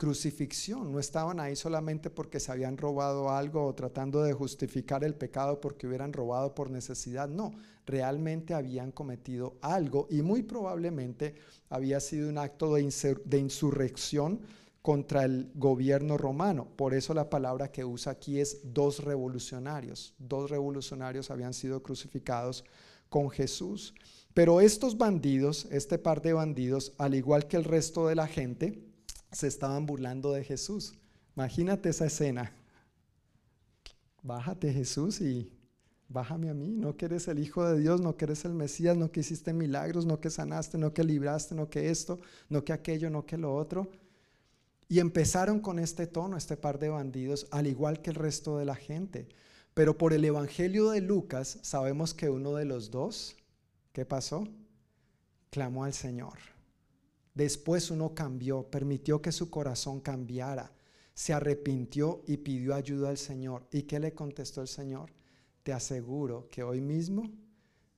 crucifixión. 0.00 0.90
No 0.90 0.98
estaban 0.98 1.40
ahí 1.40 1.54
solamente 1.54 2.08
porque 2.08 2.40
se 2.40 2.50
habían 2.50 2.78
robado 2.78 3.28
algo 3.28 3.66
o 3.66 3.74
tratando 3.74 4.22
de 4.22 4.32
justificar 4.32 5.04
el 5.04 5.14
pecado 5.14 5.60
porque 5.60 5.86
hubieran 5.86 6.14
robado 6.14 6.54
por 6.54 6.70
necesidad. 6.70 7.28
No, 7.28 7.52
realmente 7.84 8.54
habían 8.54 8.92
cometido 8.92 9.58
algo 9.60 10.06
y 10.08 10.22
muy 10.22 10.42
probablemente 10.42 11.34
había 11.68 12.00
sido 12.00 12.30
un 12.30 12.38
acto 12.38 12.72
de, 12.72 13.38
insurrección 13.38 14.40
contra 14.80 15.26
el 15.26 15.50
gobierno 15.54 16.16
romano. 16.16 16.66
Por 16.76 16.94
eso 16.94 17.12
la 17.12 17.28
palabra 17.28 17.70
que 17.70 17.84
usa 17.84 18.12
aquí 18.12 18.40
es 18.40 18.72
dos 18.72 19.04
revolucionarios. 19.04 20.14
Dos 20.18 20.48
revolucionarios 20.48 21.30
habían 21.30 21.52
sido 21.52 21.82
crucificados 21.82 22.64
con 23.10 23.28
Jesús. 23.28 23.92
Pero 24.32 24.62
estos 24.62 24.96
bandidos, 24.96 25.68
este 25.70 25.98
par 25.98 26.22
de 26.22 26.32
bandidos, 26.32 26.94
al 26.96 27.14
igual 27.14 27.48
que 27.48 27.58
el 27.58 27.64
resto 27.64 28.06
de 28.06 28.14
la 28.14 28.26
gente, 28.26 28.89
se 29.32 29.46
estaban 29.46 29.86
burlando 29.86 30.32
de 30.32 30.44
Jesús. 30.44 30.94
Imagínate 31.36 31.88
esa 31.88 32.06
escena. 32.06 32.52
Bájate 34.22 34.72
Jesús 34.72 35.20
y 35.20 35.50
bájame 36.08 36.50
a 36.50 36.54
mí. 36.54 36.72
No 36.72 36.96
que 36.96 37.06
eres 37.06 37.28
el 37.28 37.38
Hijo 37.38 37.66
de 37.66 37.80
Dios, 37.80 38.00
no 38.00 38.16
que 38.16 38.26
eres 38.26 38.44
el 38.44 38.54
Mesías, 38.54 38.96
no 38.96 39.10
que 39.10 39.20
hiciste 39.20 39.52
milagros, 39.52 40.04
no 40.04 40.20
que 40.20 40.30
sanaste, 40.30 40.76
no 40.76 40.92
que 40.92 41.04
libraste, 41.04 41.54
no 41.54 41.70
que 41.70 41.90
esto, 41.90 42.20
no 42.48 42.64
que 42.64 42.72
aquello, 42.72 43.08
no 43.10 43.24
que 43.24 43.38
lo 43.38 43.54
otro. 43.54 43.90
Y 44.88 44.98
empezaron 44.98 45.60
con 45.60 45.78
este 45.78 46.06
tono, 46.06 46.36
este 46.36 46.56
par 46.56 46.78
de 46.78 46.88
bandidos, 46.88 47.46
al 47.52 47.68
igual 47.68 48.02
que 48.02 48.10
el 48.10 48.16
resto 48.16 48.58
de 48.58 48.64
la 48.64 48.74
gente. 48.74 49.28
Pero 49.72 49.96
por 49.96 50.12
el 50.12 50.24
Evangelio 50.24 50.90
de 50.90 51.00
Lucas 51.00 51.58
sabemos 51.62 52.12
que 52.12 52.28
uno 52.28 52.54
de 52.56 52.64
los 52.64 52.90
dos, 52.90 53.36
¿qué 53.92 54.04
pasó? 54.04 54.48
Clamó 55.50 55.84
al 55.84 55.94
Señor. 55.94 56.49
Después 57.40 57.90
uno 57.90 58.14
cambió, 58.14 58.64
permitió 58.64 59.22
que 59.22 59.32
su 59.32 59.48
corazón 59.48 60.00
cambiara, 60.00 60.74
se 61.14 61.32
arrepintió 61.32 62.22
y 62.26 62.36
pidió 62.36 62.74
ayuda 62.74 63.08
al 63.08 63.16
Señor. 63.16 63.66
¿Y 63.72 63.84
qué 63.84 63.98
le 63.98 64.12
contestó 64.12 64.60
el 64.60 64.68
Señor? 64.68 65.10
Te 65.62 65.72
aseguro 65.72 66.50
que 66.50 66.62
hoy 66.62 66.82
mismo 66.82 67.30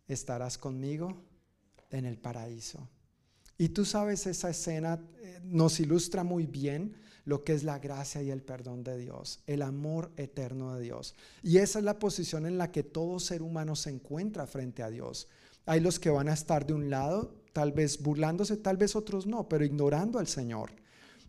estarás 0.07 0.59
conmigo 0.59 1.24
en 1.90 2.05
el 2.05 2.18
paraíso. 2.18 2.88
Y 3.59 3.70
tú 3.70 3.84
sabes, 3.84 4.28
esa 4.28 4.49
escena 4.49 5.05
eh, 5.18 5.40
nos 5.43 5.80
ilustra 5.80 6.22
muy 6.22 6.47
bien 6.47 6.95
lo 7.24 7.43
que 7.43 7.55
es 7.55 7.64
la 7.64 7.80
gracia 7.80 8.22
y 8.22 8.30
el 8.30 8.45
perdón 8.45 8.84
de 8.84 8.97
Dios, 8.97 9.40
el 9.49 9.62
amor 9.62 10.12
eterno 10.16 10.76
de 10.76 10.84
Dios. 10.84 11.16
Y 11.43 11.57
esa 11.57 11.80
es 11.80 11.84
la 11.84 11.99
posición 11.99 12.47
en 12.47 12.59
la 12.59 12.70
que 12.70 12.84
todo 12.84 13.18
ser 13.18 13.43
humano 13.43 13.74
se 13.74 13.90
encuentra 13.90 14.47
frente 14.47 14.84
a 14.84 14.90
Dios. 14.90 15.26
Hay 15.66 15.80
los 15.80 15.99
que 15.99 16.11
van 16.11 16.28
a 16.28 16.32
estar 16.32 16.64
de 16.64 16.74
un 16.74 16.90
lado 16.90 17.41
tal 17.53 17.73
vez 17.73 18.03
burlándose, 18.03 18.57
tal 18.57 18.77
vez 18.77 18.97
otros 18.97 19.27
no, 19.27 19.49
pero 19.49 19.65
ignorando 19.65 20.19
al 20.19 20.27
Señor. 20.27 20.71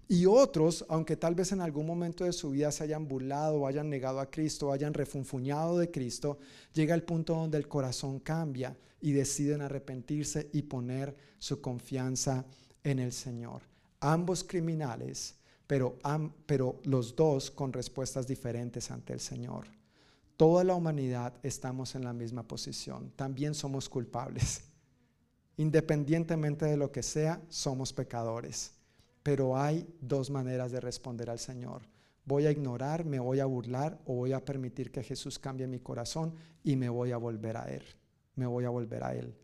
Y 0.08 0.26
otros, 0.26 0.86
aunque 0.90 1.16
tal 1.16 1.34
vez 1.34 1.52
en 1.54 1.62
algún 1.62 1.86
momento 1.86 2.26
de 2.26 2.34
su 2.34 2.52
vida 2.52 2.72
se 2.72 2.84
hayan 2.84 3.08
burlado 3.08 3.62
o 3.62 3.68
hayan 3.68 3.90
negado 3.90 4.20
a 4.20 4.30
Cristo, 4.30 4.68
o 4.68 4.72
hayan 4.74 4.94
refunfuñado 4.94 5.78
de 5.78 5.92
Cristo, 5.92 6.40
llega 6.74 6.94
el 6.94 7.04
punto 7.04 7.36
donde 7.36 7.58
el 7.58 7.68
corazón 7.68 8.20
cambia 8.20 8.78
y 9.02 9.12
deciden 9.12 9.62
arrepentirse 9.62 10.50
y 10.54 10.64
poner 10.64 11.16
su 11.40 11.62
confianza 11.62 12.46
en 12.84 13.00
el 13.00 13.12
Señor. 13.12 13.62
Ambos 14.02 14.44
criminales, 14.44 15.36
pero, 15.68 15.98
pero 16.46 16.80
los 16.84 17.16
dos 17.16 17.50
con 17.50 17.72
respuestas 17.72 18.28
diferentes 18.28 18.92
ante 18.92 19.14
el 19.14 19.20
Señor. 19.20 19.68
Toda 20.36 20.64
la 20.64 20.76
humanidad 20.76 21.34
estamos 21.44 21.96
en 21.96 22.04
la 22.04 22.12
misma 22.12 22.44
posición, 22.44 23.12
también 23.16 23.56
somos 23.56 23.88
culpables. 23.88 24.73
Independientemente 25.58 26.66
de 26.66 26.78
lo 26.78 26.92
que 26.92 27.04
sea, 27.04 27.42
somos 27.50 27.94
pecadores. 27.94 28.74
Pero 29.22 29.58
hay 29.58 29.88
dos 30.02 30.30
maneras 30.30 30.72
de 30.72 30.80
responder 30.80 31.30
al 31.30 31.40
Señor. 31.40 31.84
Voy 32.26 32.46
a 32.46 32.52
ignorar, 32.52 33.06
me 33.06 33.20
voy 33.20 33.40
a 33.40 33.46
burlar 33.46 34.00
o 34.06 34.16
voy 34.16 34.34
a 34.34 34.44
permitir 34.44 34.92
que 34.92 35.04
Jesús 35.04 35.38
cambie 35.38 35.68
mi 35.68 35.80
corazón 35.80 36.34
y 36.64 36.76
me 36.76 36.90
voy 36.90 37.12
a 37.12 37.18
volver 37.18 37.58
a 37.58 37.66
Él. 37.66 37.84
Me 38.36 38.46
voy 38.46 38.66
a 38.66 38.70
volver 38.70 39.04
a 39.04 39.16
Él. 39.16 39.36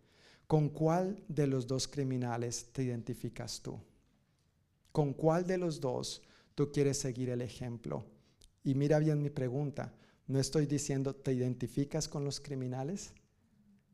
¿Con 0.48 0.70
cuál 0.70 1.24
de 1.28 1.46
los 1.46 1.68
dos 1.68 1.88
criminales 1.88 2.70
te 2.72 2.84
identificas 2.84 3.62
tú? 3.62 3.80
¿Con 4.92 5.14
cuál 5.14 5.46
de 5.46 5.60
los 5.60 5.80
dos 5.80 6.24
tú 6.56 6.72
quieres 6.72 6.98
seguir 6.98 7.30
el 7.30 7.42
ejemplo? 7.42 8.04
Y 8.64 8.74
mira 8.74 8.98
bien 8.98 9.22
mi 9.22 9.30
pregunta. 9.30 9.94
No 10.26 10.40
estoy 10.40 10.66
diciendo, 10.66 11.16
¿te 11.16 11.34
identificas 11.34 12.08
con 12.08 12.26
los 12.26 12.40
criminales? 12.40 13.14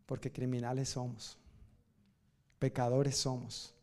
Porque 0.05 0.32
criminales 0.32 0.89
somos 0.89 1.38
pecadores 2.66 3.16
somos. 3.16 3.76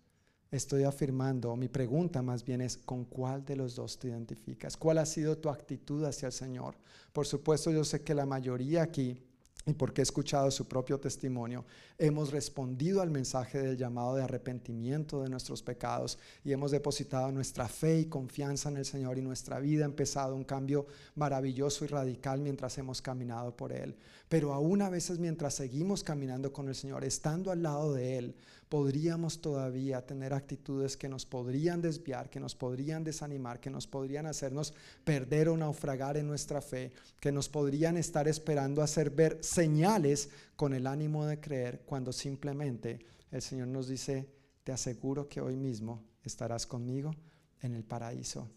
Estoy 0.51 0.83
afirmando, 0.83 1.55
mi 1.55 1.69
pregunta 1.69 2.21
más 2.21 2.45
bien 2.45 2.61
es, 2.61 2.77
¿con 2.77 3.05
cuál 3.05 3.45
de 3.45 3.55
los 3.55 3.77
dos 3.77 3.97
te 3.97 4.09
identificas? 4.09 4.77
¿Cuál 4.77 4.99
ha 4.99 5.07
sido 5.07 5.39
tu 5.39 5.49
actitud 5.51 6.03
hacia 6.05 6.27
el 6.27 6.33
Señor? 6.33 6.75
Por 7.13 7.25
supuesto, 7.25 7.71
yo 7.71 7.85
sé 7.85 8.03
que 8.03 8.13
la 8.13 8.27
mayoría 8.27 8.83
aquí 8.83 9.23
y 9.65 9.75
porque 9.75 10.01
he 10.01 10.03
escuchado 10.03 10.51
su 10.51 10.67
propio 10.67 10.99
testimonio, 10.99 11.65
hemos 11.97 12.33
respondido 12.33 13.01
al 13.01 13.11
mensaje 13.11 13.61
del 13.61 13.77
llamado 13.77 14.17
de 14.17 14.25
arrepentimiento 14.25 15.23
de 15.23 15.29
nuestros 15.29 15.63
pecados 15.63 16.19
y 16.45 16.53
hemos 16.53 16.73
depositado 16.73 17.31
nuestra 17.31 17.69
fe 17.69 18.01
y 18.01 18.07
confianza 18.07 18.71
en 18.71 18.79
el 18.79 18.85
Señor 18.85 19.19
y 19.19 19.23
nuestra 19.23 19.61
vida 19.61 19.85
ha 19.85 19.87
empezado 19.87 20.35
un 20.35 20.43
cambio 20.43 20.87
maravilloso 21.15 21.85
y 21.85 21.89
radical 21.89 22.41
mientras 22.41 22.77
hemos 22.79 23.01
caminado 23.01 23.57
por 23.57 23.73
Él. 23.73 23.97
Pero 24.29 24.53
aún 24.53 24.83
a 24.83 24.91
veces 24.91 25.21
mientras 25.21 25.55
seguimos 25.55 26.03
caminando 26.03 26.53
con 26.53 26.69
el 26.69 26.75
Señor, 26.75 27.05
estando 27.05 27.53
al 27.53 27.63
lado 27.63 27.93
de 27.93 28.19
Él, 28.19 28.35
podríamos 28.73 29.43
todavía 29.43 30.01
tener 30.01 30.33
actitudes 30.33 30.97
que 30.97 31.07
nos 31.07 31.27
podrían 31.27 31.83
desviar, 31.83 32.31
que 32.31 32.41
nos 32.41 32.55
podrían 32.55 33.05
desanimar, 33.05 33.61
que 33.61 33.69
nos 33.69 33.87
podrían 33.87 34.25
hacernos 34.25 34.73
perder 35.05 35.51
o 35.51 35.59
naufragar 35.59 36.17
en 36.17 36.27
nuestra 36.27 36.63
fe, 36.63 36.91
que 37.21 37.31
nos 37.31 37.51
podrían 37.51 37.99
estar 37.99 38.29
esperando 38.29 38.81
hacer 38.81 39.11
ver 39.11 39.37
señales 39.45 40.31
con 40.57 40.73
el 40.73 40.87
ánimo 40.87 41.27
de 41.27 41.39
creer 41.39 41.83
cuando 41.85 42.15
simplemente 42.15 43.05
el 43.31 43.43
Señor 43.43 43.69
nos 43.69 43.89
dice, 43.89 44.27
te 44.65 44.73
aseguro 44.73 45.29
que 45.29 45.43
hoy 45.43 45.55
mismo 45.55 46.03
estarás 46.23 46.67
conmigo 46.67 47.15
en 47.61 47.75
el 47.75 47.85
paraíso. 47.85 48.49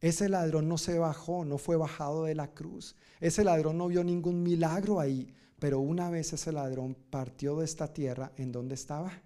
Ese 0.00 0.28
ladrón 0.28 0.68
no 0.68 0.76
se 0.76 0.98
bajó, 0.98 1.44
no 1.44 1.58
fue 1.58 1.76
bajado 1.76 2.24
de 2.24 2.34
la 2.34 2.52
cruz. 2.52 2.96
Ese 3.20 3.44
ladrón 3.44 3.78
no 3.78 3.86
vio 3.86 4.02
ningún 4.02 4.42
milagro 4.42 4.98
ahí, 4.98 5.32
pero 5.60 5.78
una 5.78 6.10
vez 6.10 6.32
ese 6.32 6.50
ladrón 6.50 6.96
partió 7.10 7.56
de 7.60 7.64
esta 7.64 7.92
tierra, 7.92 8.32
¿en 8.36 8.50
dónde 8.50 8.74
estaba? 8.74 9.22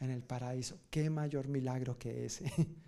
En 0.00 0.10
el 0.10 0.22
paraíso. 0.22 0.78
Qué 0.90 1.10
mayor 1.10 1.48
milagro 1.48 1.98
que 1.98 2.24
ese. 2.26 2.50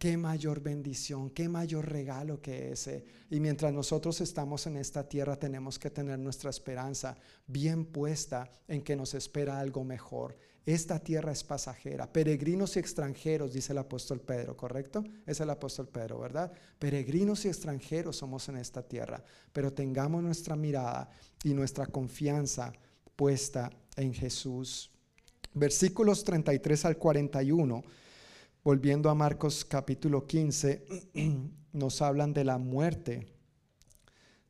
Qué 0.00 0.16
mayor 0.16 0.62
bendición, 0.62 1.28
qué 1.28 1.46
mayor 1.46 1.86
regalo 1.86 2.40
que 2.40 2.72
ese. 2.72 3.04
Y 3.28 3.38
mientras 3.38 3.70
nosotros 3.70 4.22
estamos 4.22 4.66
en 4.66 4.78
esta 4.78 5.06
tierra 5.06 5.36
tenemos 5.36 5.78
que 5.78 5.90
tener 5.90 6.18
nuestra 6.18 6.48
esperanza 6.48 7.18
bien 7.46 7.84
puesta 7.84 8.50
en 8.66 8.80
que 8.80 8.96
nos 8.96 9.12
espera 9.12 9.60
algo 9.60 9.84
mejor. 9.84 10.38
Esta 10.64 11.00
tierra 11.00 11.32
es 11.32 11.44
pasajera. 11.44 12.10
Peregrinos 12.10 12.76
y 12.76 12.78
extranjeros, 12.78 13.52
dice 13.52 13.72
el 13.74 13.78
apóstol 13.78 14.22
Pedro, 14.22 14.56
¿correcto? 14.56 15.04
Es 15.26 15.38
el 15.40 15.50
apóstol 15.50 15.88
Pedro, 15.88 16.18
¿verdad? 16.18 16.50
Peregrinos 16.78 17.44
y 17.44 17.48
extranjeros 17.48 18.16
somos 18.16 18.48
en 18.48 18.56
esta 18.56 18.82
tierra. 18.82 19.22
Pero 19.52 19.74
tengamos 19.74 20.22
nuestra 20.22 20.56
mirada 20.56 21.10
y 21.44 21.52
nuestra 21.52 21.84
confianza 21.84 22.72
puesta 23.16 23.68
en 23.96 24.14
Jesús 24.14 24.89
versículos 25.54 26.24
33 26.24 26.84
al 26.84 26.96
41, 26.96 27.82
volviendo 28.62 29.10
a 29.10 29.14
Marcos 29.14 29.64
capítulo 29.64 30.26
15, 30.26 30.84
nos 31.72 32.02
hablan 32.02 32.32
de 32.32 32.44
la 32.44 32.58
muerte 32.58 33.26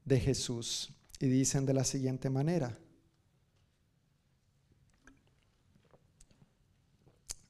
de 0.04 0.20
Jesús 0.20 0.92
y 1.18 1.28
dicen 1.28 1.66
de 1.66 1.74
la 1.74 1.84
siguiente 1.84 2.30
manera. 2.30 2.78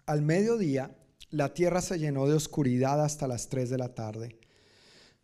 Al 0.07 0.23
mediodía, 0.23 0.97
la 1.31 1.55
tierra 1.55 1.81
se 1.81 1.99
llenó 1.99 2.27
de 2.27 2.35
oscuridad 2.35 3.05
hasta 3.05 3.29
las 3.29 3.49
3 3.49 3.71
de 3.71 3.79
la 3.79 3.95
tarde. 3.95 4.41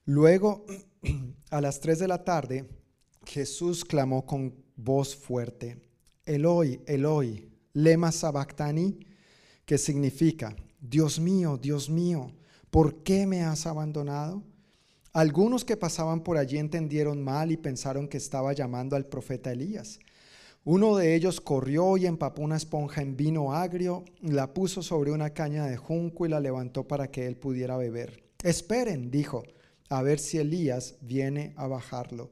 Luego, 0.04 0.64
a 1.50 1.60
las 1.60 1.80
3 1.80 1.98
de 1.98 2.08
la 2.08 2.24
tarde, 2.24 2.68
Jesús 3.24 3.84
clamó 3.84 4.24
con 4.24 4.54
voz 4.76 5.16
fuerte, 5.16 5.82
Eloi, 6.24 6.80
Eloi, 6.86 7.55
lema 7.76 8.10
sabactani, 8.10 8.98
que 9.66 9.76
significa, 9.76 10.56
Dios 10.80 11.20
mío, 11.20 11.58
Dios 11.60 11.90
mío, 11.90 12.32
¿por 12.70 13.02
qué 13.02 13.26
me 13.26 13.42
has 13.42 13.66
abandonado? 13.66 14.42
Algunos 15.12 15.62
que 15.62 15.76
pasaban 15.76 16.22
por 16.22 16.38
allí 16.38 16.56
entendieron 16.56 17.22
mal 17.22 17.52
y 17.52 17.58
pensaron 17.58 18.08
que 18.08 18.16
estaba 18.16 18.54
llamando 18.54 18.96
al 18.96 19.04
profeta 19.04 19.52
Elías. 19.52 19.98
Uno 20.64 20.96
de 20.96 21.14
ellos 21.14 21.38
corrió 21.38 21.98
y 21.98 22.06
empapó 22.06 22.40
una 22.40 22.56
esponja 22.56 23.02
en 23.02 23.14
vino 23.14 23.52
agrio, 23.52 24.06
la 24.22 24.54
puso 24.54 24.82
sobre 24.82 25.10
una 25.10 25.30
caña 25.30 25.66
de 25.66 25.76
junco 25.76 26.24
y 26.24 26.30
la 26.30 26.40
levantó 26.40 26.88
para 26.88 27.10
que 27.10 27.26
él 27.26 27.36
pudiera 27.36 27.76
beber. 27.76 28.24
Esperen, 28.42 29.10
dijo, 29.10 29.42
a 29.90 30.00
ver 30.00 30.18
si 30.18 30.38
Elías 30.38 30.96
viene 31.02 31.52
a 31.56 31.66
bajarlo. 31.66 32.30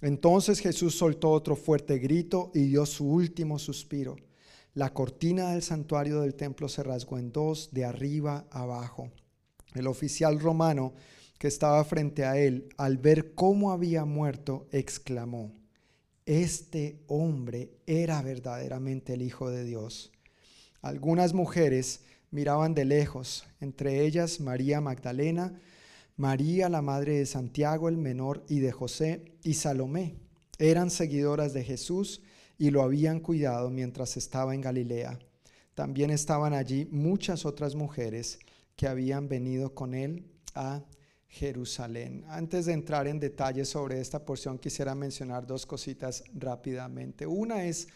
Entonces 0.00 0.58
Jesús 0.58 0.96
soltó 0.96 1.30
otro 1.30 1.54
fuerte 1.54 1.98
grito 1.98 2.50
y 2.52 2.64
dio 2.64 2.84
su 2.84 3.08
último 3.08 3.60
suspiro. 3.60 4.16
La 4.74 4.94
cortina 4.94 5.50
del 5.50 5.62
santuario 5.62 6.22
del 6.22 6.34
templo 6.34 6.66
se 6.66 6.82
rasgó 6.82 7.18
en 7.18 7.30
dos, 7.30 7.70
de 7.72 7.84
arriba 7.84 8.46
abajo. 8.50 9.10
El 9.74 9.86
oficial 9.86 10.40
romano 10.40 10.94
que 11.38 11.48
estaba 11.48 11.84
frente 11.84 12.24
a 12.24 12.38
él, 12.38 12.70
al 12.78 12.96
ver 12.96 13.34
cómo 13.34 13.72
había 13.72 14.06
muerto, 14.06 14.68
exclamó, 14.72 15.52
este 16.24 17.02
hombre 17.06 17.72
era 17.86 18.22
verdaderamente 18.22 19.14
el 19.14 19.22
Hijo 19.22 19.50
de 19.50 19.64
Dios. 19.64 20.10
Algunas 20.80 21.34
mujeres 21.34 22.00
miraban 22.30 22.74
de 22.74 22.86
lejos, 22.86 23.44
entre 23.60 24.06
ellas 24.06 24.40
María 24.40 24.80
Magdalena, 24.80 25.60
María 26.16 26.68
la 26.70 26.80
madre 26.80 27.18
de 27.18 27.26
Santiago 27.26 27.88
el 27.90 27.98
menor 27.98 28.44
y 28.48 28.60
de 28.60 28.72
José, 28.72 29.34
y 29.42 29.54
Salomé. 29.54 30.16
Eran 30.58 30.90
seguidoras 30.90 31.52
de 31.52 31.64
Jesús 31.64 32.22
y 32.62 32.70
lo 32.70 32.82
habían 32.82 33.18
cuidado 33.18 33.70
mientras 33.70 34.16
estaba 34.16 34.54
en 34.54 34.60
Galilea. 34.60 35.18
También 35.74 36.10
estaban 36.10 36.54
allí 36.54 36.86
muchas 36.92 37.44
otras 37.44 37.74
mujeres 37.74 38.38
que 38.76 38.86
habían 38.86 39.28
venido 39.28 39.74
con 39.74 39.94
él 39.94 40.30
a 40.54 40.84
Jerusalén. 41.26 42.24
Antes 42.28 42.66
de 42.66 42.74
entrar 42.74 43.08
en 43.08 43.18
detalles 43.18 43.68
sobre 43.68 44.00
esta 44.00 44.24
porción, 44.24 44.60
quisiera 44.60 44.94
mencionar 44.94 45.44
dos 45.44 45.66
cositas 45.66 46.22
rápidamente. 46.34 47.26
Una 47.26 47.64
es 47.64 47.88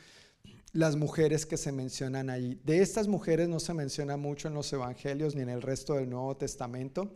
las 0.72 0.96
mujeres 0.96 1.46
que 1.46 1.58
se 1.58 1.70
mencionan 1.70 2.28
allí. 2.28 2.60
De 2.64 2.82
estas 2.82 3.06
mujeres 3.06 3.48
no 3.48 3.60
se 3.60 3.72
menciona 3.72 4.16
mucho 4.16 4.48
en 4.48 4.54
los 4.54 4.72
evangelios 4.72 5.36
ni 5.36 5.42
en 5.42 5.50
el 5.50 5.62
resto 5.62 5.94
del 5.94 6.10
Nuevo 6.10 6.36
Testamento, 6.36 7.14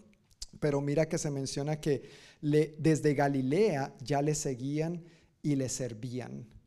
pero 0.61 0.81
mira 0.81 1.09
que 1.09 1.19
se 1.19 1.33
menciona 1.33 1.81
que 1.81 2.11
desde 2.41 3.15
Galilea 3.15 3.93
ya 4.01 4.23
le 4.23 4.37
seguían 4.37 5.03
y 5.43 5.57
le 5.57 5.69
servían. 5.69 6.60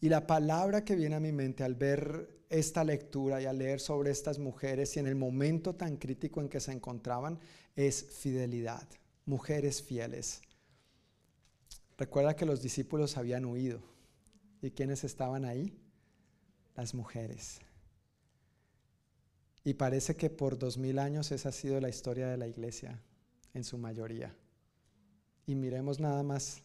Y 0.00 0.08
la 0.08 0.26
palabra 0.26 0.84
que 0.84 0.96
viene 0.96 1.16
a 1.16 1.20
mi 1.20 1.32
mente 1.32 1.62
al 1.62 1.74
ver 1.74 2.40
esta 2.48 2.82
lectura 2.84 3.40
y 3.40 3.46
al 3.46 3.58
leer 3.58 3.80
sobre 3.80 4.10
estas 4.10 4.38
mujeres 4.38 4.96
y 4.96 5.00
en 5.00 5.06
el 5.06 5.14
momento 5.14 5.74
tan 5.74 5.96
crítico 5.96 6.40
en 6.40 6.48
que 6.48 6.60
se 6.60 6.72
encontraban 6.72 7.38
es 7.76 8.04
fidelidad, 8.04 8.88
mujeres 9.26 9.82
fieles. 9.82 10.40
Recuerda 11.98 12.34
que 12.34 12.46
los 12.46 12.62
discípulos 12.62 13.18
habían 13.18 13.44
huido. 13.44 13.82
¿Y 14.62 14.70
quiénes 14.70 15.04
estaban 15.04 15.44
ahí? 15.44 15.78
Las 16.74 16.94
mujeres. 16.94 17.60
Y 19.64 19.74
parece 19.74 20.16
que 20.16 20.30
por 20.30 20.58
dos 20.58 20.78
mil 20.78 20.98
años 20.98 21.30
esa 21.30 21.50
ha 21.50 21.52
sido 21.52 21.80
la 21.80 21.90
historia 21.90 22.28
de 22.28 22.38
la 22.38 22.46
iglesia, 22.46 23.02
en 23.52 23.64
su 23.64 23.76
mayoría. 23.76 24.34
Y 25.46 25.54
miremos 25.54 26.00
nada 26.00 26.22
más 26.22 26.62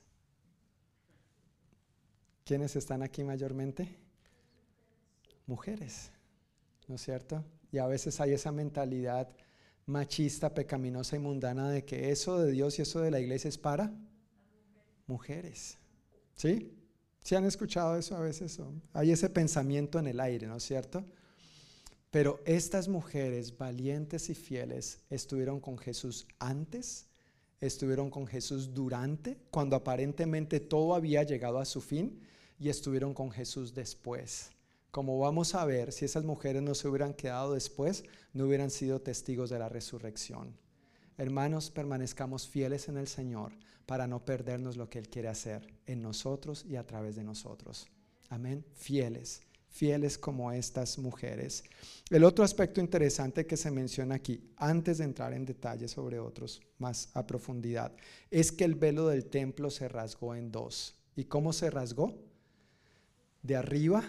¿Quiénes 2.45 2.75
están 2.75 3.01
aquí 3.01 3.23
mayormente? 3.23 3.97
Mujeres, 5.47 6.11
¿no 6.87 6.93
es 6.93 7.01
cierto? 7.01 7.43
Y 7.71 7.79
a 7.79 7.87
veces 7.87 8.21
hay 8.21 8.33
esa 8.33 8.51
mentalidad 8.51 9.27
machista, 9.87 10.53
pecaminosa 10.53 11.15
y 11.15 11.19
mundana 11.19 11.71
de 11.71 11.83
que 11.85 12.11
eso 12.11 12.39
de 12.39 12.51
Dios 12.51 12.77
y 12.77 12.83
eso 12.83 13.01
de 13.01 13.09
la 13.09 13.19
iglesia 13.19 13.47
es 13.47 13.57
para 13.57 13.91
mujeres. 15.07 15.79
¿Sí? 16.35 16.71
¿Sí 17.19 17.33
han 17.33 17.45
escuchado 17.45 17.97
eso 17.97 18.15
a 18.15 18.19
veces? 18.19 18.59
Hay 18.93 19.09
ese 19.09 19.31
pensamiento 19.31 19.97
en 19.97 20.05
el 20.05 20.19
aire, 20.19 20.45
¿no 20.45 20.57
es 20.57 20.63
cierto? 20.63 21.03
Pero 22.11 22.43
estas 22.45 22.87
mujeres 22.87 23.57
valientes 23.57 24.29
y 24.29 24.35
fieles 24.35 24.99
estuvieron 25.09 25.59
con 25.59 25.79
Jesús 25.79 26.27
antes, 26.37 27.07
estuvieron 27.59 28.11
con 28.11 28.27
Jesús 28.27 28.71
durante, 28.71 29.39
cuando 29.49 29.75
aparentemente 29.75 30.59
todo 30.59 30.93
había 30.93 31.23
llegado 31.23 31.57
a 31.57 31.65
su 31.65 31.81
fin, 31.81 32.21
y 32.59 32.69
estuvieron 32.69 33.13
con 33.13 33.31
Jesús 33.31 33.73
después. 33.73 34.51
Como 34.91 35.19
vamos 35.19 35.55
a 35.55 35.65
ver, 35.65 35.91
si 35.91 36.05
esas 36.05 36.23
mujeres 36.23 36.61
no 36.61 36.73
se 36.73 36.87
hubieran 36.87 37.13
quedado 37.13 37.53
después, 37.53 38.05
no 38.33 38.45
hubieran 38.45 38.71
sido 38.71 39.01
testigos 39.01 39.49
de 39.49 39.59
la 39.59 39.67
resurrección. 39.67 40.55
Hermanos, 41.17 41.69
permanezcamos 41.69 42.47
fieles 42.47 42.87
en 42.87 42.97
el 42.97 43.07
Señor 43.07 43.53
para 43.85 44.07
no 44.07 44.23
perdernos 44.23 44.77
lo 44.77 44.89
que 44.89 44.99
Él 44.99 45.09
quiere 45.09 45.27
hacer 45.27 45.67
en 45.85 46.01
nosotros 46.01 46.65
y 46.65 46.75
a 46.75 46.85
través 46.85 47.15
de 47.15 47.23
nosotros. 47.23 47.87
Amén. 48.29 48.65
Fieles, 48.73 49.41
fieles 49.69 50.17
como 50.17 50.51
estas 50.51 50.97
mujeres. 50.97 51.63
El 52.09 52.23
otro 52.23 52.43
aspecto 52.43 52.81
interesante 52.81 53.45
que 53.45 53.57
se 53.57 53.71
menciona 53.71 54.15
aquí, 54.15 54.49
antes 54.57 54.97
de 54.97 55.03
entrar 55.03 55.33
en 55.33 55.45
detalle 55.45 55.87
sobre 55.87 56.19
otros 56.19 56.61
más 56.79 57.09
a 57.13 57.27
profundidad, 57.27 57.93
es 58.31 58.51
que 58.51 58.63
el 58.63 58.75
velo 58.75 59.07
del 59.07 59.25
templo 59.25 59.69
se 59.69 59.87
rasgó 59.87 60.35
en 60.35 60.51
dos. 60.51 60.95
¿Y 61.15 61.25
cómo 61.25 61.53
se 61.53 61.69
rasgó? 61.69 62.24
De 63.45 63.55
arriba 63.55 64.03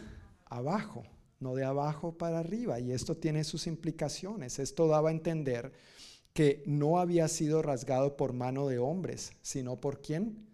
abajo, 0.46 1.04
no 1.40 1.54
de 1.54 1.64
abajo 1.64 2.16
para 2.16 2.38
arriba. 2.38 2.80
Y 2.80 2.92
esto 2.92 3.16
tiene 3.16 3.44
sus 3.44 3.66
implicaciones. 3.66 4.58
Esto 4.58 4.88
daba 4.88 5.10
a 5.10 5.12
entender 5.12 5.72
que 6.32 6.62
no 6.66 6.98
había 6.98 7.28
sido 7.28 7.62
rasgado 7.62 8.16
por 8.16 8.32
mano 8.32 8.66
de 8.66 8.78
hombres, 8.78 9.32
sino 9.42 9.80
por 9.80 10.00
quién? 10.00 10.46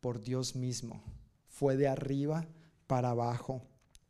Por 0.00 0.22
Dios 0.22 0.56
mismo. 0.56 1.02
Fue 1.48 1.76
de 1.76 1.88
arriba 1.88 2.46
para 2.86 3.10
abajo. 3.10 3.62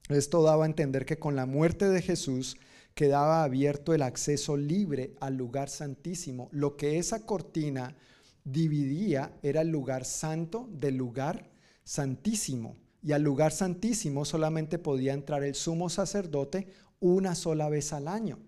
Esto 0.09 0.43
daba 0.43 0.65
a 0.65 0.69
entender 0.69 1.05
que 1.07 1.19
con 1.19 1.37
la 1.37 1.47
muerte 1.47 1.89
de 1.89 2.03
Jesús 2.03 2.57
quedaba 2.95 3.45
abierto 3.45 3.95
el 3.95 4.03
acceso 4.03 4.57
libre 4.57 5.15
al 5.21 5.37
lugar 5.37 5.69
santísimo. 5.69 6.49
Lo 6.53 6.77
que 6.77 6.99
esa 6.99 7.27
cortina 7.27 7.97
dividía 8.45 9.33
era 9.43 9.63
el 9.63 9.69
lugar 9.69 10.05
santo 10.05 10.69
del 10.73 10.97
lugar 10.97 11.51
santísimo. 11.85 12.77
Y 13.03 13.13
al 13.13 13.23
lugar 13.23 13.53
santísimo 13.53 14.25
solamente 14.25 14.79
podía 14.79 15.13
entrar 15.13 15.43
el 15.43 15.55
sumo 15.55 15.89
sacerdote 15.89 16.69
una 17.01 17.35
sola 17.35 17.69
vez 17.69 17.93
al 17.93 18.09
año. 18.09 18.39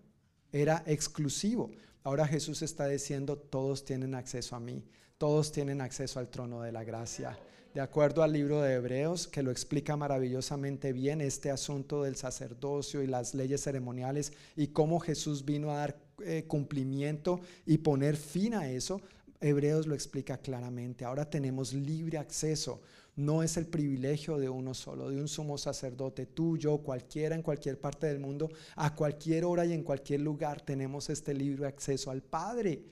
Era 0.52 0.82
exclusivo. 0.86 1.70
Ahora 2.04 2.26
Jesús 2.26 2.62
está 2.62 2.86
diciendo, 2.86 3.38
todos 3.38 3.84
tienen 3.84 4.14
acceso 4.14 4.56
a 4.56 4.60
mí, 4.60 4.84
todos 5.18 5.52
tienen 5.52 5.80
acceso 5.80 6.18
al 6.18 6.28
trono 6.28 6.60
de 6.62 6.72
la 6.72 6.84
gracia. 6.84 7.38
De 7.74 7.80
acuerdo 7.80 8.22
al 8.22 8.32
libro 8.34 8.60
de 8.60 8.74
Hebreos, 8.74 9.26
que 9.26 9.42
lo 9.42 9.50
explica 9.50 9.96
maravillosamente 9.96 10.92
bien 10.92 11.22
este 11.22 11.50
asunto 11.50 12.02
del 12.02 12.16
sacerdocio 12.16 13.02
y 13.02 13.06
las 13.06 13.32
leyes 13.32 13.62
ceremoniales 13.62 14.32
y 14.56 14.68
cómo 14.68 15.00
Jesús 15.00 15.46
vino 15.46 15.70
a 15.70 15.78
dar 15.78 15.96
eh, 16.22 16.44
cumplimiento 16.46 17.40
y 17.64 17.78
poner 17.78 18.16
fin 18.16 18.52
a 18.52 18.68
eso, 18.68 19.00
Hebreos 19.40 19.86
lo 19.86 19.94
explica 19.94 20.36
claramente. 20.36 21.06
Ahora 21.06 21.30
tenemos 21.30 21.72
libre 21.72 22.18
acceso 22.18 22.82
no 23.16 23.42
es 23.42 23.56
el 23.56 23.66
privilegio 23.66 24.38
de 24.38 24.48
uno 24.48 24.72
solo, 24.74 25.10
de 25.10 25.20
un 25.20 25.28
sumo 25.28 25.58
sacerdote, 25.58 26.26
tú, 26.26 26.56
yo, 26.56 26.78
cualquiera 26.78 27.34
en 27.34 27.42
cualquier 27.42 27.78
parte 27.78 28.06
del 28.06 28.20
mundo, 28.20 28.50
a 28.76 28.94
cualquier 28.94 29.44
hora 29.44 29.66
y 29.66 29.72
en 29.72 29.82
cualquier 29.82 30.20
lugar 30.20 30.62
tenemos 30.62 31.10
este 31.10 31.34
libre 31.34 31.66
acceso 31.66 32.10
al 32.10 32.22
Padre. 32.22 32.82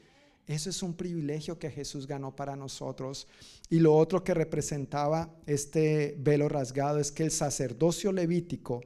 Eso 0.46 0.68
es 0.68 0.82
un 0.82 0.94
privilegio 0.94 1.58
que 1.58 1.70
Jesús 1.70 2.06
ganó 2.06 2.34
para 2.34 2.56
nosotros. 2.56 3.28
Y 3.68 3.78
lo 3.78 3.96
otro 3.96 4.24
que 4.24 4.34
representaba 4.34 5.32
este 5.46 6.16
velo 6.18 6.48
rasgado 6.48 6.98
es 6.98 7.12
que 7.12 7.22
el 7.22 7.30
sacerdocio 7.30 8.12
levítico 8.12 8.80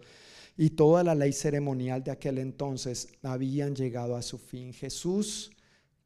y 0.57 0.71
toda 0.71 1.03
la 1.03 1.15
ley 1.15 1.33
ceremonial 1.33 2.05
de 2.05 2.11
aquel 2.11 2.39
entonces 2.39 3.09
habían 3.23 3.75
llegado 3.75 4.15
a 4.15 4.23
su 4.23 4.39
fin. 4.39 4.73
Jesús 4.73 5.51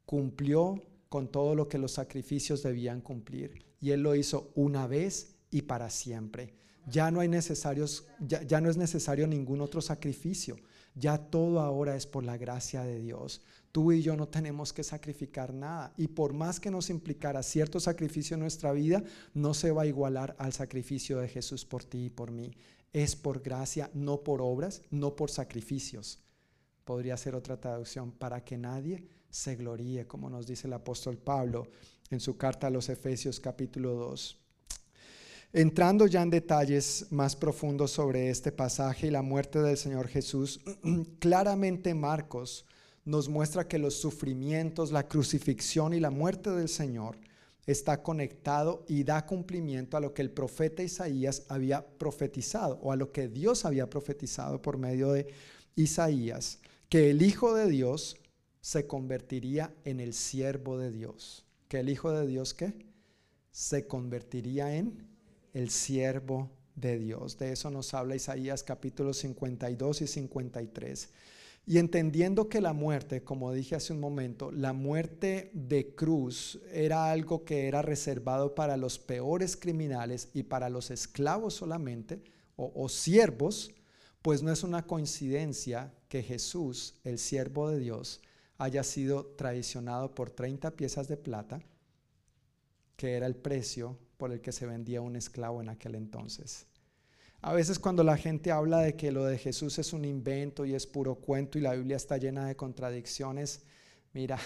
cumplió 0.05 0.81
con 1.09 1.27
todo 1.27 1.53
lo 1.55 1.67
que 1.67 1.77
los 1.77 1.91
sacrificios 1.91 2.63
debían 2.63 3.01
cumplir 3.01 3.68
y 3.81 3.91
Él 3.91 4.03
lo 4.03 4.15
hizo 4.15 4.51
una 4.55 4.87
vez 4.87 5.35
y 5.51 5.63
para 5.63 5.89
siempre. 5.89 6.53
Ya 6.87 7.11
no, 7.11 7.19
hay 7.19 7.27
necesarios, 7.27 8.05
ya, 8.19 8.61
no 8.61 8.69
es 8.69 8.77
necesario 8.77 9.27
ningún 9.27 9.61
otro 9.61 9.81
sacrificio. 9.81 10.57
Ya 10.95 11.17
todo 11.17 11.59
ahora 11.59 11.95
es 11.95 12.07
por 12.07 12.23
la 12.23 12.37
gracia 12.37 12.83
de 12.83 12.99
Dios. 12.99 13.41
Tú 13.71 13.91
y 13.91 14.01
yo 14.01 14.15
no 14.15 14.27
tenemos 14.27 14.73
que 14.73 14.83
sacrificar 14.83 15.53
nada. 15.53 15.93
Y 15.97 16.07
por 16.07 16.33
más 16.33 16.59
que 16.59 16.71
nos 16.71 16.89
implicara 16.89 17.43
cierto 17.43 17.79
sacrificio 17.79 18.33
en 18.33 18.41
nuestra 18.41 18.71
vida, 18.71 19.03
no 19.33 19.53
se 19.53 19.71
va 19.71 19.83
a 19.83 19.87
igualar 19.87 20.35
al 20.39 20.51
sacrificio 20.51 21.19
de 21.19 21.27
Jesús 21.27 21.63
por 21.63 21.83
ti 21.83 22.05
y 22.05 22.09
por 22.09 22.31
mí. 22.31 22.51
Es 22.91 23.15
por 23.15 23.41
gracia, 23.41 23.91
no 23.93 24.23
por 24.23 24.41
obras, 24.41 24.81
no 24.89 25.15
por 25.15 25.29
sacrificios. 25.29 26.19
Podría 26.85 27.17
ser 27.17 27.35
otra 27.35 27.59
traducción, 27.59 28.11
para 28.11 28.43
que 28.43 28.57
nadie 28.57 29.07
se 29.29 29.55
gloríe, 29.55 30.07
como 30.07 30.27
nos 30.27 30.47
dice 30.47 30.65
el 30.65 30.73
apóstol 30.73 31.19
Pablo 31.19 31.67
en 32.09 32.19
su 32.19 32.37
carta 32.37 32.67
a 32.67 32.71
los 32.71 32.89
Efesios 32.89 33.39
capítulo 33.39 33.93
2. 33.93 34.37
Entrando 35.51 36.07
ya 36.07 36.21
en 36.21 36.29
detalles 36.29 37.07
más 37.09 37.35
profundos 37.35 37.91
sobre 37.91 38.29
este 38.29 38.51
pasaje 38.51 39.07
y 39.07 39.11
la 39.11 39.21
muerte 39.21 39.59
del 39.59 39.77
Señor 39.77 40.07
Jesús, 40.07 40.61
claramente 41.19 41.93
Marcos 41.93 42.65
nos 43.05 43.29
muestra 43.29 43.67
que 43.67 43.79
los 43.79 43.95
sufrimientos, 43.95 44.91
la 44.91 45.07
crucifixión 45.07 45.93
y 45.93 45.99
la 45.99 46.11
muerte 46.11 46.51
del 46.51 46.69
Señor 46.69 47.17
está 47.65 48.01
conectado 48.01 48.85
y 48.87 49.03
da 49.03 49.25
cumplimiento 49.25 49.97
a 49.97 49.99
lo 49.99 50.13
que 50.13 50.21
el 50.21 50.31
profeta 50.31 50.83
Isaías 50.83 51.43
había 51.49 51.85
profetizado 51.97 52.79
o 52.81 52.91
a 52.91 52.95
lo 52.95 53.11
que 53.11 53.27
Dios 53.27 53.65
había 53.65 53.89
profetizado 53.89 54.61
por 54.61 54.77
medio 54.77 55.11
de 55.11 55.27
Isaías, 55.75 56.59
que 56.89 57.11
el 57.11 57.21
Hijo 57.21 57.53
de 57.53 57.69
Dios 57.69 58.17
se 58.61 58.87
convertiría 58.87 59.73
en 59.85 59.99
el 59.99 60.13
siervo 60.13 60.77
de 60.77 60.91
Dios 60.91 61.45
que 61.69 61.79
el 61.79 61.87
Hijo 61.87 62.11
de 62.11 62.27
Dios 62.27 62.53
¿qué? 62.53 62.73
se 63.51 63.87
convertiría 63.87 64.75
en 64.75 65.07
el 65.53 65.69
siervo 65.69 66.49
de 66.75 66.97
Dios. 66.97 67.37
De 67.37 67.51
eso 67.51 67.69
nos 67.69 67.93
habla 67.93 68.15
Isaías 68.15 68.63
capítulos 68.63 69.17
52 69.19 70.01
y 70.01 70.07
53. 70.07 71.09
Y 71.67 71.77
entendiendo 71.77 72.49
que 72.49 72.59
la 72.59 72.73
muerte, 72.73 73.23
como 73.23 73.53
dije 73.53 73.75
hace 73.75 73.93
un 73.93 73.99
momento, 73.99 74.51
la 74.51 74.73
muerte 74.73 75.51
de 75.53 75.93
cruz 75.93 76.59
era 76.73 77.11
algo 77.11 77.45
que 77.45 77.67
era 77.67 77.83
reservado 77.83 78.55
para 78.55 78.75
los 78.75 78.97
peores 78.97 79.55
criminales 79.55 80.29
y 80.33 80.43
para 80.43 80.69
los 80.69 80.89
esclavos 80.89 81.53
solamente, 81.53 82.23
o, 82.55 82.71
o 82.73 82.89
siervos, 82.89 83.71
pues 84.23 84.41
no 84.41 84.51
es 84.51 84.63
una 84.63 84.87
coincidencia 84.87 85.93
que 86.07 86.23
Jesús, 86.23 86.95
el 87.03 87.19
siervo 87.19 87.69
de 87.69 87.77
Dios, 87.77 88.21
haya 88.59 88.83
sido 88.83 89.25
traicionado 89.25 90.13
por 90.13 90.29
30 90.29 90.71
piezas 90.71 91.07
de 91.07 91.17
plata, 91.17 91.61
que 92.95 93.15
era 93.15 93.25
el 93.25 93.35
precio 93.35 93.97
por 94.17 94.31
el 94.31 94.41
que 94.41 94.51
se 94.51 94.65
vendía 94.65 95.01
un 95.01 95.15
esclavo 95.15 95.61
en 95.61 95.69
aquel 95.69 95.95
entonces. 95.95 96.67
A 97.41 97.53
veces 97.53 97.79
cuando 97.79 98.03
la 98.03 98.17
gente 98.17 98.51
habla 98.51 98.81
de 98.81 98.97
que 98.97 99.13
lo 99.13 99.23
de 99.25 99.37
Jesús 99.37 99.79
es 99.79 99.93
un 99.93 100.03
invento 100.03 100.65
y 100.65 100.75
es 100.75 100.85
puro 100.85 101.15
cuento 101.15 101.57
y 101.57 101.61
la 101.61 101.73
Biblia 101.73 101.95
está 101.95 102.17
llena 102.17 102.47
de 102.47 102.57
contradicciones, 102.57 103.61
mira, 104.11 104.37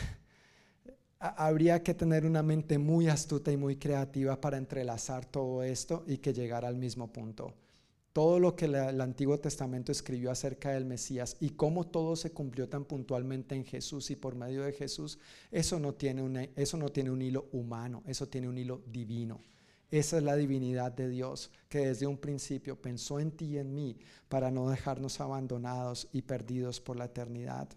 habría 1.20 1.82
que 1.82 1.96
tener 1.96 2.24
una 2.28 2.44
mente 2.44 2.78
muy 2.78 3.08
astuta 3.08 3.52
y 3.52 3.58
muy 3.58 3.78
creativa 3.78 4.40
para 4.40 4.58
entrelazar 4.58 5.26
todo 5.26 5.64
esto 5.64 6.04
y 6.06 6.20
que 6.20 6.34
llegara 6.34 6.68
al 6.68 6.76
mismo 6.76 7.12
punto 7.12 7.56
todo 8.14 8.40
lo 8.40 8.56
que 8.56 8.66
el 8.66 9.02
Antiguo 9.02 9.40
Testamento 9.40 9.92
escribió 9.92 10.30
acerca 10.30 10.72
del 10.72 10.86
Mesías 10.86 11.36
y 11.40 11.50
cómo 11.50 11.88
todo 11.88 12.16
se 12.16 12.32
cumplió 12.32 12.70
tan 12.70 12.86
puntualmente 12.86 13.56
en 13.56 13.66
Jesús 13.66 14.12
y 14.12 14.16
por 14.16 14.36
medio 14.36 14.64
de 14.64 14.72
Jesús, 14.72 15.18
eso 15.52 15.80
no 15.80 15.96
tiene, 15.96 16.52
eso 16.56 16.78
no 16.78 16.90
tiene 16.90 17.10
un 17.10 17.24
hilo 17.24 17.50
humano, 17.52 18.04
eso 18.06 18.28
tiene 18.28 18.48
un 18.48 18.58
hilo 18.60 18.84
divino. 18.86 19.42
Esa 19.90 20.18
es 20.18 20.24
la 20.24 20.36
divinidad 20.36 20.92
de 20.92 21.10
Dios, 21.10 21.52
que 21.70 21.88
desde 21.88 22.06
un 22.06 22.18
principio 22.18 22.80
pensó 22.80 23.20
en 23.20 23.32
ti 23.32 23.46
y 23.46 23.58
en 23.58 23.74
mí 23.74 23.98
para 24.30 24.52
no 24.52 24.70
dejarnos 24.70 25.20
abandonados 25.20 26.08
y 26.12 26.22
perdidos 26.22 26.80
por 26.80 26.98
la 26.98 27.06
eternidad. 27.06 27.68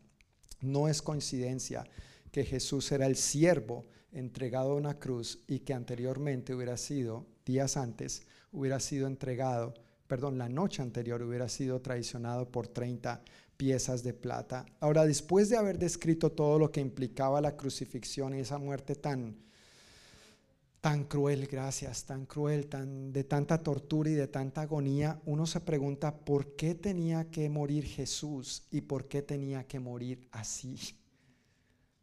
No 0.61 0.89
es 0.89 1.01
coincidencia 1.01 1.87
que 2.31 2.45
Jesús 2.45 2.93
era 2.93 3.07
el 3.07 3.17
siervo 3.17 3.85
entregado 4.13 4.73
a 4.73 4.77
una 4.77 4.99
cruz 4.99 5.43
y 5.47 5.61
que 5.61 5.73
anteriormente 5.73 6.55
hubiera 6.55 6.77
sido, 6.77 7.27
días 7.45 7.77
antes, 7.79 8.27
hubiera 8.53 8.81
sido 8.81 9.07
entregado 9.07 9.75
perdón, 10.07 10.39
la 10.39 10.49
noche 10.49 10.83
anterior 10.83 11.23
hubiera 11.23 11.49
sido 11.49 11.81
traicionado 11.81 12.51
por 12.51 12.69
30 12.69 13.23
piezas 13.57 14.03
de 14.03 14.13
plata. 14.13 14.67
Ahora, 14.81 15.05
después 15.05 15.49
de 15.49 15.57
haber 15.57 15.79
descrito 15.79 16.33
todo 16.33 16.59
lo 16.59 16.71
que 16.71 16.81
implicaba 16.81 17.41
la 17.41 17.57
crucifixión 17.57 18.35
y 18.35 18.41
esa 18.41 18.59
muerte 18.59 18.95
tan 18.95 19.37
tan 20.87 21.03
cruel, 21.03 21.49
gracias, 21.49 22.05
tan 22.05 22.27
cruel, 22.27 22.69
tan 22.69 23.13
de 23.13 23.25
tanta 23.25 23.59
tortura 23.59 24.09
y 24.09 24.15
de 24.15 24.29
tanta 24.29 24.61
agonía, 24.61 25.21
uno 25.25 25.45
se 25.45 25.59
pregunta 25.59 26.15
por 26.15 26.55
qué 26.55 26.77
tenía 26.77 27.29
que 27.29 27.49
morir 27.49 27.85
Jesús 27.85 28.69
y 28.71 28.83
por 28.83 29.09
qué 29.09 29.21
tenía 29.21 29.65
que 29.67 29.81
morir 29.81 30.29
así. 30.31 30.79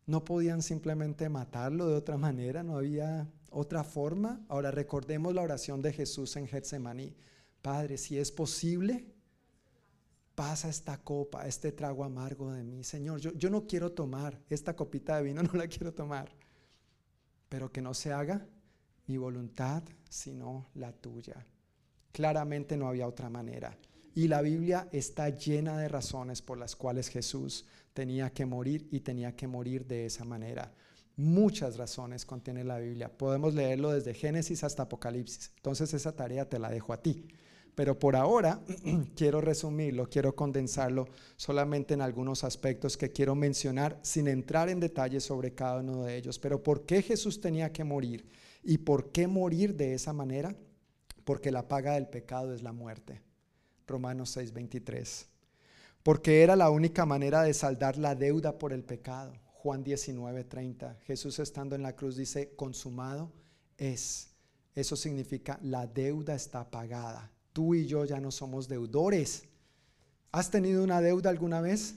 No 0.05 0.25
podían 0.25 0.61
simplemente 0.61 1.29
matarlo 1.29 1.87
de 1.87 1.95
otra 1.95 2.17
manera, 2.17 2.61
no 2.61 2.77
había 2.77 3.25
otra 3.51 3.85
forma. 3.85 4.41
Ahora 4.49 4.69
recordemos 4.69 5.33
la 5.33 5.43
oración 5.43 5.81
de 5.81 5.93
Jesús 5.93 6.35
en 6.35 6.47
Getsemaní. 6.47 7.15
Padre, 7.63 7.97
si 7.97 8.19
es 8.19 8.29
posible, 8.29 9.05
pasa 10.35 10.67
esta 10.67 10.97
copa, 10.97 11.47
este 11.47 11.71
trago 11.71 12.03
amargo 12.03 12.51
de 12.51 12.61
mí. 12.61 12.83
Señor, 12.83 13.21
yo, 13.21 13.31
yo 13.35 13.49
no 13.49 13.65
quiero 13.65 13.93
tomar 13.93 14.37
esta 14.49 14.75
copita 14.75 15.15
de 15.15 15.23
vino, 15.23 15.41
no 15.43 15.53
la 15.53 15.67
quiero 15.67 15.93
tomar. 15.93 16.29
Pero 17.47 17.71
que 17.71 17.81
no 17.81 17.93
se 17.93 18.11
haga 18.11 18.45
mi 19.07 19.15
voluntad, 19.15 19.81
sino 20.09 20.67
la 20.75 20.91
tuya. 20.91 21.45
Claramente 22.11 22.75
no 22.75 22.89
había 22.89 23.07
otra 23.07 23.29
manera. 23.29 23.77
Y 24.13 24.27
la 24.27 24.41
Biblia 24.41 24.89
está 24.91 25.29
llena 25.29 25.77
de 25.77 25.87
razones 25.87 26.41
por 26.41 26.57
las 26.57 26.75
cuales 26.75 27.07
Jesús 27.07 27.65
tenía 27.93 28.29
que 28.31 28.45
morir 28.45 28.89
y 28.91 28.99
tenía 28.99 29.37
que 29.37 29.47
morir 29.47 29.87
de 29.87 30.05
esa 30.05 30.25
manera. 30.25 30.69
Muchas 31.15 31.77
razones 31.77 32.25
contiene 32.25 32.65
la 32.65 32.79
Biblia. 32.79 33.09
Podemos 33.09 33.53
leerlo 33.53 33.93
desde 33.93 34.13
Génesis 34.13 34.65
hasta 34.65 34.83
Apocalipsis. 34.83 35.53
Entonces 35.55 35.93
esa 35.93 36.11
tarea 36.11 36.49
te 36.49 36.59
la 36.59 36.69
dejo 36.69 36.91
a 36.91 37.01
ti. 37.01 37.25
Pero 37.75 37.97
por 37.97 38.15
ahora 38.15 38.61
quiero 39.15 39.41
resumirlo, 39.41 40.07
quiero 40.09 40.35
condensarlo 40.35 41.07
solamente 41.35 41.93
en 41.93 42.01
algunos 42.01 42.43
aspectos 42.43 42.97
que 42.97 43.11
quiero 43.11 43.35
mencionar 43.35 43.99
sin 44.03 44.27
entrar 44.27 44.69
en 44.69 44.79
detalles 44.79 45.23
sobre 45.23 45.53
cada 45.53 45.79
uno 45.79 46.03
de 46.03 46.15
ellos. 46.15 46.37
Pero 46.37 46.61
¿por 46.61 46.85
qué 46.85 47.01
Jesús 47.01 47.41
tenía 47.41 47.71
que 47.71 47.83
morir? 47.83 48.27
¿Y 48.63 48.79
por 48.79 49.11
qué 49.11 49.27
morir 49.27 49.75
de 49.75 49.93
esa 49.93 50.13
manera? 50.13 50.55
Porque 51.23 51.51
la 51.51 51.67
paga 51.67 51.93
del 51.93 52.07
pecado 52.07 52.53
es 52.53 52.61
la 52.61 52.73
muerte. 52.73 53.21
Romanos 53.87 54.37
6:23. 54.37 55.25
Porque 56.03 56.43
era 56.43 56.55
la 56.55 56.69
única 56.69 57.05
manera 57.05 57.43
de 57.43 57.53
saldar 57.53 57.97
la 57.97 58.13
deuda 58.13 58.57
por 58.59 58.71
el 58.73 58.83
pecado. 58.83 59.33
Juan 59.45 59.83
19:30. 59.83 60.97
Jesús 61.05 61.39
estando 61.39 61.75
en 61.75 61.81
la 61.81 61.95
cruz 61.95 62.17
dice, 62.17 62.53
consumado 62.55 63.31
es. 63.77 64.29
Eso 64.75 64.95
significa 64.95 65.59
la 65.61 65.87
deuda 65.87 66.35
está 66.35 66.69
pagada 66.69 67.32
Tú 67.53 67.75
y 67.75 67.85
yo 67.85 68.03
ya 68.05 68.19
no 68.19 68.31
somos 68.31 68.67
deudores. 68.67 69.43
¿Has 70.31 70.49
tenido 70.49 70.83
una 70.83 70.99
deuda 70.99 71.29
alguna 71.29 71.61
vez? 71.61 71.95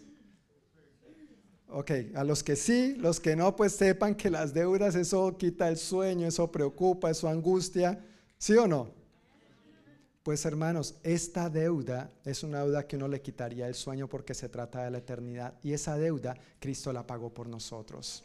Ok, 1.68 1.90
a 2.14 2.22
los 2.22 2.42
que 2.42 2.54
sí, 2.54 2.94
los 2.94 3.18
que 3.18 3.34
no, 3.34 3.56
pues 3.56 3.72
sepan 3.72 4.14
que 4.14 4.30
las 4.30 4.54
deudas, 4.54 4.94
eso 4.94 5.36
quita 5.36 5.68
el 5.68 5.76
sueño, 5.76 6.28
eso 6.28 6.50
preocupa, 6.52 7.10
eso 7.10 7.28
angustia. 7.28 8.04
¿Sí 8.38 8.56
o 8.56 8.68
no? 8.68 8.90
Pues 10.22 10.44
hermanos, 10.44 10.96
esta 11.02 11.48
deuda 11.48 12.10
es 12.24 12.42
una 12.42 12.60
deuda 12.62 12.86
que 12.86 12.96
uno 12.96 13.08
le 13.08 13.22
quitaría 13.22 13.68
el 13.68 13.74
sueño 13.74 14.08
porque 14.08 14.34
se 14.34 14.48
trata 14.48 14.84
de 14.84 14.90
la 14.90 14.98
eternidad. 14.98 15.54
Y 15.62 15.72
esa 15.72 15.96
deuda 15.96 16.36
Cristo 16.58 16.92
la 16.92 17.06
pagó 17.06 17.32
por 17.32 17.48
nosotros. 17.48 18.24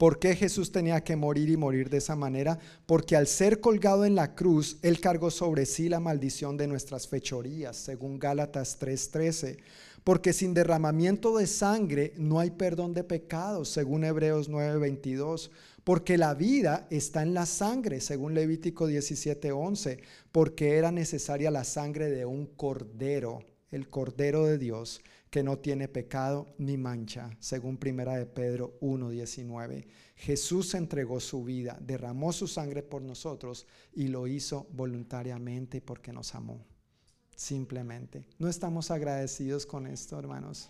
¿Por 0.00 0.18
qué 0.18 0.34
Jesús 0.34 0.72
tenía 0.72 1.04
que 1.04 1.14
morir 1.14 1.50
y 1.50 1.58
morir 1.58 1.90
de 1.90 1.98
esa 1.98 2.16
manera? 2.16 2.58
Porque 2.86 3.16
al 3.16 3.26
ser 3.26 3.60
colgado 3.60 4.06
en 4.06 4.14
la 4.14 4.34
cruz, 4.34 4.78
Él 4.80 4.98
cargó 4.98 5.30
sobre 5.30 5.66
sí 5.66 5.90
la 5.90 6.00
maldición 6.00 6.56
de 6.56 6.66
nuestras 6.66 7.06
fechorías, 7.06 7.76
según 7.76 8.18
Gálatas 8.18 8.78
3:13. 8.78 9.58
Porque 10.02 10.32
sin 10.32 10.54
derramamiento 10.54 11.36
de 11.36 11.46
sangre 11.46 12.14
no 12.16 12.40
hay 12.40 12.50
perdón 12.50 12.94
de 12.94 13.04
pecados, 13.04 13.68
según 13.68 14.04
Hebreos 14.04 14.48
9:22. 14.48 15.50
Porque 15.84 16.16
la 16.16 16.32
vida 16.32 16.86
está 16.88 17.20
en 17.20 17.34
la 17.34 17.44
sangre, 17.44 18.00
según 18.00 18.32
Levítico 18.32 18.86
17:11. 18.86 20.00
Porque 20.32 20.78
era 20.78 20.90
necesaria 20.90 21.50
la 21.50 21.64
sangre 21.64 22.08
de 22.08 22.24
un 22.24 22.46
cordero, 22.46 23.40
el 23.70 23.90
cordero 23.90 24.46
de 24.46 24.56
Dios 24.56 25.02
que 25.30 25.44
no 25.44 25.58
tiene 25.58 25.86
pecado 25.86 26.54
ni 26.58 26.76
mancha, 26.76 27.30
según 27.38 27.78
Primera 27.78 28.16
de 28.16 28.26
Pedro 28.26 28.76
1:19. 28.80 29.86
Jesús 30.16 30.74
entregó 30.74 31.20
su 31.20 31.44
vida, 31.44 31.78
derramó 31.80 32.32
su 32.32 32.48
sangre 32.48 32.82
por 32.82 33.00
nosotros 33.00 33.66
y 33.92 34.08
lo 34.08 34.26
hizo 34.26 34.66
voluntariamente 34.72 35.80
porque 35.80 36.12
nos 36.12 36.34
amó. 36.34 36.66
Simplemente. 37.36 38.24
¿No 38.38 38.48
estamos 38.48 38.90
agradecidos 38.90 39.64
con 39.64 39.86
esto, 39.86 40.18
hermanos? 40.18 40.68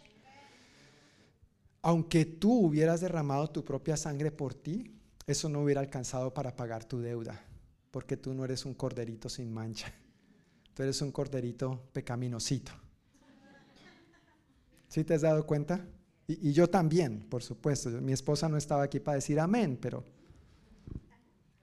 Aunque 1.83 2.27
tú 2.27 2.67
hubieras 2.67 3.01
derramado 3.01 3.49
tu 3.49 3.65
propia 3.65 3.97
sangre 3.97 4.31
por 4.31 4.53
ti, 4.55 4.95
eso 5.27 5.49
no 5.49 5.63
hubiera 5.63 5.81
alcanzado 5.81 6.35
para 6.35 6.55
pagar 6.55 6.85
tu 6.85 7.01
deuda, 7.01 7.43
porque 7.91 8.19
tú 8.19 8.35
no 8.35 8.45
eres 8.45 8.67
un 8.67 8.75
corderito 8.75 9.31
sin 9.31 9.51
mancha. 9.51 9.93
Tú 10.75 10.83
eres 10.83 11.01
un 11.01 11.11
corderito 11.11 11.89
pecaminosito. 11.93 12.73
¿Sí 14.91 15.05
te 15.05 15.15
has 15.15 15.21
dado 15.21 15.47
cuenta? 15.47 15.87
Y, 16.27 16.53
yo 16.53 16.69
también, 16.69 17.21
por 17.31 17.45
supuesto. 17.45 17.91
Mi 17.91 18.13
esposa 18.13 18.49
no 18.49 18.57
estaba 18.57 18.83
aquí 18.83 18.99
para 18.99 19.15
decir 19.15 19.39
amén, 19.39 19.79
pero 19.81 20.05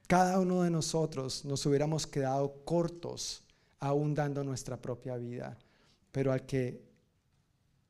cada 0.07 0.39
uno 0.39 0.63
de 0.63 0.71
nosotros 0.71 1.43
nos 1.43 1.65
hubiéramos 1.65 2.07
quedado 2.07 2.63
cortos 2.63 3.43
aún 3.79 4.15
dando 4.15 4.45
nuestra 4.45 4.81
propia 4.81 5.17
vida. 5.17 5.57
Pero 6.11 6.31
al 6.31 6.45
que 6.45 6.81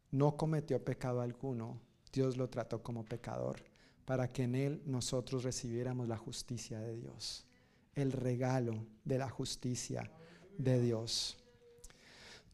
no 0.09 0.35
cometió 0.35 0.83
pecado 0.83 1.21
alguno, 1.21 1.79
Dios 2.11 2.35
lo 2.35 2.49
trató 2.49 2.81
como 2.81 3.05
pecador, 3.05 3.63
para 4.05 4.31
que 4.31 4.43
en 4.43 4.55
él 4.55 4.81
nosotros 4.87 5.43
recibiéramos 5.43 6.07
la 6.07 6.17
justicia 6.17 6.79
de 6.79 6.95
Dios, 6.95 7.45
el 7.93 8.11
regalo 8.11 8.87
de 9.05 9.19
la 9.19 9.29
justicia 9.29 10.11
de 10.57 10.81
Dios. 10.81 11.37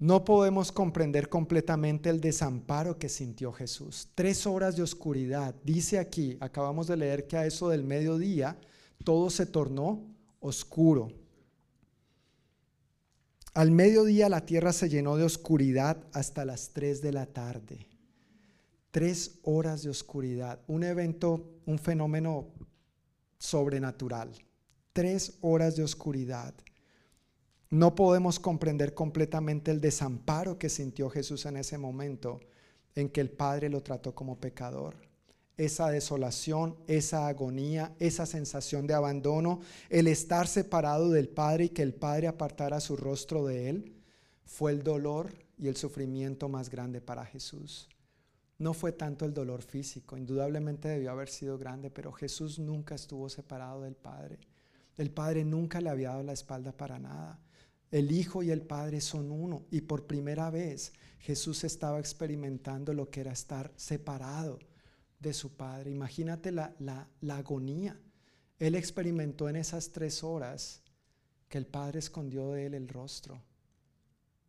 No 0.03 0.25
podemos 0.25 0.73
comprender 0.73 1.29
completamente 1.29 2.09
el 2.09 2.19
desamparo 2.19 2.99
que 2.99 3.07
sintió 3.07 3.53
Jesús. 3.53 4.09
Tres 4.13 4.45
horas 4.45 4.75
de 4.75 4.83
oscuridad. 4.83 5.55
Dice 5.63 5.97
aquí, 5.97 6.35
acabamos 6.41 6.87
de 6.87 6.97
leer 6.97 7.25
que 7.25 7.37
a 7.37 7.45
eso 7.45 7.69
del 7.69 7.85
mediodía 7.85 8.57
todo 9.05 9.29
se 9.29 9.45
tornó 9.45 10.05
oscuro. 10.41 11.13
Al 13.53 13.71
mediodía 13.71 14.27
la 14.27 14.45
tierra 14.45 14.73
se 14.73 14.89
llenó 14.89 15.15
de 15.15 15.23
oscuridad 15.23 16.03
hasta 16.11 16.43
las 16.43 16.71
tres 16.73 17.01
de 17.01 17.13
la 17.13 17.25
tarde. 17.25 17.87
Tres 18.91 19.39
horas 19.43 19.83
de 19.83 19.89
oscuridad. 19.89 20.59
Un 20.67 20.83
evento, 20.83 21.61
un 21.65 21.79
fenómeno 21.79 22.49
sobrenatural. 23.37 24.33
Tres 24.91 25.37
horas 25.39 25.77
de 25.77 25.83
oscuridad. 25.83 26.53
No 27.73 27.95
podemos 27.95 28.39
comprender 28.39 28.93
completamente 28.93 29.71
el 29.71 29.81
desamparo 29.81 30.59
que 30.59 30.69
sintió 30.69 31.09
Jesús 31.09 31.47
en 31.47 31.57
ese 31.57 31.79
momento 31.79 32.39
en 32.93 33.09
que 33.09 33.19
el 33.19 33.31
Padre 33.31 33.67
lo 33.67 33.81
trató 33.81 34.13
como 34.13 34.39
pecador. 34.39 34.95
Esa 35.57 35.89
desolación, 35.89 36.77
esa 36.85 37.27
agonía, 37.27 37.95
esa 37.97 38.27
sensación 38.27 38.85
de 38.85 38.93
abandono, 38.93 39.59
el 39.89 40.05
estar 40.05 40.47
separado 40.47 41.09
del 41.09 41.29
Padre 41.29 41.63
y 41.63 41.69
que 41.69 41.81
el 41.81 41.95
Padre 41.95 42.27
apartara 42.27 42.79
su 42.79 42.95
rostro 42.95 43.43
de 43.43 43.69
él, 43.69 43.95
fue 44.45 44.71
el 44.71 44.83
dolor 44.83 45.33
y 45.57 45.67
el 45.67 45.75
sufrimiento 45.75 46.49
más 46.49 46.69
grande 46.69 47.01
para 47.01 47.25
Jesús. 47.25 47.89
No 48.59 48.75
fue 48.75 48.91
tanto 48.91 49.25
el 49.25 49.33
dolor 49.33 49.63
físico, 49.63 50.15
indudablemente 50.15 50.89
debió 50.89 51.09
haber 51.09 51.27
sido 51.27 51.57
grande, 51.57 51.89
pero 51.89 52.11
Jesús 52.11 52.59
nunca 52.59 52.93
estuvo 52.93 53.29
separado 53.29 53.81
del 53.81 53.95
Padre. 53.95 54.37
El 54.95 55.09
Padre 55.09 55.43
nunca 55.43 55.81
le 55.81 55.89
había 55.89 56.09
dado 56.09 56.21
la 56.21 56.33
espalda 56.33 56.71
para 56.71 56.99
nada. 56.99 57.39
El 57.93 58.11
Hijo 58.11 58.41
y 58.41 58.49
el 58.49 58.63
Padre 58.63 59.01
son 59.01 59.31
uno 59.31 59.67
y 59.69 59.81
por 59.81 60.07
primera 60.07 60.49
vez 60.49 60.93
Jesús 61.19 61.63
estaba 61.63 61.99
experimentando 61.99 62.91
lo 62.91 63.11
que 63.11 63.21
era 63.21 63.33
estar 63.33 63.71
separado 63.75 64.57
de 65.19 65.31
su 65.31 65.55
Padre. 65.55 65.91
Imagínate 65.91 66.51
la, 66.51 66.73
la, 66.79 67.37
agonía. 67.37 68.01
Él 68.57 68.73
experimentó 68.73 69.47
en 69.47 69.57
esas 69.57 69.91
tres 69.91 70.23
horas 70.23 70.81
que 71.47 71.59
el 71.59 71.67
Padre 71.67 71.99
escondió 71.99 72.49
de 72.49 72.65
él 72.65 72.73
el 72.73 72.87
rostro. 72.87 73.39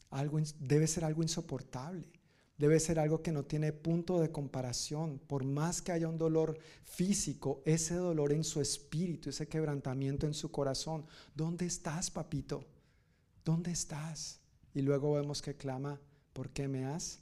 Algo, 0.09 0.41
debe 0.59 0.87
ser 0.87 1.05
algo 1.05 1.23
insoportable. 1.23 2.09
Debe 2.57 2.81
ser 2.81 2.99
algo 2.99 3.21
que 3.21 3.33
no 3.33 3.45
tiene 3.45 3.75
punto 3.75 4.23
de 4.23 4.33
comparación. 4.33 5.19
Por 5.19 5.45
más 5.45 5.83
que 5.83 5.93
haya 5.93 6.09
un 6.09 6.17
dolor 6.17 6.57
físico, 6.85 7.61
ese 7.67 7.97
dolor 7.97 8.33
en 8.33 8.43
su 8.43 8.63
espíritu, 8.63 9.29
ese 9.29 9.49
quebrantamiento 9.49 10.27
en 10.27 10.33
su 10.33 10.51
corazón. 10.51 11.05
¿Dónde 11.35 11.67
estás, 11.67 12.11
papito? 12.11 12.65
¿Dónde 13.45 13.71
estás? 13.71 14.41
Y 14.75 14.83
luego 14.83 15.15
vemos 15.15 15.43
que 15.43 15.55
clama, 15.55 16.01
¿por 16.33 16.51
qué 16.51 16.67
me 16.67 16.85
has 16.87 17.21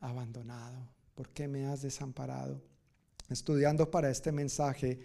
abandonado? 0.00 0.88
¿Por 1.14 1.28
qué 1.30 1.48
me 1.48 1.66
has 1.66 1.82
desamparado? 1.82 2.62
Estudiando 3.28 3.90
para 3.90 4.10
este 4.10 4.32
mensaje 4.32 5.00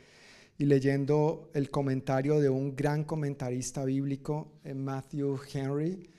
y 0.58 0.66
leyendo 0.66 1.50
el 1.54 1.70
comentario 1.70 2.40
de 2.40 2.50
un 2.50 2.76
gran 2.76 3.04
comentarista 3.04 3.84
bíblico, 3.84 4.54
eh, 4.64 4.74
Matthew 4.74 5.40
Henry, 5.54 6.10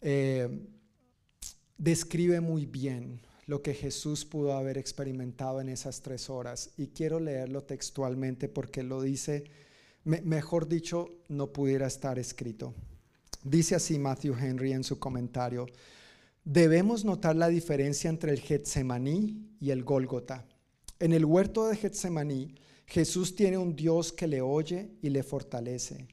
eh, 0.00 0.68
describe 1.76 2.40
muy 2.40 2.66
bien 2.66 3.20
lo 3.46 3.62
que 3.62 3.74
Jesús 3.74 4.24
pudo 4.24 4.52
haber 4.52 4.78
experimentado 4.78 5.60
en 5.60 5.70
esas 5.70 6.02
tres 6.02 6.30
horas. 6.30 6.70
Y 6.76 6.88
quiero 6.88 7.18
leerlo 7.18 7.64
textualmente 7.64 8.48
porque 8.48 8.82
lo 8.82 9.02
dice, 9.02 9.44
mejor 10.04 10.68
dicho, 10.68 11.08
no 11.28 11.52
pudiera 11.52 11.86
estar 11.86 12.18
escrito. 12.18 12.74
Dice 13.44 13.74
así 13.74 13.98
Matthew 13.98 14.34
Henry 14.34 14.72
en 14.72 14.84
su 14.84 14.98
comentario, 14.98 15.66
debemos 16.44 17.04
notar 17.04 17.36
la 17.36 17.48
diferencia 17.48 18.10
entre 18.10 18.32
el 18.32 18.40
Getsemaní 18.40 19.48
y 19.60 19.70
el 19.70 19.84
Gólgota. 19.84 20.44
En 20.98 21.12
el 21.12 21.24
huerto 21.24 21.68
de 21.68 21.76
Getsemaní, 21.76 22.54
Jesús 22.86 23.34
tiene 23.34 23.58
un 23.58 23.76
Dios 23.76 24.12
que 24.12 24.26
le 24.26 24.40
oye 24.40 24.90
y 25.02 25.10
le 25.10 25.22
fortalece. 25.22 26.08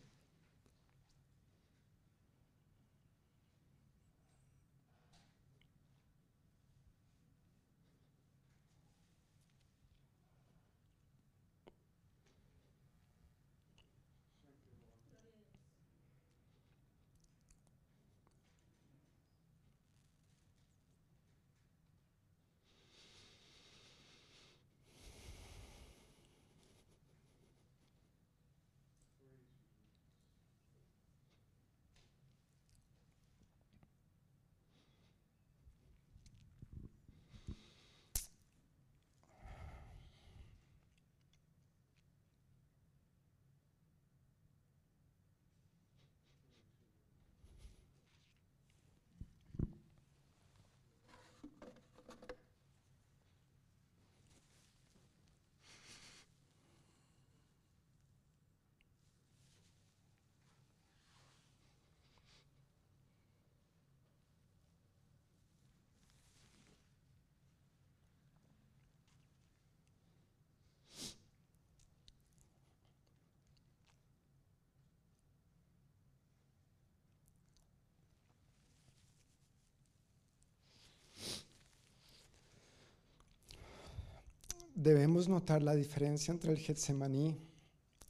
Debemos 84.85 85.27
notar 85.27 85.63
la 85.63 85.73
diferencia 85.73 86.31
entre 86.31 86.51
el 86.51 86.59
Getsemaní 86.59 87.35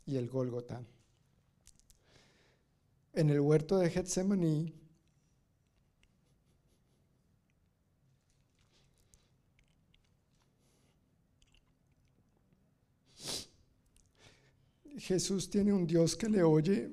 y 0.06 0.18
el 0.18 0.28
Gólgota. 0.28 0.84
En 3.14 3.30
el 3.30 3.40
huerto 3.40 3.78
de 3.78 3.90
Getsemaní, 3.90 4.74
Jesús 14.98 15.50
tiene 15.50 15.72
un 15.72 15.88
Dios 15.88 16.18
que 16.18 16.28
le 16.28 16.44
oye 16.44 16.92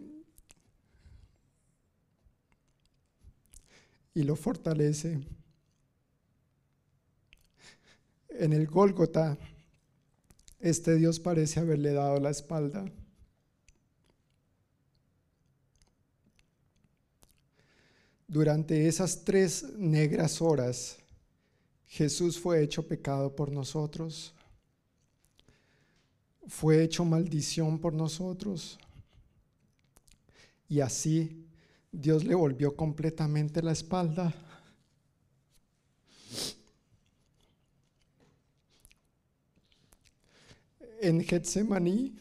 y 4.14 4.22
lo 4.22 4.36
fortalece. 4.36 5.26
En 8.28 8.52
el 8.52 8.68
Gólgota, 8.68 9.36
este 10.62 10.94
Dios 10.94 11.18
parece 11.18 11.58
haberle 11.60 11.92
dado 11.92 12.18
la 12.20 12.30
espalda. 12.30 12.84
Durante 18.28 18.86
esas 18.86 19.24
tres 19.24 19.64
negras 19.76 20.40
horas, 20.40 20.96
Jesús 21.86 22.38
fue 22.38 22.62
hecho 22.62 22.86
pecado 22.86 23.34
por 23.34 23.50
nosotros, 23.50 24.32
fue 26.46 26.82
hecho 26.82 27.04
maldición 27.04 27.78
por 27.78 27.92
nosotros, 27.92 28.78
y 30.68 30.80
así 30.80 31.44
Dios 31.90 32.24
le 32.24 32.34
volvió 32.34 32.74
completamente 32.74 33.62
la 33.62 33.72
espalda. 33.72 34.32
En 41.02 41.20
Getsemaní, 41.20 42.16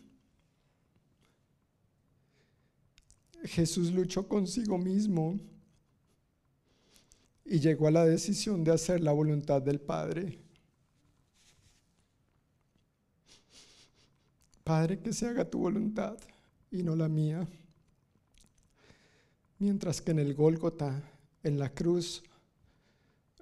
Jesús 3.43 3.91
luchó 3.91 4.27
consigo 4.27 4.79
mismo 4.79 5.39
y 7.45 7.59
llegó 7.59 7.87
a 7.87 7.91
la 7.91 8.05
decisión 8.05 8.63
de 8.63 8.71
hacer 8.71 9.01
la 9.01 9.11
voluntad 9.11 9.61
del 9.61 9.79
Padre. 9.79 10.39
Padre, 14.63 14.99
que 14.99 15.13
se 15.13 15.27
haga 15.27 15.47
tu 15.47 15.59
voluntad 15.59 16.17
y 16.71 16.81
no 16.81 16.95
la 16.95 17.07
mía. 17.07 17.47
Mientras 19.59 20.01
que 20.01 20.09
en 20.09 20.17
el 20.17 20.33
Gólgota, 20.33 21.03
en 21.43 21.59
la 21.59 21.71
cruz, 21.71 22.23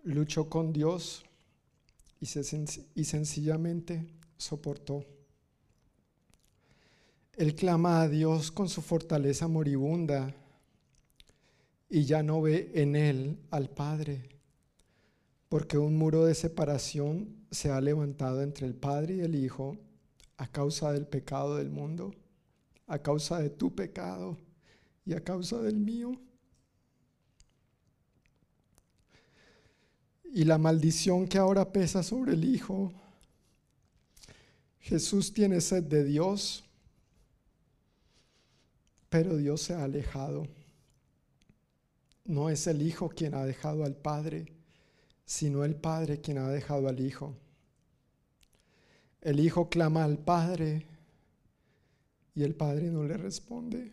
luchó 0.03 0.49
con 0.49 0.73
Dios 0.73 1.23
y, 2.19 2.25
y 2.25 3.03
sencillamente 3.05 4.05
soportó. 4.35 5.05
Él 7.37 7.55
clama 7.55 8.01
a 8.01 8.07
Dios 8.07 8.51
con 8.51 8.69
su 8.69 8.81
fortaleza 8.81 9.47
moribunda 9.47 10.35
y 11.89 12.03
ya 12.05 12.21
no 12.21 12.41
ve 12.41 12.71
en 12.75 12.95
él 12.95 13.39
al 13.49 13.69
Padre, 13.69 14.29
porque 15.47 15.77
un 15.77 15.97
muro 15.97 16.25
de 16.25 16.35
separación 16.35 17.35
se 17.49 17.71
ha 17.71 17.81
levantado 17.81 18.43
entre 18.43 18.67
el 18.67 18.75
Padre 18.75 19.15
y 19.15 19.19
el 19.21 19.35
Hijo 19.35 19.77
a 20.37 20.47
causa 20.47 20.93
del 20.93 21.07
pecado 21.07 21.57
del 21.57 21.69
mundo, 21.69 22.13
a 22.87 22.99
causa 22.99 23.39
de 23.39 23.49
tu 23.49 23.73
pecado 23.73 24.37
y 25.05 25.13
a 25.13 25.23
causa 25.23 25.59
del 25.61 25.75
mío. 25.75 26.11
Y 30.31 30.43
la 30.43 30.59
maldición 30.59 31.27
que 31.27 31.39
ahora 31.39 31.71
pesa 31.71 32.03
sobre 32.03 32.33
el 32.33 32.45
Hijo. 32.45 32.93
Jesús 34.79 35.33
tiene 35.33 35.59
sed 35.59 35.83
de 35.83 36.03
Dios, 36.03 36.63
pero 39.09 39.37
Dios 39.37 39.61
se 39.61 39.73
ha 39.73 39.83
alejado. 39.83 40.47
No 42.25 42.49
es 42.49 42.67
el 42.67 42.81
Hijo 42.81 43.09
quien 43.09 43.33
ha 43.33 43.43
dejado 43.43 43.83
al 43.83 43.95
Padre, 43.95 44.53
sino 45.25 45.63
el 45.63 45.75
Padre 45.75 46.21
quien 46.21 46.37
ha 46.37 46.47
dejado 46.49 46.87
al 46.87 46.99
Hijo. 46.99 47.35
El 49.21 49.39
Hijo 49.39 49.69
clama 49.69 50.03
al 50.03 50.17
Padre 50.17 50.85
y 52.35 52.43
el 52.43 52.55
Padre 52.55 52.91
no 52.91 53.03
le 53.03 53.17
responde. 53.17 53.91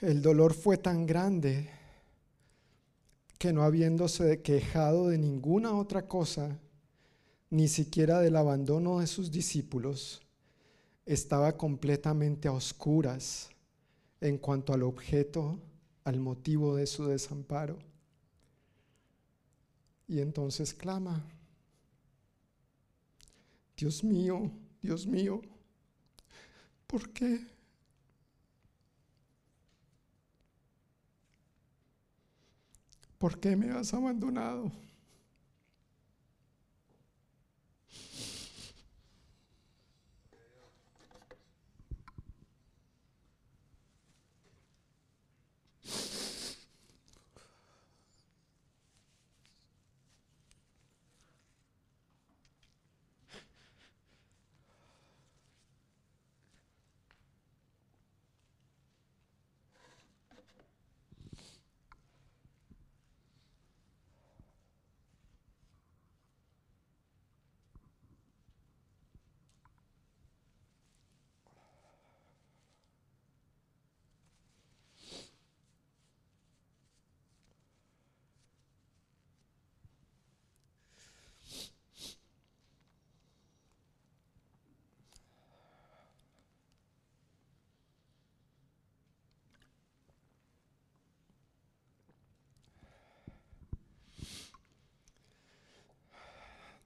El 0.00 0.20
dolor 0.20 0.52
fue 0.52 0.76
tan 0.76 1.06
grande 1.06 1.73
que 3.44 3.52
no 3.52 3.62
habiéndose 3.62 4.40
quejado 4.40 5.08
de 5.08 5.18
ninguna 5.18 5.76
otra 5.76 6.08
cosa, 6.08 6.58
ni 7.50 7.68
siquiera 7.68 8.20
del 8.20 8.36
abandono 8.36 9.00
de 9.00 9.06
sus 9.06 9.30
discípulos, 9.30 10.22
estaba 11.04 11.54
completamente 11.58 12.48
a 12.48 12.52
oscuras 12.52 13.50
en 14.22 14.38
cuanto 14.38 14.72
al 14.72 14.82
objeto, 14.82 15.58
al 16.04 16.20
motivo 16.20 16.76
de 16.76 16.86
su 16.86 17.04
desamparo. 17.04 17.76
Y 20.08 20.20
entonces 20.20 20.72
clama, 20.72 21.22
Dios 23.76 24.02
mío, 24.02 24.50
Dios 24.80 25.06
mío, 25.06 25.42
¿por 26.86 27.10
qué? 27.10 27.46
¿Por 33.24 33.40
qué 33.40 33.56
me 33.56 33.70
has 33.70 33.94
abandonado? 33.94 34.70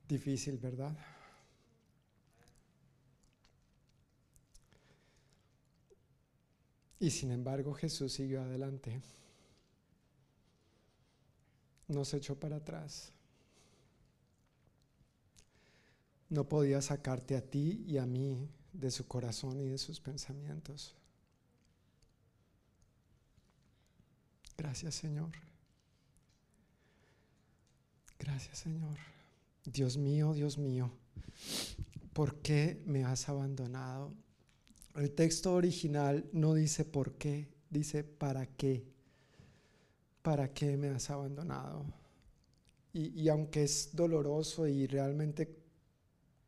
Difícil, 0.08 0.56
¿verdad? 0.56 0.96
Y 6.98 7.10
sin 7.10 7.30
embargo 7.30 7.74
Jesús 7.74 8.14
siguió 8.14 8.40
adelante. 8.42 9.02
No 11.88 12.04
se 12.04 12.16
echó 12.16 12.40
para 12.40 12.56
atrás. 12.56 13.12
No 16.30 16.48
podía 16.48 16.82
sacarte 16.82 17.36
a 17.36 17.42
ti 17.42 17.84
y 17.86 17.98
a 17.98 18.06
mí 18.06 18.48
de 18.72 18.90
su 18.90 19.06
corazón 19.06 19.60
y 19.60 19.68
de 19.68 19.78
sus 19.78 20.00
pensamientos. 20.00 20.94
Gracias 24.56 24.94
Señor. 24.96 25.32
Gracias 28.18 28.58
Señor. 28.58 29.17
Dios 29.64 29.96
mío, 29.96 30.32
Dios 30.34 30.58
mío, 30.58 30.90
¿por 32.12 32.36
qué 32.36 32.82
me 32.86 33.04
has 33.04 33.28
abandonado? 33.28 34.12
El 34.94 35.12
texto 35.12 35.54
original 35.54 36.28
no 36.32 36.54
dice 36.54 36.84
por 36.84 37.14
qué, 37.14 37.48
dice 37.70 38.02
para 38.02 38.46
qué. 38.46 38.84
¿Para 40.22 40.52
qué 40.52 40.76
me 40.76 40.88
has 40.88 41.10
abandonado? 41.10 41.84
Y, 42.92 43.28
aunque 43.28 43.62
es 43.62 43.90
doloroso 43.92 44.66
y 44.66 44.86
realmente 44.88 45.56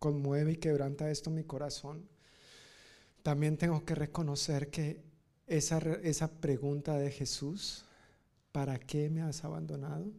conmueve 0.01 0.53
y 0.53 0.57
quebranta 0.57 1.11
esto 1.11 1.31
mi 1.31 1.45
corazón, 1.45 2.09
también 3.23 3.57
tengo 3.57 3.85
que 3.85 3.95
reconocer 3.95 4.71
que 4.71 5.01
esa, 5.47 5.79
esa 6.03 6.29
pregunta 6.41 6.99
de 6.99 7.11
Jesús, 7.13 7.85
¿para 8.51 8.81
qué 8.81 9.11
me 9.11 9.23
has 9.23 9.45
abandonado? 9.45 10.11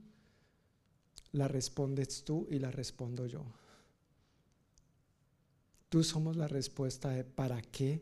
La 1.34 1.48
respondes 1.48 2.24
tú 2.24 2.48
y 2.50 2.60
la 2.60 2.72
respondo 2.72 3.26
yo. 3.26 3.46
Tú 5.90 6.04
somos 6.04 6.38
la 6.38 6.48
respuesta 6.48 7.10
de 7.10 7.24
para 7.24 7.62
qué 7.62 8.02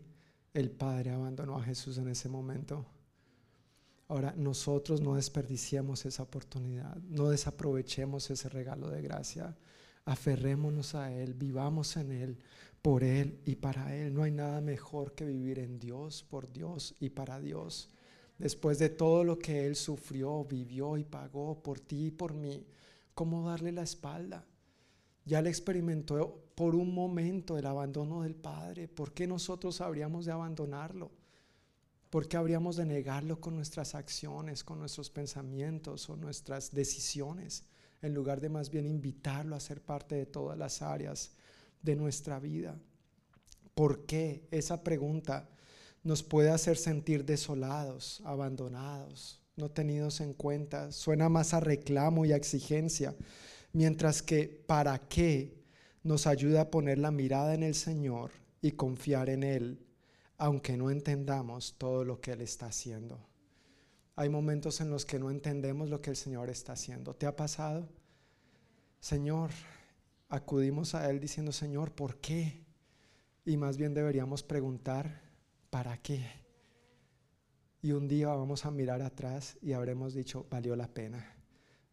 el 0.54 0.72
Padre 0.72 1.12
abandonó 1.12 1.58
a 1.58 1.64
Jesús 1.64 1.98
en 1.98 2.08
ese 2.08 2.30
momento. 2.30 2.86
Ahora, 4.08 4.34
nosotros 4.36 5.02
no 5.02 5.16
desperdiciemos 5.16 6.06
esa 6.06 6.24
oportunidad, 6.24 6.98
no 7.10 7.30
desaprovechemos 7.30 8.30
ese 8.32 8.50
regalo 8.50 8.90
de 8.90 9.04
gracia. 9.04 9.56
Aferrémonos 10.06 10.96
a 10.96 11.14
Él, 11.14 11.36
vivamos 11.36 11.96
en 11.96 12.12
Él, 12.12 12.38
por 12.82 13.04
Él 13.04 13.40
y 13.46 13.56
para 13.56 13.96
Él. 13.96 14.14
No 14.14 14.24
hay 14.24 14.32
nada 14.32 14.62
mejor 14.62 15.14
que 15.14 15.26
vivir 15.26 15.60
en 15.60 15.80
Dios, 15.80 16.24
por 16.24 16.52
Dios 16.52 16.96
y 17.00 17.10
para 17.10 17.40
Dios. 17.40 17.90
Después 18.40 18.80
de 18.80 18.90
todo 18.90 19.24
lo 19.24 19.38
que 19.38 19.68
Él 19.68 19.76
sufrió, 19.76 20.44
vivió 20.44 20.98
y 20.98 21.04
pagó 21.04 21.62
por 21.62 21.80
ti 21.80 22.08
y 22.08 22.12
por 22.12 22.34
mí, 22.34 22.66
¿cómo 23.20 23.50
darle 23.50 23.74
la 23.74 23.82
espalda? 23.82 24.46
Ya 25.26 25.42
le 25.42 25.50
experimentó 25.50 26.42
por 26.56 26.74
un 26.74 26.96
momento 26.96 27.58
el 27.58 27.66
abandono 27.66 28.22
del 28.22 28.34
Padre. 28.34 28.88
¿Por 28.88 29.14
qué 29.14 29.28
nosotros 29.28 29.82
habríamos 29.82 30.26
de 30.26 30.32
abandonarlo? 30.32 31.12
¿Por 32.10 32.30
qué 32.30 32.38
habríamos 32.38 32.78
de 32.78 32.86
negarlo 32.86 33.42
con 33.42 33.56
nuestras 33.56 33.94
acciones, 33.94 34.64
con 34.64 34.80
nuestros 34.80 35.10
pensamientos 35.10 36.10
o 36.10 36.16
nuestras 36.16 36.72
decisiones, 36.72 37.66
en 38.02 38.14
lugar 38.14 38.40
de 38.40 38.48
más 38.48 38.70
bien 38.70 38.86
invitarlo 38.86 39.54
a 39.54 39.60
ser 39.60 39.82
parte 39.82 40.16
de 40.16 40.26
todas 40.26 40.58
las 40.58 40.82
áreas 40.82 41.34
de 41.82 41.98
nuestra 41.98 42.40
vida? 42.40 42.80
¿Por 43.76 44.06
qué? 44.06 44.48
Esa 44.50 44.82
pregunta 44.82 45.50
nos 46.04 46.24
puede 46.24 46.52
hacer 46.52 46.78
sentir 46.78 47.26
desolados, 47.26 48.22
abandonados, 48.24 49.42
no 49.60 49.70
tenidos 49.70 50.22
en 50.22 50.34
cuenta. 50.34 50.92
Suena 50.92 51.30
más 51.30 51.54
a 51.54 51.60
reclamo 51.60 52.26
y 52.26 52.32
a 52.32 52.38
exigencia, 52.38 53.16
mientras 53.74 54.22
que 54.22 54.64
¿para 54.66 54.98
qué? 54.98 55.60
nos 56.02 56.28
ayuda 56.28 56.62
a 56.62 56.72
poner 56.72 56.98
la 56.98 57.12
mirada 57.12 57.54
en 57.54 57.62
el 57.62 57.76
Señor 57.76 58.32
y 58.62 58.72
confiar 58.72 59.30
en 59.30 59.44
Él 59.44 59.86
aunque 60.40 60.78
no 60.78 60.90
entendamos 60.90 61.76
todo 61.78 62.06
lo 62.06 62.22
que 62.22 62.32
Él 62.32 62.42
está 62.42 62.68
haciendo. 62.68 63.20
Hay 64.16 64.30
momentos 64.30 64.80
en 64.80 64.90
los 64.90 65.06
que 65.06 65.20
no 65.20 65.30
entendemos 65.30 65.90
lo 65.90 66.02
que 66.02 66.10
el 66.10 66.16
Señor 66.16 66.50
está 66.50 66.74
haciendo. 66.74 67.14
¿Te 67.14 67.26
ha 67.26 67.36
pasado? 67.36 67.88
Señor, 69.02 69.52
acudimos 70.30 70.96
a 70.96 71.10
Él 71.10 71.20
diciendo, 71.20 71.52
Señor, 71.52 71.92
¿por 71.92 72.18
qué? 72.18 72.64
Y 73.46 73.58
más 73.58 73.76
bien 73.76 73.94
deberíamos 73.94 74.42
preguntar, 74.42 75.22
¿para 75.70 75.98
qué? 75.98 76.26
Y 77.82 77.92
un 77.94 78.08
día 78.08 78.28
vamos 78.28 78.66
a 78.66 78.72
mirar 78.72 79.02
atrás 79.02 79.58
y 79.62 79.74
habremos 79.74 80.14
dicho, 80.14 80.46
valió 80.50 80.76
la 80.76 80.88
pena. 80.88 81.36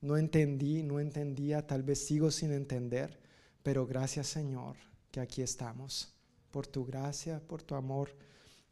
No 0.00 0.16
entendí, 0.16 0.82
no 0.82 1.00
entendía, 1.00 1.66
tal 1.66 1.82
vez 1.82 2.04
sigo 2.04 2.30
sin 2.30 2.52
entender, 2.52 3.18
pero 3.62 3.86
gracias 3.86 4.26
Señor 4.26 4.76
que 5.10 5.20
aquí 5.20 5.42
estamos, 5.42 6.12
por 6.50 6.66
tu 6.66 6.84
gracia, 6.84 7.40
por 7.40 7.62
tu 7.62 7.74
amor 7.74 8.10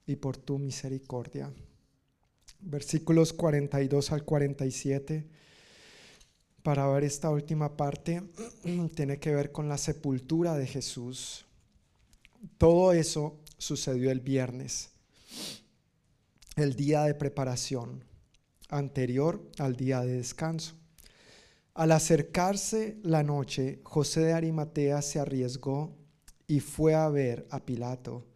y 0.07 0.17
por 0.17 0.37
tu 0.37 0.59
misericordia. 0.59 1.53
Versículos 2.61 3.33
42 3.33 4.13
al 4.13 4.25
47. 4.25 5.27
Para 6.63 6.87
ver 6.89 7.05
esta 7.05 7.31
última 7.31 7.77
parte, 7.77 8.23
tiene 8.95 9.19
que 9.19 9.35
ver 9.35 9.53
con 9.53 9.69
la 9.69 9.79
sepultura 9.79 10.57
de 10.57 10.67
Jesús. 10.67 11.45
Todo 12.59 12.93
eso 12.93 13.39
sucedió 13.59 14.11
el 14.11 14.21
viernes, 14.21 14.91
el 16.57 16.77
día 16.77 17.03
de 17.03 17.15
preparación, 17.15 18.05
anterior 18.69 19.51
al 19.59 19.75
día 19.75 20.03
de 20.03 20.19
descanso. 20.19 20.77
Al 21.75 21.91
acercarse 21.91 22.99
la 23.03 23.25
noche, 23.25 23.81
José 23.83 24.21
de 24.21 24.33
Arimatea 24.35 25.03
se 25.03 25.19
arriesgó 25.19 25.97
y 26.47 26.61
fue 26.61 26.95
a 26.95 27.09
ver 27.09 27.47
a 27.51 27.65
Pilato 27.65 28.27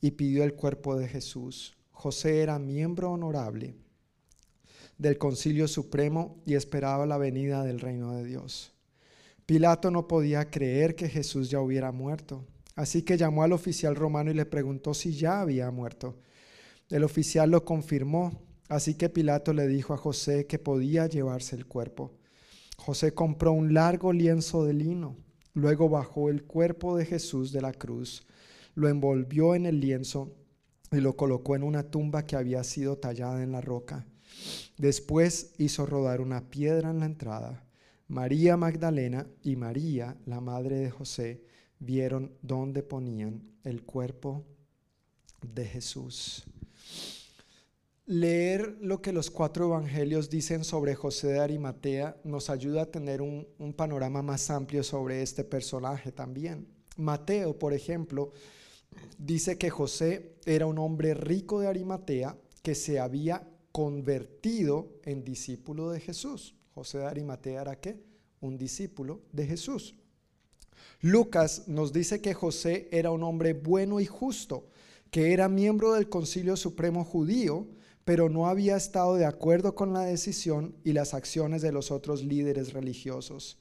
y 0.00 0.12
pidió 0.12 0.42
el 0.42 0.54
cuerpo 0.54 0.96
de 0.96 1.06
Jesús. 1.06 1.76
José 1.92 2.42
era 2.42 2.58
miembro 2.58 3.12
honorable 3.12 3.76
del 4.96 5.16
Concilio 5.16 5.68
Supremo 5.68 6.42
y 6.44 6.54
esperaba 6.54 7.06
la 7.06 7.18
venida 7.18 7.62
del 7.62 7.78
reino 7.78 8.16
de 8.16 8.24
Dios. 8.24 8.72
Pilato 9.46 9.92
no 9.92 10.08
podía 10.08 10.50
creer 10.50 10.96
que 10.96 11.08
Jesús 11.08 11.48
ya 11.48 11.60
hubiera 11.60 11.92
muerto, 11.92 12.44
así 12.74 13.02
que 13.02 13.16
llamó 13.16 13.44
al 13.44 13.52
oficial 13.52 13.94
romano 13.94 14.32
y 14.32 14.34
le 14.34 14.46
preguntó 14.46 14.94
si 14.94 15.14
ya 15.14 15.40
había 15.40 15.70
muerto. 15.70 16.18
El 16.90 17.04
oficial 17.04 17.50
lo 17.50 17.64
confirmó, 17.64 18.32
así 18.68 18.94
que 18.94 19.08
Pilato 19.08 19.52
le 19.52 19.66
dijo 19.66 19.94
a 19.94 19.98
José 19.98 20.46
que 20.46 20.58
podía 20.58 21.06
llevarse 21.06 21.56
el 21.56 21.66
cuerpo. 21.66 22.12
José 22.76 23.12
compró 23.12 23.52
un 23.52 23.74
largo 23.74 24.12
lienzo 24.12 24.64
de 24.64 24.72
lino, 24.72 25.16
luego 25.52 25.88
bajó 25.88 26.30
el 26.30 26.44
cuerpo 26.44 26.96
de 26.96 27.04
Jesús 27.04 27.52
de 27.52 27.60
la 27.60 27.72
cruz 27.72 28.24
lo 28.78 28.88
envolvió 28.88 29.56
en 29.56 29.66
el 29.66 29.80
lienzo 29.80 30.36
y 30.92 31.00
lo 31.00 31.16
colocó 31.16 31.56
en 31.56 31.64
una 31.64 31.90
tumba 31.90 32.24
que 32.24 32.36
había 32.36 32.62
sido 32.62 32.96
tallada 32.96 33.42
en 33.42 33.50
la 33.50 33.60
roca. 33.60 34.06
Después 34.76 35.52
hizo 35.58 35.84
rodar 35.84 36.20
una 36.20 36.48
piedra 36.48 36.90
en 36.90 37.00
la 37.00 37.06
entrada. 37.06 37.66
María 38.06 38.56
Magdalena 38.56 39.26
y 39.42 39.56
María, 39.56 40.16
la 40.26 40.40
madre 40.40 40.76
de 40.76 40.90
José, 40.92 41.42
vieron 41.80 42.32
dónde 42.40 42.84
ponían 42.84 43.42
el 43.64 43.82
cuerpo 43.82 44.44
de 45.42 45.66
Jesús. 45.66 46.44
Leer 48.08 48.78
lo 48.80 49.02
que 49.02 49.12
los 49.12 49.30
cuatro 49.30 49.66
evangelios 49.66 50.30
dicen 50.30 50.64
sobre 50.64 50.94
José 50.94 51.26
de 51.26 51.40
Arimatea 51.40 52.16
nos 52.24 52.48
ayuda 52.48 52.84
a 52.84 52.90
tener 52.90 53.20
un, 53.20 53.46
panorama 53.76 54.22
más 54.22 54.48
amplio 54.48 54.82
sobre 54.82 55.20
este 55.20 55.44
personaje 55.44 56.10
también. 56.10 56.66
Mateo, 56.96 57.58
por 57.58 57.74
ejemplo, 57.74 58.32
dice 59.18 59.58
que 59.58 59.68
José 59.68 60.36
era 60.46 60.64
un 60.64 60.78
hombre 60.78 61.12
rico 61.12 61.60
de 61.60 61.66
Arimatea 61.66 62.34
que 62.62 62.74
se 62.74 62.98
había 62.98 63.46
convertido 63.72 64.88
en 65.04 65.22
discípulo 65.22 65.90
de 65.90 66.00
Jesús. 66.00 66.54
José 66.74 67.00
de 67.00 67.04
Arimatea 67.08 67.60
era 67.60 67.78
qué? 67.78 68.02
Un 68.40 68.56
discípulo 68.56 69.20
de 69.32 69.46
Jesús. 69.46 69.96
Lucas 71.02 71.68
nos 71.68 71.92
dice 71.92 72.22
que 72.22 72.32
José 72.32 72.88
era 72.90 73.10
un 73.10 73.22
hombre 73.22 73.52
bueno 73.52 74.00
y 74.00 74.06
justo, 74.06 74.70
que 75.10 75.34
era 75.34 75.50
miembro 75.50 75.92
del 75.92 76.08
Concilio 76.08 76.56
Supremo 76.56 77.04
judío, 77.04 77.68
pero 78.08 78.30
no 78.30 78.46
había 78.46 78.74
estado 78.74 79.16
de 79.16 79.26
acuerdo 79.26 79.74
con 79.74 79.92
la 79.92 80.00
decisión 80.00 80.74
y 80.82 80.94
las 80.94 81.12
acciones 81.12 81.60
de 81.60 81.72
los 81.72 81.90
otros 81.90 82.24
líderes 82.24 82.72
religiosos. 82.72 83.58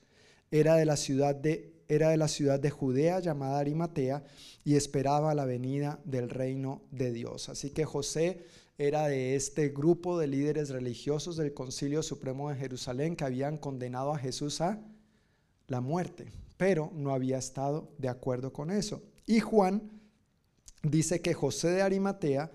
Era 0.52 0.76
de 0.76 0.86
la 0.86 0.95
ciudad 0.95 1.36
de 1.36 1.74
era 1.90 2.11
de 2.11 2.18
la 2.18 2.30
ciudad 2.30 2.57
de 2.57 2.69
Judea 2.69 3.19
llamada 3.19 3.60
Arimatea 3.60 4.24
y 4.64 4.76
esperaba 4.76 5.36
la 5.36 5.44
venida 5.44 5.99
del 6.06 6.30
reino 6.30 6.82
de 6.91 7.11
Dios. 7.11 7.49
Así 7.49 7.72
que 7.72 7.84
José 7.84 8.45
era 8.78 9.10
de 9.10 9.36
este 9.36 9.68
grupo 9.68 10.18
de 10.18 10.28
líderes 10.28 10.69
religiosos 10.69 11.36
del 11.36 11.53
Concilio 11.53 12.02
Supremo 12.02 12.49
de 12.49 12.56
Jerusalén 12.56 13.18
que 13.18 13.26
habían 13.26 13.57
condenado 13.57 14.14
a 14.14 14.18
Jesús 14.18 14.61
a 14.61 14.82
la 15.68 15.82
muerte, 15.82 16.32
pero 16.56 16.90
no 16.95 17.14
había 17.14 17.38
estado 17.38 17.91
de 17.98 18.07
acuerdo 18.07 18.53
con 18.53 18.72
eso. 18.72 19.03
Y 19.26 19.41
Juan 19.41 19.91
dice 20.84 21.19
que 21.19 21.34
José 21.34 21.68
de 21.68 21.82
Arimatea 21.82 22.49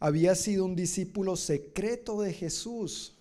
había 0.00 0.34
sido 0.34 0.64
un 0.64 0.76
discípulo 0.76 1.36
secreto 1.36 2.20
de 2.20 2.32
Jesús. 2.32 3.16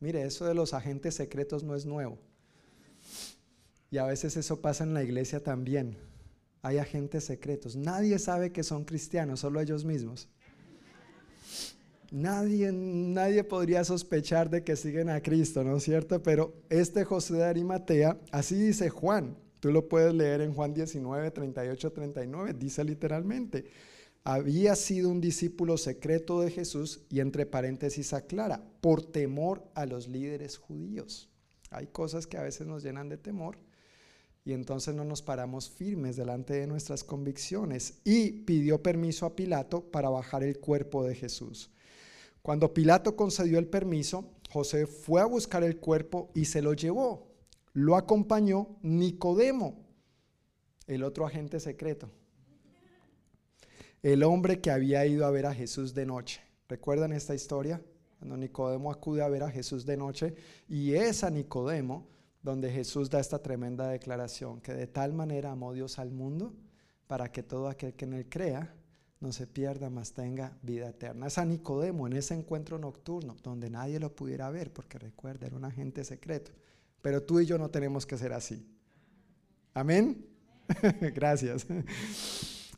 Mire, 0.00 0.22
eso 0.22 0.46
de 0.46 0.54
los 0.54 0.74
agentes 0.74 1.14
secretos 1.14 1.62
no 1.62 1.74
es 1.74 1.86
nuevo. 1.86 2.18
Y 3.90 3.98
a 3.98 4.06
veces 4.06 4.36
eso 4.36 4.60
pasa 4.60 4.84
en 4.84 4.94
la 4.94 5.02
iglesia 5.02 5.42
también. 5.42 5.96
Hay 6.62 6.78
agentes 6.78 7.24
secretos. 7.24 7.76
Nadie 7.76 8.18
sabe 8.18 8.52
que 8.52 8.62
son 8.62 8.84
cristianos, 8.84 9.40
solo 9.40 9.60
ellos 9.60 9.84
mismos. 9.84 10.28
Nadie, 12.10 12.72
nadie 12.72 13.44
podría 13.44 13.84
sospechar 13.84 14.50
de 14.50 14.64
que 14.64 14.74
siguen 14.74 15.10
a 15.10 15.22
Cristo, 15.22 15.62
¿no 15.62 15.76
es 15.76 15.84
cierto? 15.84 16.22
Pero 16.22 16.54
este 16.68 17.04
José 17.04 17.34
de 17.34 17.44
Arimatea, 17.44 18.18
así 18.32 18.56
dice 18.56 18.90
Juan. 18.90 19.36
Tú 19.60 19.70
lo 19.70 19.88
puedes 19.88 20.14
leer 20.14 20.40
en 20.40 20.54
Juan 20.54 20.74
19, 20.74 21.30
38, 21.30 21.92
39. 21.92 22.54
Dice 22.54 22.82
literalmente, 22.82 23.66
había 24.24 24.76
sido 24.76 25.08
un 25.08 25.20
discípulo 25.20 25.78
secreto 25.78 26.40
de 26.40 26.50
Jesús 26.50 27.00
y 27.08 27.20
entre 27.20 27.46
paréntesis 27.46 28.12
aclara, 28.12 28.62
por 28.80 29.02
temor 29.02 29.64
a 29.74 29.86
los 29.86 30.08
líderes 30.08 30.58
judíos. 30.58 31.28
Hay 31.70 31.86
cosas 31.86 32.26
que 32.26 32.36
a 32.36 32.42
veces 32.42 32.66
nos 32.66 32.82
llenan 32.82 33.08
de 33.08 33.16
temor 33.16 33.58
y 34.44 34.52
entonces 34.52 34.94
no 34.94 35.04
nos 35.04 35.22
paramos 35.22 35.70
firmes 35.70 36.16
delante 36.16 36.54
de 36.54 36.66
nuestras 36.66 37.04
convicciones 37.04 38.00
y 38.04 38.32
pidió 38.44 38.82
permiso 38.82 39.26
a 39.26 39.36
Pilato 39.36 39.90
para 39.90 40.10
bajar 40.10 40.42
el 40.42 40.58
cuerpo 40.58 41.04
de 41.04 41.14
Jesús. 41.14 41.70
Cuando 42.42 42.74
Pilato 42.74 43.16
concedió 43.16 43.58
el 43.58 43.68
permiso, 43.68 44.32
José 44.50 44.86
fue 44.86 45.20
a 45.20 45.26
buscar 45.26 45.62
el 45.62 45.78
cuerpo 45.78 46.30
y 46.34 46.46
se 46.46 46.62
lo 46.62 46.72
llevó. 46.72 47.28
Lo 47.72 47.96
acompañó 47.96 48.78
Nicodemo, 48.82 49.86
el 50.86 51.04
otro 51.04 51.26
agente 51.26 51.60
secreto. 51.60 52.10
El 54.02 54.22
hombre 54.22 54.60
que 54.60 54.70
había 54.70 55.04
ido 55.06 55.26
a 55.26 55.30
ver 55.30 55.46
a 55.46 55.54
Jesús 55.54 55.94
de 55.94 56.06
noche. 56.06 56.40
¿Recuerdan 56.68 57.12
esta 57.12 57.34
historia? 57.34 57.82
Cuando 58.18 58.36
Nicodemo 58.36 58.90
acude 58.90 59.22
a 59.22 59.28
ver 59.28 59.42
a 59.42 59.50
Jesús 59.50 59.86
de 59.86 59.96
noche 59.96 60.34
y 60.68 60.92
es 60.92 61.24
a 61.24 61.30
Nicodemo 61.30 62.06
donde 62.42 62.70
Jesús 62.70 63.10
da 63.10 63.20
esta 63.20 63.42
tremenda 63.42 63.88
declaración, 63.88 64.60
que 64.60 64.72
de 64.72 64.86
tal 64.86 65.12
manera 65.12 65.50
amó 65.50 65.72
Dios 65.72 65.98
al 65.98 66.10
mundo 66.10 66.54
para 67.06 67.30
que 67.30 67.42
todo 67.42 67.68
aquel 67.68 67.94
que 67.94 68.04
en 68.04 68.14
él 68.14 68.28
crea 68.28 68.74
no 69.20 69.32
se 69.32 69.46
pierda, 69.46 69.90
mas 69.90 70.12
tenga 70.12 70.56
vida 70.62 70.88
eterna. 70.88 71.26
Es 71.26 71.36
a 71.36 71.44
Nicodemo 71.44 72.06
en 72.06 72.14
ese 72.14 72.34
encuentro 72.34 72.78
nocturno 72.78 73.36
donde 73.42 73.68
nadie 73.68 74.00
lo 74.00 74.14
pudiera 74.14 74.48
ver, 74.48 74.72
porque 74.72 74.98
recuerda, 74.98 75.46
era 75.46 75.56
un 75.56 75.64
agente 75.64 76.04
secreto. 76.04 76.52
Pero 77.02 77.22
tú 77.22 77.40
y 77.40 77.46
yo 77.46 77.58
no 77.58 77.70
tenemos 77.70 78.06
que 78.06 78.16
ser 78.16 78.32
así. 78.32 78.66
Amén. 79.74 80.26
Gracias. 81.14 81.66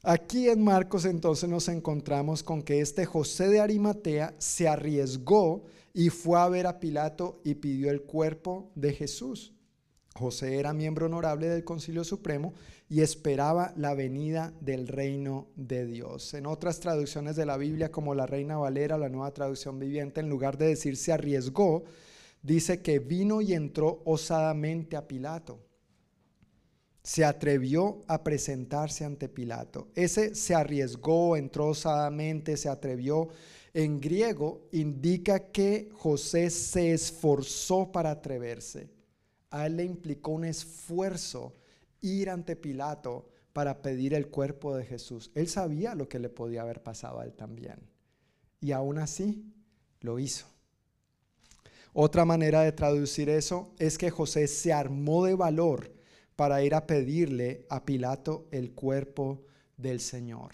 Aquí 0.04 0.48
en 0.48 0.64
Marcos 0.64 1.04
entonces 1.04 1.48
nos 1.48 1.68
encontramos 1.68 2.42
con 2.42 2.62
que 2.62 2.80
este 2.80 3.04
José 3.04 3.46
de 3.48 3.60
Arimatea 3.60 4.34
se 4.38 4.66
arriesgó 4.66 5.62
y 5.94 6.08
fue 6.08 6.40
a 6.40 6.48
ver 6.48 6.66
a 6.66 6.80
Pilato 6.80 7.40
y 7.44 7.54
pidió 7.54 7.88
el 7.88 8.02
cuerpo 8.02 8.72
de 8.74 8.94
Jesús. 8.94 9.52
José 10.16 10.58
era 10.58 10.72
miembro 10.72 11.06
honorable 11.06 11.48
del 11.48 11.62
Concilio 11.62 12.02
Supremo 12.02 12.52
y 12.88 13.00
esperaba 13.00 13.72
la 13.76 13.94
venida 13.94 14.52
del 14.60 14.88
reino 14.88 15.46
de 15.54 15.86
Dios. 15.86 16.34
En 16.34 16.46
otras 16.46 16.80
traducciones 16.80 17.36
de 17.36 17.46
la 17.46 17.56
Biblia, 17.56 17.92
como 17.92 18.16
la 18.16 18.26
Reina 18.26 18.58
Valera 18.58 18.98
la 18.98 19.08
Nueva 19.08 19.32
Traducción 19.32 19.78
Viviente, 19.78 20.18
en 20.18 20.28
lugar 20.28 20.58
de 20.58 20.66
decir 20.66 20.96
se 20.96 21.12
arriesgó, 21.12 21.84
dice 22.42 22.82
que 22.82 22.98
vino 22.98 23.40
y 23.40 23.54
entró 23.54 24.02
osadamente 24.04 24.96
a 24.96 25.06
Pilato. 25.06 25.60
Se 27.02 27.24
atrevió 27.24 28.02
a 28.06 28.22
presentarse 28.22 29.04
ante 29.04 29.28
Pilato. 29.28 29.88
Ese 29.94 30.34
se 30.34 30.54
arriesgó, 30.54 31.36
entró 31.36 31.68
osadamente, 31.68 32.56
se 32.56 32.68
atrevió. 32.68 33.28
En 33.74 34.00
griego 34.00 34.68
indica 34.72 35.50
que 35.50 35.90
José 35.94 36.50
se 36.50 36.92
esforzó 36.92 37.90
para 37.90 38.10
atreverse. 38.10 38.88
A 39.50 39.66
él 39.66 39.76
le 39.78 39.84
implicó 39.84 40.30
un 40.30 40.44
esfuerzo 40.44 41.54
ir 42.00 42.30
ante 42.30 42.54
Pilato 42.54 43.28
para 43.52 43.82
pedir 43.82 44.14
el 44.14 44.28
cuerpo 44.28 44.76
de 44.76 44.84
Jesús. 44.84 45.30
Él 45.34 45.48
sabía 45.48 45.94
lo 45.94 46.08
que 46.08 46.18
le 46.18 46.28
podía 46.28 46.62
haber 46.62 46.82
pasado 46.82 47.20
a 47.20 47.24
él 47.24 47.32
también. 47.32 47.78
Y 48.60 48.72
aún 48.72 48.98
así 48.98 49.44
lo 50.00 50.18
hizo. 50.18 50.46
Otra 51.92 52.24
manera 52.24 52.62
de 52.62 52.72
traducir 52.72 53.28
eso 53.28 53.74
es 53.78 53.98
que 53.98 54.10
José 54.10 54.46
se 54.46 54.72
armó 54.72 55.26
de 55.26 55.34
valor 55.34 55.92
para 56.36 56.62
ir 56.62 56.74
a 56.74 56.86
pedirle 56.86 57.66
a 57.68 57.84
Pilato 57.84 58.46
el 58.50 58.72
cuerpo 58.72 59.42
del 59.76 60.00
Señor. 60.00 60.52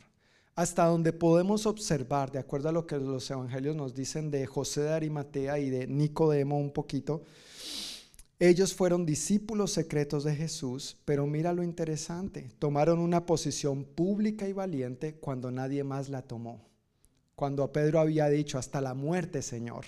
Hasta 0.55 0.86
donde 0.86 1.12
podemos 1.12 1.66
observar, 1.66 2.32
de 2.32 2.40
acuerdo 2.40 2.68
a 2.68 2.72
lo 2.72 2.86
que 2.86 2.96
los 2.98 3.30
evangelios 3.30 3.76
nos 3.76 3.94
dicen 3.94 4.30
de 4.30 4.44
José 4.46 4.82
de 4.82 4.92
Arimatea 4.92 5.59
y 5.60 5.70
de 5.70 5.86
Nicodemo 5.86 6.59
un 6.59 6.72
poquito, 6.72 7.22
ellos 8.40 8.74
fueron 8.74 9.05
discípulos 9.05 9.72
secretos 9.72 10.24
de 10.24 10.34
Jesús, 10.34 10.96
pero 11.05 11.26
mira 11.26 11.52
lo 11.52 11.62
interesante, 11.64 12.50
tomaron 12.59 13.00
una 13.00 13.26
posición 13.26 13.84
pública 13.84 14.48
y 14.48 14.52
valiente 14.52 15.16
cuando 15.16 15.50
nadie 15.50 15.82
más 15.82 16.09
la 16.09 16.22
tomó. 16.22 16.68
Cuando 17.34 17.62
a 17.62 17.72
Pedro 17.72 18.00
había 18.00 18.28
dicho, 18.28 18.59
hasta 18.59 18.80
la 18.80 18.94
muerte, 18.94 19.42
Señor, 19.42 19.84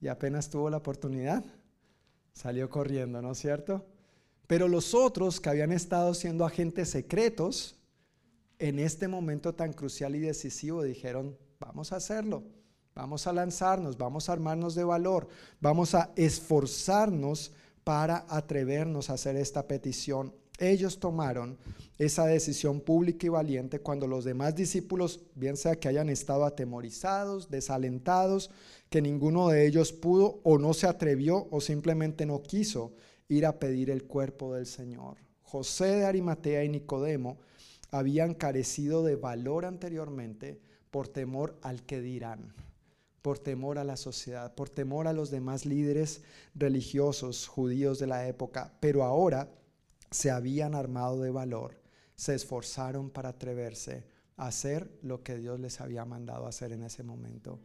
y 0.00 0.08
apenas 0.08 0.48
tuvo 0.50 0.70
la 0.70 0.78
oportunidad, 0.78 1.44
salió 2.32 2.70
corriendo, 2.70 3.20
¿no 3.20 3.32
es 3.32 3.38
cierto? 3.38 3.86
Pero 4.48 4.66
los 4.66 4.94
otros 4.94 5.40
que 5.40 5.50
habían 5.50 5.72
estado 5.72 6.14
siendo 6.14 6.46
agentes 6.46 6.88
secretos, 6.88 7.76
en 8.58 8.78
este 8.78 9.06
momento 9.06 9.54
tan 9.54 9.74
crucial 9.74 10.16
y 10.16 10.20
decisivo 10.20 10.82
dijeron, 10.82 11.36
vamos 11.60 11.92
a 11.92 11.96
hacerlo, 11.96 12.42
vamos 12.94 13.26
a 13.26 13.34
lanzarnos, 13.34 13.98
vamos 13.98 14.28
a 14.28 14.32
armarnos 14.32 14.74
de 14.74 14.84
valor, 14.84 15.28
vamos 15.60 15.94
a 15.94 16.12
esforzarnos 16.16 17.52
para 17.84 18.24
atrevernos 18.26 19.10
a 19.10 19.14
hacer 19.14 19.36
esta 19.36 19.68
petición. 19.68 20.34
Ellos 20.58 20.98
tomaron 20.98 21.58
esa 21.98 22.24
decisión 22.24 22.80
pública 22.80 23.26
y 23.26 23.28
valiente 23.28 23.80
cuando 23.80 24.06
los 24.06 24.24
demás 24.24 24.56
discípulos, 24.56 25.20
bien 25.34 25.58
sea 25.58 25.76
que 25.76 25.88
hayan 25.88 26.08
estado 26.08 26.46
atemorizados, 26.46 27.50
desalentados, 27.50 28.50
que 28.88 29.02
ninguno 29.02 29.48
de 29.48 29.66
ellos 29.66 29.92
pudo 29.92 30.40
o 30.42 30.56
no 30.56 30.72
se 30.72 30.86
atrevió 30.86 31.48
o 31.50 31.60
simplemente 31.60 32.24
no 32.24 32.42
quiso 32.42 32.94
ir 33.28 33.46
a 33.46 33.58
pedir 33.58 33.90
el 33.90 34.04
cuerpo 34.04 34.54
del 34.54 34.66
Señor. 34.66 35.18
José 35.42 35.86
de 35.86 36.04
Arimatea 36.04 36.64
y 36.64 36.68
Nicodemo 36.68 37.38
habían 37.90 38.34
carecido 38.34 39.02
de 39.04 39.16
valor 39.16 39.64
anteriormente 39.64 40.60
por 40.90 41.08
temor 41.08 41.58
al 41.62 41.84
que 41.84 42.00
dirán 42.00 42.54
por 43.22 43.38
temor 43.38 43.78
a 43.78 43.84
la 43.84 43.96
sociedad, 43.96 44.54
por 44.54 44.70
temor 44.70 45.06
a 45.06 45.12
los 45.12 45.30
demás 45.30 45.66
líderes 45.66 46.22
religiosos 46.54 47.46
judíos 47.46 47.98
de 47.98 48.06
la 48.06 48.26
época, 48.26 48.72
pero 48.80 49.04
ahora 49.04 49.50
se 50.10 50.30
habían 50.30 50.74
armado 50.74 51.20
de 51.20 51.30
valor, 51.30 51.80
se 52.14 52.34
esforzaron 52.34 53.10
para 53.10 53.30
atreverse 53.30 54.06
a 54.36 54.46
hacer 54.46 54.90
lo 55.02 55.22
que 55.22 55.36
Dios 55.36 55.60
les 55.60 55.80
había 55.80 56.04
mandado 56.04 56.46
hacer 56.46 56.72
en 56.72 56.82
ese 56.82 57.02
momento. 57.02 57.60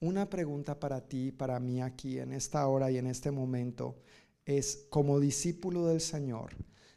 Una 0.00 0.30
pregunta 0.30 0.78
para 0.78 1.00
ti, 1.00 1.32
para 1.32 1.58
mí 1.58 1.82
aquí, 1.82 2.20
en 2.20 2.32
esta 2.32 2.64
hora 2.68 2.90
y 2.90 2.98
en 2.98 3.08
este 3.08 3.32
momento, 3.32 3.96
es, 4.48 4.86
como 4.88 5.20
discípulo 5.20 5.86
del 5.86 6.00
Señor, 6.00 6.56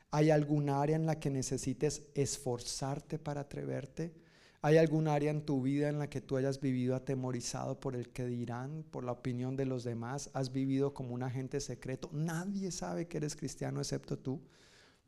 ¿hay 0.09 0.29
algún 0.29 0.69
área 0.69 0.95
en 0.95 1.05
la 1.05 1.19
que 1.19 1.29
necesites 1.29 2.03
esforzarte 2.15 3.19
para 3.19 3.41
atreverte? 3.41 4.15
¿Hay 4.61 4.77
algún 4.77 5.09
área 5.09 5.31
en 5.31 5.45
tu 5.45 5.61
vida 5.61 5.89
en 5.89 5.99
la 5.99 6.09
que 6.09 6.21
tú 6.21 6.37
hayas 6.37 6.61
vivido 6.61 6.95
atemorizado 6.95 7.77
por 7.77 7.97
el 7.97 8.07
que 8.09 8.25
dirán, 8.25 8.85
por 8.89 9.03
la 9.03 9.11
opinión 9.11 9.57
de 9.57 9.65
los 9.65 9.83
demás? 9.83 10.29
¿Has 10.33 10.53
vivido 10.53 10.93
como 10.93 11.13
un 11.13 11.23
agente 11.23 11.59
secreto? 11.59 12.09
Nadie 12.13 12.71
sabe 12.71 13.09
que 13.09 13.17
eres 13.17 13.35
cristiano 13.35 13.81
excepto 13.81 14.17
tú, 14.17 14.39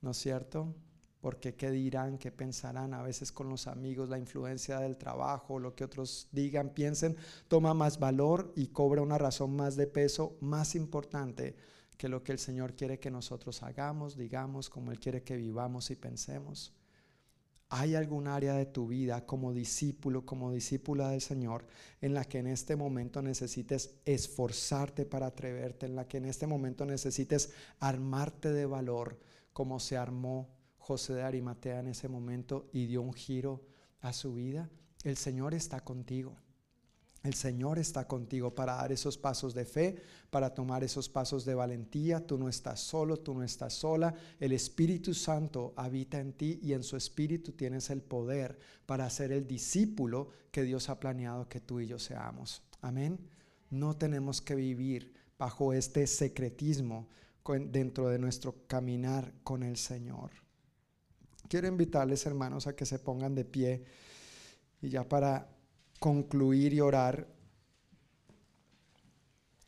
¿no 0.01 0.11
es 0.11 0.17
cierto? 0.17 0.75
Porque 1.21 1.55
qué 1.55 1.71
dirán, 1.71 2.17
qué 2.17 2.29
pensarán, 2.29 2.93
a 2.93 3.03
veces 3.03 3.31
con 3.31 3.47
los 3.47 3.67
amigos, 3.67 4.09
la 4.09 4.19
influencia 4.19 4.81
del 4.81 4.97
trabajo, 4.97 5.59
lo 5.59 5.75
que 5.75 5.85
otros 5.85 6.27
digan, 6.33 6.73
piensen, 6.73 7.15
toma 7.47 7.73
más 7.73 7.99
valor 7.99 8.51
y 8.57 8.67
cobra 8.67 9.01
una 9.01 9.17
razón 9.17 9.55
más 9.55 9.77
de 9.77 9.87
peso, 9.87 10.35
más 10.41 10.75
importante 10.75 11.55
que 11.93 12.09
lo 12.09 12.23
que 12.23 12.31
el 12.31 12.39
Señor 12.39 12.75
quiere 12.75 12.99
que 12.99 13.11
nosotros 13.11 13.63
hagamos, 13.63 14.17
digamos, 14.17 14.69
como 14.69 14.91
Él 14.91 14.99
quiere 14.99 15.23
que 15.23 15.37
vivamos 15.37 15.91
y 15.91 15.95
pensemos. 15.95 16.73
¿Hay 17.69 17.95
algún 17.95 18.27
área 18.27 18.53
de 18.53 18.67
tu 18.67 18.87
vida 18.87 19.25
como 19.25 19.51
discípulo, 19.51 20.25
como 20.25 20.51
discípula 20.51 21.09
del 21.09 21.21
Señor, 21.21 21.65
en 22.01 22.13
la 22.13 22.25
que 22.25 22.37
en 22.37 22.47
este 22.47 22.75
momento 22.75 23.21
necesites 23.23 23.95
esforzarte 24.05 25.05
para 25.05 25.25
atreverte, 25.27 25.87
en 25.87 25.95
la 25.95 26.07
que 26.07 26.17
en 26.17 26.25
este 26.25 26.45
momento 26.45 26.85
necesites 26.85 27.51
armarte 27.79 28.51
de 28.51 28.67
valor, 28.67 29.19
como 29.53 29.79
se 29.79 29.97
armó 29.97 30.49
José 30.77 31.13
de 31.13 31.23
Arimatea 31.23 31.79
en 31.79 31.87
ese 31.87 32.09
momento 32.09 32.69
y 32.73 32.85
dio 32.85 33.01
un 33.01 33.13
giro 33.13 33.63
a 34.01 34.13
su 34.13 34.35
vida? 34.35 34.69
El 35.03 35.17
Señor 35.17 35.55
está 35.55 35.79
contigo. 35.79 36.42
El 37.23 37.35
Señor 37.35 37.79
está 37.79 38.05
contigo 38.05 38.53
para 38.53 38.75
dar 38.75 38.91
esos 38.91 39.17
pasos 39.17 39.53
de 39.53 39.63
fe, 39.63 39.95
para 40.29 40.53
tomar 40.53 40.83
esos 40.83 41.07
pasos 41.07 41.45
de 41.45 41.55
valentía. 41.55 42.27
Tú 42.27 42.37
no 42.37 42.49
estás 42.49 42.81
solo, 42.81 43.17
tú 43.17 43.33
no 43.33 43.43
estás 43.43 43.73
sola. 43.73 44.13
El 44.41 44.51
Espíritu 44.51 45.13
Santo 45.13 45.73
habita 45.77 46.19
en 46.19 46.33
ti 46.33 46.59
y 46.61 46.73
en 46.73 46.83
su 46.83 46.97
Espíritu 46.97 47.53
tienes 47.53 47.89
el 47.91 48.01
poder 48.01 48.59
para 48.85 49.09
ser 49.09 49.31
el 49.31 49.47
discípulo 49.47 50.31
que 50.51 50.63
Dios 50.63 50.89
ha 50.89 50.99
planeado 50.99 51.47
que 51.47 51.61
tú 51.61 51.79
y 51.79 51.87
yo 51.87 51.97
seamos. 51.97 52.61
Amén. 52.81 53.17
No 53.69 53.95
tenemos 53.95 54.41
que 54.41 54.55
vivir 54.55 55.13
bajo 55.37 55.71
este 55.71 56.05
secretismo 56.07 57.07
dentro 57.69 58.09
de 58.09 58.19
nuestro 58.19 58.67
caminar 58.67 59.33
con 59.45 59.63
el 59.63 59.77
Señor. 59.77 60.31
Quiero 61.47 61.69
invitarles, 61.69 62.25
hermanos, 62.25 62.67
a 62.67 62.75
que 62.75 62.85
se 62.85 62.99
pongan 62.99 63.33
de 63.33 63.45
pie 63.45 63.85
y 64.81 64.89
ya 64.89 65.07
para 65.07 65.52
concluir 66.03 66.73
y 66.73 66.81
orar, 66.81 67.25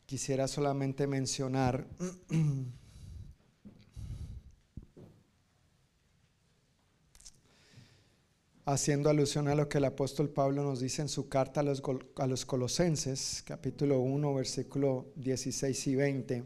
quisiera 0.04 0.46
solamente 0.46 1.06
mencionar 1.06 1.86
haciendo 8.66 9.08
alusión 9.08 9.48
a 9.48 9.54
lo 9.54 9.66
que 9.66 9.78
el 9.78 9.86
apóstol 9.86 10.28
Pablo 10.28 10.62
nos 10.62 10.80
dice 10.80 11.00
en 11.00 11.08
su 11.08 11.26
carta 11.26 11.60
a 11.60 11.62
los, 11.62 11.82
a 12.16 12.26
los 12.26 12.44
Colosenses, 12.44 13.42
capítulo 13.42 14.00
1, 14.00 14.34
versículo 14.34 15.06
16 15.16 15.86
y 15.86 15.94
20. 15.94 16.44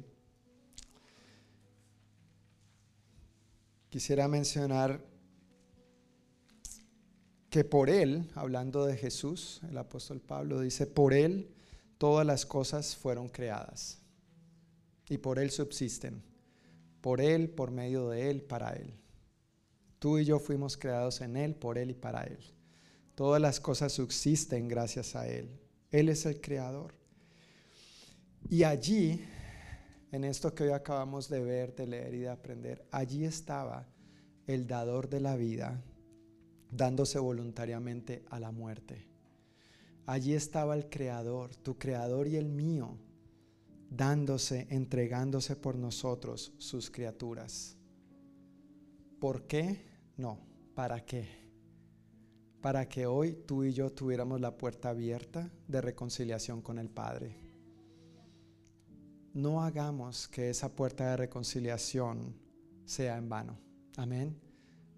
Quisiera 3.88 4.28
mencionar 4.28 5.04
que 7.50 7.64
por 7.64 7.90
Él, 7.90 8.30
hablando 8.34 8.86
de 8.86 8.96
Jesús, 8.96 9.60
el 9.68 9.76
apóstol 9.76 10.20
Pablo 10.20 10.60
dice, 10.60 10.86
por 10.86 11.12
Él 11.12 11.50
todas 11.98 12.24
las 12.24 12.46
cosas 12.46 12.96
fueron 12.96 13.28
creadas 13.28 13.98
y 15.08 15.18
por 15.18 15.40
Él 15.40 15.50
subsisten, 15.50 16.22
por 17.00 17.20
Él, 17.20 17.50
por 17.50 17.72
medio 17.72 18.08
de 18.08 18.30
Él, 18.30 18.40
para 18.40 18.70
Él. 18.70 18.94
Tú 19.98 20.18
y 20.18 20.24
yo 20.24 20.38
fuimos 20.38 20.76
creados 20.76 21.20
en 21.20 21.36
Él, 21.36 21.56
por 21.56 21.76
Él 21.76 21.90
y 21.90 21.94
para 21.94 22.22
Él. 22.22 22.38
Todas 23.16 23.42
las 23.42 23.58
cosas 23.58 23.92
subsisten 23.92 24.68
gracias 24.68 25.16
a 25.16 25.26
Él. 25.28 25.50
Él 25.90 26.08
es 26.08 26.24
el 26.26 26.40
creador. 26.40 26.94
Y 28.48 28.62
allí, 28.62 29.22
en 30.12 30.22
esto 30.22 30.54
que 30.54 30.62
hoy 30.62 30.70
acabamos 30.70 31.28
de 31.28 31.40
ver, 31.40 31.74
de 31.74 31.88
leer 31.88 32.14
y 32.14 32.20
de 32.20 32.28
aprender, 32.28 32.86
allí 32.92 33.24
estaba 33.24 33.88
el 34.46 34.68
dador 34.68 35.08
de 35.08 35.20
la 35.20 35.36
vida 35.36 35.82
dándose 36.70 37.18
voluntariamente 37.18 38.24
a 38.30 38.40
la 38.40 38.50
muerte. 38.50 39.06
Allí 40.06 40.34
estaba 40.34 40.74
el 40.74 40.88
creador, 40.88 41.54
tu 41.56 41.78
creador 41.78 42.26
y 42.26 42.36
el 42.36 42.48
mío, 42.48 42.96
dándose, 43.90 44.66
entregándose 44.70 45.56
por 45.56 45.76
nosotros, 45.76 46.52
sus 46.58 46.90
criaturas. 46.90 47.76
¿Por 49.20 49.46
qué? 49.46 49.84
No, 50.16 50.40
¿para 50.74 51.04
qué? 51.04 51.28
Para 52.60 52.88
que 52.88 53.06
hoy 53.06 53.34
tú 53.46 53.64
y 53.64 53.72
yo 53.72 53.92
tuviéramos 53.92 54.40
la 54.40 54.56
puerta 54.56 54.90
abierta 54.90 55.50
de 55.68 55.80
reconciliación 55.80 56.62
con 56.62 56.78
el 56.78 56.90
Padre. 56.90 57.36
No 59.32 59.62
hagamos 59.62 60.26
que 60.26 60.50
esa 60.50 60.74
puerta 60.74 61.10
de 61.10 61.16
reconciliación 61.16 62.34
sea 62.84 63.16
en 63.16 63.28
vano. 63.28 63.58
Amén. 63.96 64.49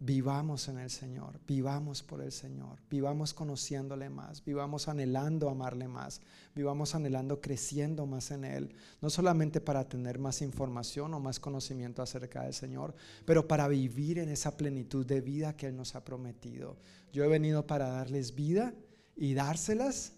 Vivamos 0.05 0.67
en 0.67 0.79
el 0.79 0.91
Señor, 0.91 1.39
vivamos 1.47 2.03
por 2.03 2.23
el 2.23 2.33
Señor, 2.33 2.81
vivamos 2.91 3.33
conociéndole 3.33 4.11
más, 4.11 4.45
vivamos 4.45 4.89
anhelando 4.89 5.49
amarle 5.49 5.87
más, 5.87 6.21
vivamos 6.57 6.97
anhelando 6.97 7.41
creciendo 7.41 8.05
más 8.05 8.33
en 8.33 8.45
Él, 8.45 8.75
no 9.01 9.11
solamente 9.11 9.61
para 9.61 9.89
tener 9.89 10.19
más 10.19 10.43
información 10.43 11.15
o 11.15 11.21
más 11.21 11.39
conocimiento 11.39 12.03
acerca 12.03 12.43
del 12.43 12.53
Señor, 12.53 12.97
pero 13.25 13.47
para 13.47 13.69
vivir 13.69 14.19
en 14.19 14.29
esa 14.29 14.57
plenitud 14.57 15.07
de 15.07 15.21
vida 15.21 15.57
que 15.57 15.69
Él 15.69 15.77
nos 15.77 15.95
ha 15.95 16.05
prometido. 16.05 16.79
Yo 17.13 17.23
he 17.23 17.29
venido 17.29 17.65
para 17.65 17.89
darles 17.89 18.35
vida 18.35 18.75
y 19.15 19.35
dárselas 19.35 20.15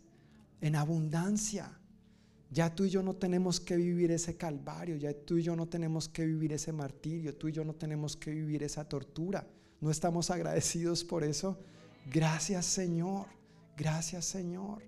en 0.62 0.77
abundancia. 0.77 1.78
Ya 2.51 2.74
tú 2.74 2.85
y 2.85 2.89
yo 2.89 3.02
no 3.02 3.16
tenemos 3.16 3.61
que 3.61 3.77
vivir 3.77 4.12
ese 4.12 4.39
calvario, 4.39 4.97
ya 4.97 5.12
tú 5.12 5.36
y 5.36 5.43
yo 5.43 5.55
no 5.55 5.69
tenemos 5.69 6.09
que 6.09 6.24
vivir 6.24 6.55
ese 6.55 6.73
martirio, 6.73 7.36
tú 7.36 7.48
y 7.48 7.52
yo 7.52 7.66
no 7.66 7.74
tenemos 7.74 8.16
que 8.16 8.31
vivir 8.31 8.62
esa 8.62 8.89
tortura. 8.89 9.47
¿No 9.85 9.90
estamos 9.90 10.31
agradecidos 10.31 11.05
por 11.05 11.24
eso? 11.24 11.59
Gracias 12.06 12.65
Señor, 12.65 13.27
gracias 13.77 14.24
Señor. 14.24 14.82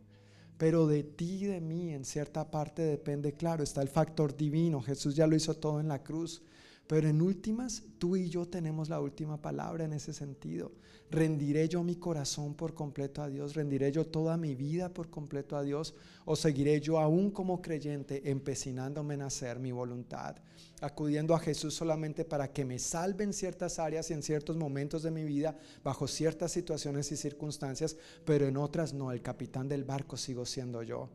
Pero 0.57 0.87
de 0.87 1.03
ti 1.03 1.45
y 1.45 1.45
de 1.45 1.61
mí 1.61 1.93
en 1.93 2.07
cierta 2.07 2.51
parte 2.51 2.81
depende, 2.81 3.35
claro, 3.35 3.63
está 3.63 3.83
el 3.83 3.91
factor 3.91 4.35
divino. 4.35 4.81
Jesús 4.81 5.15
ya 5.15 5.27
lo 5.27 5.37
hizo 5.37 5.53
todo 5.53 5.81
en 5.81 5.89
la 5.89 6.03
cruz. 6.03 6.41
Pero 6.87 7.09
en 7.09 7.21
últimas, 7.21 7.83
tú 7.99 8.17
y 8.17 8.29
yo 8.29 8.47
tenemos 8.47 8.89
la 8.89 9.01
última 9.01 9.43
palabra 9.43 9.85
en 9.85 9.93
ese 9.93 10.13
sentido. 10.13 10.71
¿Rendiré 11.11 11.69
yo 11.69 11.83
mi 11.83 11.97
corazón 11.97 12.55
por 12.55 12.75
completo 12.75 13.23
a 13.23 13.29
Dios? 13.29 13.55
¿Rendiré 13.55 13.91
yo 13.91 14.07
toda 14.07 14.37
mi 14.37 14.55
vida 14.55 14.93
por 14.93 15.11
completo 15.11 15.57
a 15.57 15.63
Dios? 15.63 15.95
¿O 16.25 16.37
seguiré 16.37 16.81
yo 16.81 17.01
aún 17.01 17.33
como 17.33 17.61
creyente 17.61 18.31
empecinándome 18.31 19.15
en 19.15 19.23
hacer 19.23 19.59
mi 19.59 19.73
voluntad? 19.73 20.37
Acudiendo 20.81 21.35
a 21.35 21.41
Jesús 21.41 21.75
solamente 21.75 22.25
para 22.25 22.53
que 22.53 22.65
me 22.65 22.79
salve 22.79 23.25
en 23.25 23.33
ciertas 23.33 23.81
áreas 23.81 24.11
y 24.11 24.15
en 24.15 24.23
ciertos 24.23 24.57
momentos 24.57 25.03
de 25.03 25.11
mi 25.11 25.25
vida, 25.25 25.57
bajo 25.83 26.07
ciertas 26.07 26.53
situaciones 26.53 27.11
y 27.11 27.17
circunstancias, 27.17 27.97
pero 28.25 28.47
en 28.47 28.57
otras 28.57 28.95
no. 28.95 29.11
El 29.11 29.23
capitán 29.23 29.69
del 29.69 29.85
barco 29.85 30.17
sigo 30.17 30.47
siendo 30.47 30.85
yo. 30.85 31.09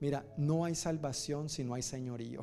Mira, 0.00 0.26
no 0.36 0.66
hay 0.66 0.74
salvación 0.74 1.48
si 1.48 1.64
no 1.64 1.72
hay 1.72 1.82
señorío 1.82 2.42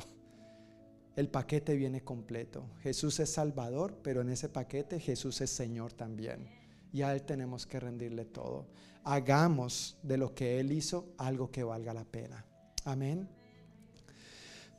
el 1.16 1.30
paquete 1.30 1.76
viene 1.76 2.04
completo. 2.04 2.66
Jesús 2.82 3.20
es 3.20 3.32
Salvador, 3.32 4.00
pero 4.02 4.22
en 4.22 4.30
ese 4.30 4.50
paquete 4.50 5.00
Jesús 5.00 5.42
es 5.42 5.52
Señor 5.52 5.94
también. 5.94 6.50
Y 6.92 7.02
a 7.02 7.14
Él 7.14 7.24
tenemos 7.24 7.66
que 7.66 7.80
rendirle 7.80 8.26
todo. 8.26 8.68
Hagamos 9.04 9.98
de 10.02 10.18
lo 10.18 10.34
que 10.34 10.60
Él 10.60 10.72
hizo 10.72 11.14
algo 11.18 11.52
que 11.52 11.64
valga 11.64 11.94
la 11.94 12.06
pena. 12.06 12.46
Amén. 12.86 13.28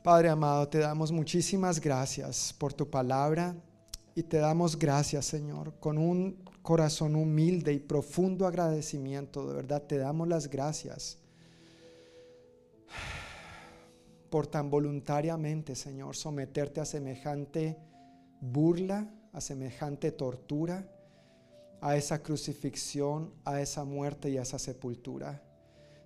Padre 0.03 0.29
amado, 0.29 0.67
te 0.67 0.79
damos 0.79 1.11
muchísimas 1.11 1.79
gracias 1.79 2.53
por 2.57 2.73
tu 2.73 2.89
palabra 2.89 3.55
y 4.13 4.23
te 4.23 4.37
damos 4.37 4.77
gracias, 4.77 5.25
Señor, 5.25 5.73
con 5.79 5.97
un 5.97 6.43
corazón 6.61 7.15
humilde 7.15 7.73
y 7.73 7.79
profundo 7.79 8.45
agradecimiento. 8.45 9.47
De 9.47 9.55
verdad, 9.55 9.83
te 9.83 9.97
damos 9.97 10.27
las 10.27 10.49
gracias 10.49 11.17
por 14.29 14.47
tan 14.47 14.69
voluntariamente, 14.69 15.75
Señor, 15.75 16.15
someterte 16.15 16.81
a 16.81 16.85
semejante 16.85 17.77
burla, 18.41 19.09
a 19.33 19.41
semejante 19.41 20.11
tortura, 20.11 20.89
a 21.81 21.95
esa 21.95 22.21
crucifixión, 22.21 23.33
a 23.43 23.61
esa 23.61 23.83
muerte 23.83 24.29
y 24.29 24.37
a 24.37 24.41
esa 24.41 24.59
sepultura. 24.59 25.41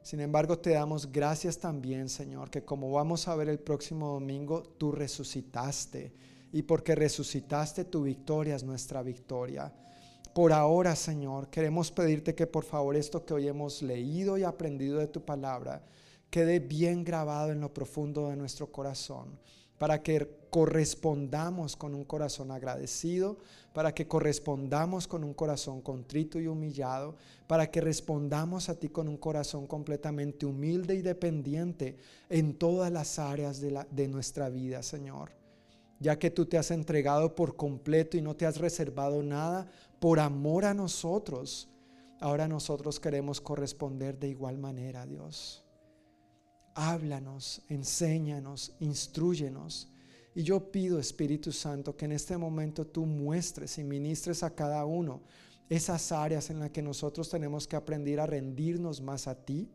Sin 0.01 0.19
embargo, 0.21 0.57
te 0.57 0.71
damos 0.71 1.11
gracias 1.11 1.59
también, 1.59 2.09
Señor, 2.09 2.49
que 2.49 2.63
como 2.63 2.91
vamos 2.91 3.27
a 3.27 3.35
ver 3.35 3.49
el 3.49 3.59
próximo 3.59 4.13
domingo, 4.13 4.63
tú 4.63 4.91
resucitaste. 4.91 6.13
Y 6.51 6.63
porque 6.63 6.95
resucitaste, 6.95 7.85
tu 7.85 8.03
victoria 8.03 8.55
es 8.55 8.63
nuestra 8.63 9.03
victoria. 9.03 9.71
Por 10.33 10.53
ahora, 10.53 10.95
Señor, 10.95 11.49
queremos 11.49 11.91
pedirte 11.91 12.33
que 12.33 12.47
por 12.47 12.63
favor 12.63 12.95
esto 12.95 13.25
que 13.25 13.33
hoy 13.33 13.47
hemos 13.47 13.81
leído 13.81 14.37
y 14.37 14.43
aprendido 14.43 14.99
de 14.99 15.07
tu 15.07 15.23
palabra, 15.23 15.83
quede 16.30 16.60
bien 16.60 17.03
grabado 17.03 17.51
en 17.51 17.61
lo 17.61 17.73
profundo 17.73 18.30
de 18.30 18.35
nuestro 18.35 18.72
corazón, 18.72 19.39
para 19.77 20.03
que 20.03 20.27
correspondamos 20.49 21.76
con 21.76 21.95
un 21.95 22.03
corazón 22.03 22.51
agradecido, 22.51 23.38
para 23.73 23.93
que 23.93 24.07
correspondamos 24.07 25.07
con 25.07 25.23
un 25.23 25.34
corazón 25.34 25.81
contrito 25.81 26.39
y 26.39 26.47
humillado, 26.47 27.15
para 27.47 27.72
que 27.72 27.81
respondamos 27.81 28.68
a 28.69 28.76
ti 28.76 28.89
con 28.89 29.07
un 29.07 29.18
corazón 29.18 29.68
completamente 29.68 30.45
humilde 30.45 30.95
y 30.95 31.01
dependiente 31.01 31.95
en 32.30 32.56
todas 32.56 32.91
las 32.91 33.19
áreas 33.19 33.61
de, 33.61 33.85
de 33.89 34.07
nuestra 34.07 34.49
vida, 34.49 34.84
Señor. 34.84 35.31
Ya 35.99 36.18
que 36.18 36.31
tú 36.31 36.45
te 36.45 36.57
has 36.57 36.72
entregado 36.72 37.35
por 37.35 37.56
completo 37.56 38.18
y 38.18 38.22
no 38.22 38.35
te 38.35 38.45
has 38.45 38.57
reservado 38.57 39.22
nada 39.23 39.68
por 39.99 40.19
amor 40.19 40.65
a 40.65 40.73
nosotros, 40.73 41.69
ahora 42.19 42.47
nosotros 42.47 42.99
queremos 42.99 43.39
corresponder 43.41 44.18
de 44.18 44.30
igual 44.30 44.57
manera, 44.57 45.06
Dios 45.06 45.64
háblanos, 46.80 47.61
enséñanos, 47.68 48.72
instruyenos. 48.80 49.89
Y 50.34 50.43
yo 50.43 50.72
pido, 50.72 50.97
Espíritu 50.97 51.51
Santo, 51.51 51.97
que 51.97 52.06
en 52.06 52.14
este 52.14 52.38
momento 52.38 52.88
tú 52.88 53.06
muestres 53.06 53.77
y 53.77 53.84
ministres 53.84 54.43
a 54.43 54.56
cada 54.56 54.85
uno 54.85 55.22
esas 55.68 56.14
áreas 56.14 56.49
en 56.49 56.60
las 56.60 56.72
que 56.72 56.81
nosotros 56.81 57.30
tenemos 57.30 57.68
que 57.68 57.76
aprender 57.76 58.22
a 58.22 58.26
rendirnos 58.26 59.01
más 59.01 59.27
a 59.27 59.35
ti 59.35 59.69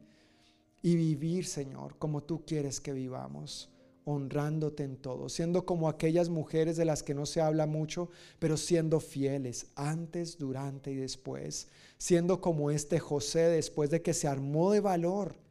y 0.80 0.96
vivir, 0.96 1.44
Señor, 1.44 1.98
como 1.98 2.22
tú 2.22 2.44
quieres 2.46 2.80
que 2.80 2.94
vivamos, 2.94 3.70
honrándote 4.06 4.82
en 4.84 4.96
todo, 4.96 5.28
siendo 5.28 5.66
como 5.66 5.90
aquellas 5.90 6.30
mujeres 6.30 6.78
de 6.78 6.86
las 6.86 7.02
que 7.02 7.14
no 7.14 7.26
se 7.26 7.42
habla 7.42 7.66
mucho, 7.66 8.08
pero 8.38 8.56
siendo 8.56 8.98
fieles 8.98 9.66
antes, 9.76 10.38
durante 10.38 10.90
y 10.90 10.96
después, 10.96 11.68
siendo 11.98 12.40
como 12.40 12.70
este 12.70 12.98
José 12.98 13.40
después 13.40 13.90
de 13.90 14.00
que 14.00 14.14
se 14.14 14.26
armó 14.26 14.72
de 14.72 14.80
valor 14.80 15.43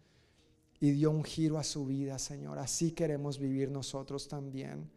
y 0.84 0.92
dio 0.92 1.12
un 1.12 1.24
giro 1.24 1.58
a 1.58 1.64
su 1.64 1.86
vida, 1.86 2.20
Señor. 2.20 2.60
Así 2.60 2.92
queremos 2.92 3.40
vivir 3.40 3.72
nosotros 3.72 4.28
también. 4.28 4.92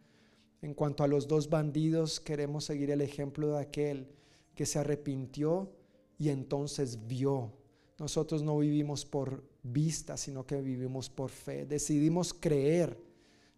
En 0.61 0.73
cuanto 0.73 1.01
a 1.01 1.07
los 1.07 1.29
dos 1.29 1.49
bandidos, 1.49 2.19
queremos 2.19 2.65
seguir 2.65 2.91
el 2.91 2.99
ejemplo 2.99 3.53
de 3.53 3.61
aquel 3.61 4.09
que 4.53 4.65
se 4.65 4.79
arrepintió 4.79 5.71
y 6.17 6.27
entonces 6.27 7.07
vio. 7.07 7.53
Nosotros 7.99 8.43
no 8.43 8.57
vivimos 8.57 9.05
por 9.05 9.45
vista, 9.63 10.17
sino 10.17 10.45
que 10.45 10.61
vivimos 10.61 11.09
por 11.09 11.29
fe. 11.29 11.65
Decidimos 11.65 12.33
creer 12.33 13.01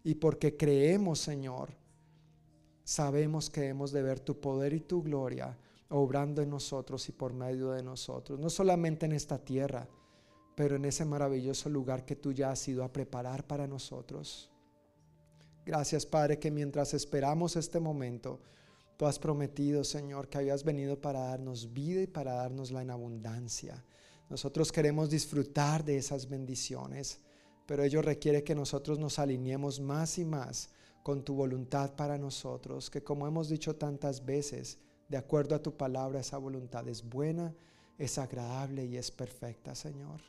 y 0.04 0.14
porque 0.14 0.56
creemos, 0.56 1.18
Señor, 1.18 1.70
sabemos 2.84 3.50
que 3.50 3.66
hemos 3.66 3.90
de 3.90 4.02
ver 4.02 4.20
tu 4.20 4.38
poder 4.38 4.72
y 4.72 4.78
tu 4.78 5.02
gloria 5.02 5.58
obrando 5.88 6.42
en 6.42 6.50
nosotros 6.50 7.08
y 7.08 7.12
por 7.12 7.32
medio 7.32 7.72
de 7.72 7.82
nosotros, 7.82 8.38
no 8.38 8.50
solamente 8.50 9.06
en 9.06 9.10
esta 9.10 9.36
tierra, 9.36 9.88
pero 10.60 10.76
en 10.76 10.84
ese 10.84 11.06
maravilloso 11.06 11.70
lugar 11.70 12.04
que 12.04 12.16
tú 12.16 12.32
ya 12.32 12.50
has 12.50 12.68
ido 12.68 12.84
a 12.84 12.92
preparar 12.92 13.46
para 13.46 13.66
nosotros. 13.66 14.50
Gracias, 15.64 16.04
Padre, 16.04 16.38
que 16.38 16.50
mientras 16.50 16.92
esperamos 16.92 17.56
este 17.56 17.80
momento, 17.80 18.42
tú 18.98 19.06
has 19.06 19.18
prometido, 19.18 19.84
Señor, 19.84 20.28
que 20.28 20.36
habías 20.36 20.62
venido 20.62 21.00
para 21.00 21.20
darnos 21.20 21.72
vida 21.72 22.02
y 22.02 22.06
para 22.06 22.34
darnosla 22.34 22.82
en 22.82 22.90
abundancia. 22.90 23.82
Nosotros 24.28 24.70
queremos 24.70 25.08
disfrutar 25.08 25.82
de 25.82 25.96
esas 25.96 26.28
bendiciones, 26.28 27.22
pero 27.64 27.82
ello 27.82 28.02
requiere 28.02 28.44
que 28.44 28.54
nosotros 28.54 28.98
nos 28.98 29.18
alineemos 29.18 29.80
más 29.80 30.18
y 30.18 30.26
más 30.26 30.68
con 31.02 31.24
tu 31.24 31.32
voluntad 31.32 31.96
para 31.96 32.18
nosotros, 32.18 32.90
que 32.90 33.02
como 33.02 33.26
hemos 33.26 33.48
dicho 33.48 33.76
tantas 33.76 34.26
veces, 34.26 34.76
de 35.08 35.16
acuerdo 35.16 35.54
a 35.54 35.62
tu 35.62 35.74
palabra, 35.74 36.20
esa 36.20 36.36
voluntad 36.36 36.86
es 36.86 37.02
buena, 37.02 37.54
es 37.96 38.18
agradable 38.18 38.84
y 38.84 38.98
es 38.98 39.10
perfecta, 39.10 39.74
Señor. 39.74 40.20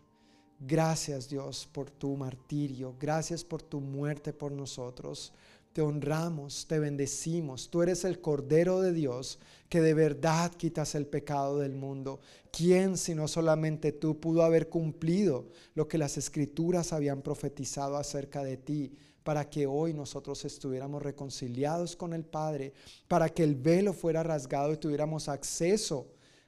Gracias 0.63 1.27
Dios 1.27 1.67
por 1.71 1.89
tu 1.89 2.15
martirio, 2.15 2.95
gracias 2.99 3.43
por 3.43 3.63
tu 3.63 3.81
muerte 3.81 4.31
por 4.31 4.51
nosotros. 4.51 5.33
te 5.73 5.81
honramos, 5.81 6.67
te 6.67 6.79
bendecimos. 6.79 7.69
Tú 7.69 7.81
eres 7.81 8.03
el 8.03 8.19
Cordero 8.19 8.81
de 8.81 8.91
Dios 8.91 9.39
que 9.69 9.81
de 9.81 9.93
verdad 9.93 10.51
quitas 10.51 10.95
el 10.95 11.07
pecado 11.07 11.59
del 11.59 11.73
mundo. 11.73 12.19
¿Quién, 12.51 12.97
si 12.97 13.15
no 13.15 13.29
solamente 13.29 13.93
tú, 13.93 14.19
pudo 14.19 14.43
haber 14.43 14.67
cumplido 14.67 15.47
lo 15.73 15.87
que 15.87 15.97
las 15.97 16.17
escrituras 16.17 16.91
habían 16.91 17.21
profetizado 17.21 17.95
acerca 17.97 18.43
de 18.43 18.57
ti? 18.57 18.93
para 19.23 19.47
que 19.49 19.67
hoy 19.67 19.93
nosotros 19.93 20.43
estuviéramos 20.45 21.01
reconciliados 21.01 21.95
con 21.95 22.13
el 22.13 22.25
Padre, 22.25 22.73
para 23.07 23.29
que 23.29 23.43
el 23.43 23.53
velo 23.53 23.93
fuera 23.93 24.23
rasgado 24.23 24.73
y 24.73 24.77
tuviéramos 24.77 25.29
acceso 25.29 26.07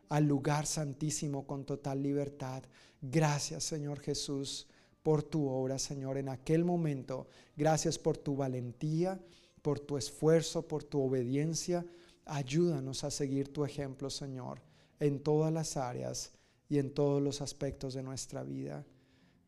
al 0.09 0.25
lugar 0.25 0.65
santísimo 0.65 1.45
con 1.45 1.65
total 1.65 2.01
libertad. 2.01 2.63
Gracias 3.05 3.65
Señor 3.65 3.99
Jesús 3.99 4.65
por 5.03 5.21
tu 5.21 5.49
obra, 5.49 5.77
Señor, 5.77 6.17
en 6.17 6.29
aquel 6.29 6.63
momento. 6.63 7.27
Gracias 7.57 7.99
por 7.99 8.17
tu 8.17 8.37
valentía, 8.37 9.19
por 9.61 9.81
tu 9.81 9.97
esfuerzo, 9.97 10.65
por 10.65 10.85
tu 10.85 11.01
obediencia. 11.01 11.85
Ayúdanos 12.25 13.03
a 13.03 13.11
seguir 13.11 13.51
tu 13.51 13.65
ejemplo, 13.65 14.09
Señor, 14.09 14.61
en 15.01 15.19
todas 15.19 15.51
las 15.51 15.75
áreas 15.75 16.31
y 16.69 16.79
en 16.79 16.93
todos 16.93 17.21
los 17.21 17.41
aspectos 17.41 17.93
de 17.93 18.03
nuestra 18.03 18.43
vida. 18.43 18.85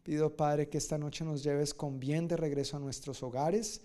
Pido, 0.04 0.36
Padre, 0.36 0.68
que 0.68 0.78
esta 0.78 0.98
noche 0.98 1.24
nos 1.24 1.42
lleves 1.42 1.74
con 1.74 1.98
bien 2.02 2.28
de 2.28 2.36
regreso 2.36 2.76
a 2.76 2.82
nuestros 2.82 3.24
hogares, 3.24 3.82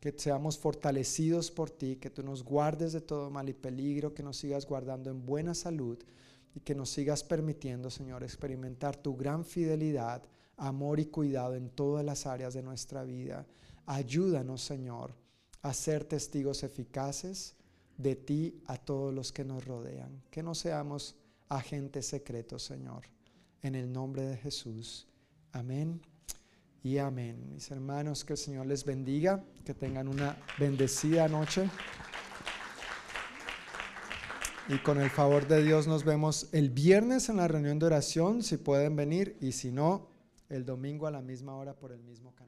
que 0.00 0.12
seamos 0.14 0.58
fortalecidos 0.58 1.50
por 1.50 1.70
ti, 1.70 1.96
que 1.96 2.10
tú 2.10 2.22
nos 2.22 2.44
guardes 2.44 2.92
de 2.92 3.00
todo 3.00 3.30
mal 3.30 3.48
y 3.48 3.54
peligro, 3.54 4.12
que 4.12 4.22
nos 4.22 4.36
sigas 4.36 4.66
guardando 4.66 5.10
en 5.10 5.24
buena 5.24 5.54
salud 5.54 5.98
y 6.54 6.60
que 6.60 6.74
nos 6.74 6.90
sigas 6.90 7.24
permitiendo, 7.24 7.90
Señor, 7.90 8.22
experimentar 8.22 8.96
tu 8.96 9.16
gran 9.16 9.44
fidelidad 9.44 10.22
amor 10.56 11.00
y 11.00 11.06
cuidado 11.06 11.54
en 11.54 11.70
todas 11.70 12.04
las 12.04 12.26
áreas 12.26 12.54
de 12.54 12.62
nuestra 12.62 13.04
vida. 13.04 13.46
Ayúdanos, 13.86 14.62
Señor, 14.62 15.14
a 15.62 15.72
ser 15.72 16.04
testigos 16.04 16.62
eficaces 16.62 17.54
de 17.96 18.16
ti 18.16 18.62
a 18.66 18.76
todos 18.76 19.12
los 19.12 19.32
que 19.32 19.44
nos 19.44 19.64
rodean. 19.64 20.22
Que 20.30 20.42
no 20.42 20.54
seamos 20.54 21.16
agentes 21.48 22.06
secretos, 22.06 22.62
Señor. 22.62 23.04
En 23.62 23.74
el 23.74 23.92
nombre 23.92 24.22
de 24.22 24.36
Jesús. 24.36 25.06
Amén 25.52 26.00
y 26.82 26.98
amén. 26.98 27.50
Mis 27.52 27.70
hermanos, 27.70 28.24
que 28.24 28.34
el 28.34 28.38
Señor 28.38 28.66
les 28.66 28.84
bendiga, 28.84 29.42
que 29.64 29.74
tengan 29.74 30.08
una 30.08 30.36
bendecida 30.58 31.28
noche. 31.28 31.68
Y 34.66 34.78
con 34.78 34.98
el 34.98 35.10
favor 35.10 35.46
de 35.46 35.62
Dios 35.62 35.86
nos 35.86 36.04
vemos 36.04 36.48
el 36.52 36.70
viernes 36.70 37.28
en 37.28 37.36
la 37.36 37.48
reunión 37.48 37.78
de 37.78 37.84
oración, 37.84 38.42
si 38.42 38.56
pueden 38.56 38.96
venir, 38.96 39.36
y 39.40 39.52
si 39.52 39.70
no, 39.70 40.08
el 40.48 40.64
domingo 40.64 41.06
a 41.06 41.10
la 41.10 41.20
misma 41.20 41.54
hora 41.54 41.74
por 41.74 41.92
el 41.92 42.02
mismo 42.02 42.34
canal. 42.34 42.43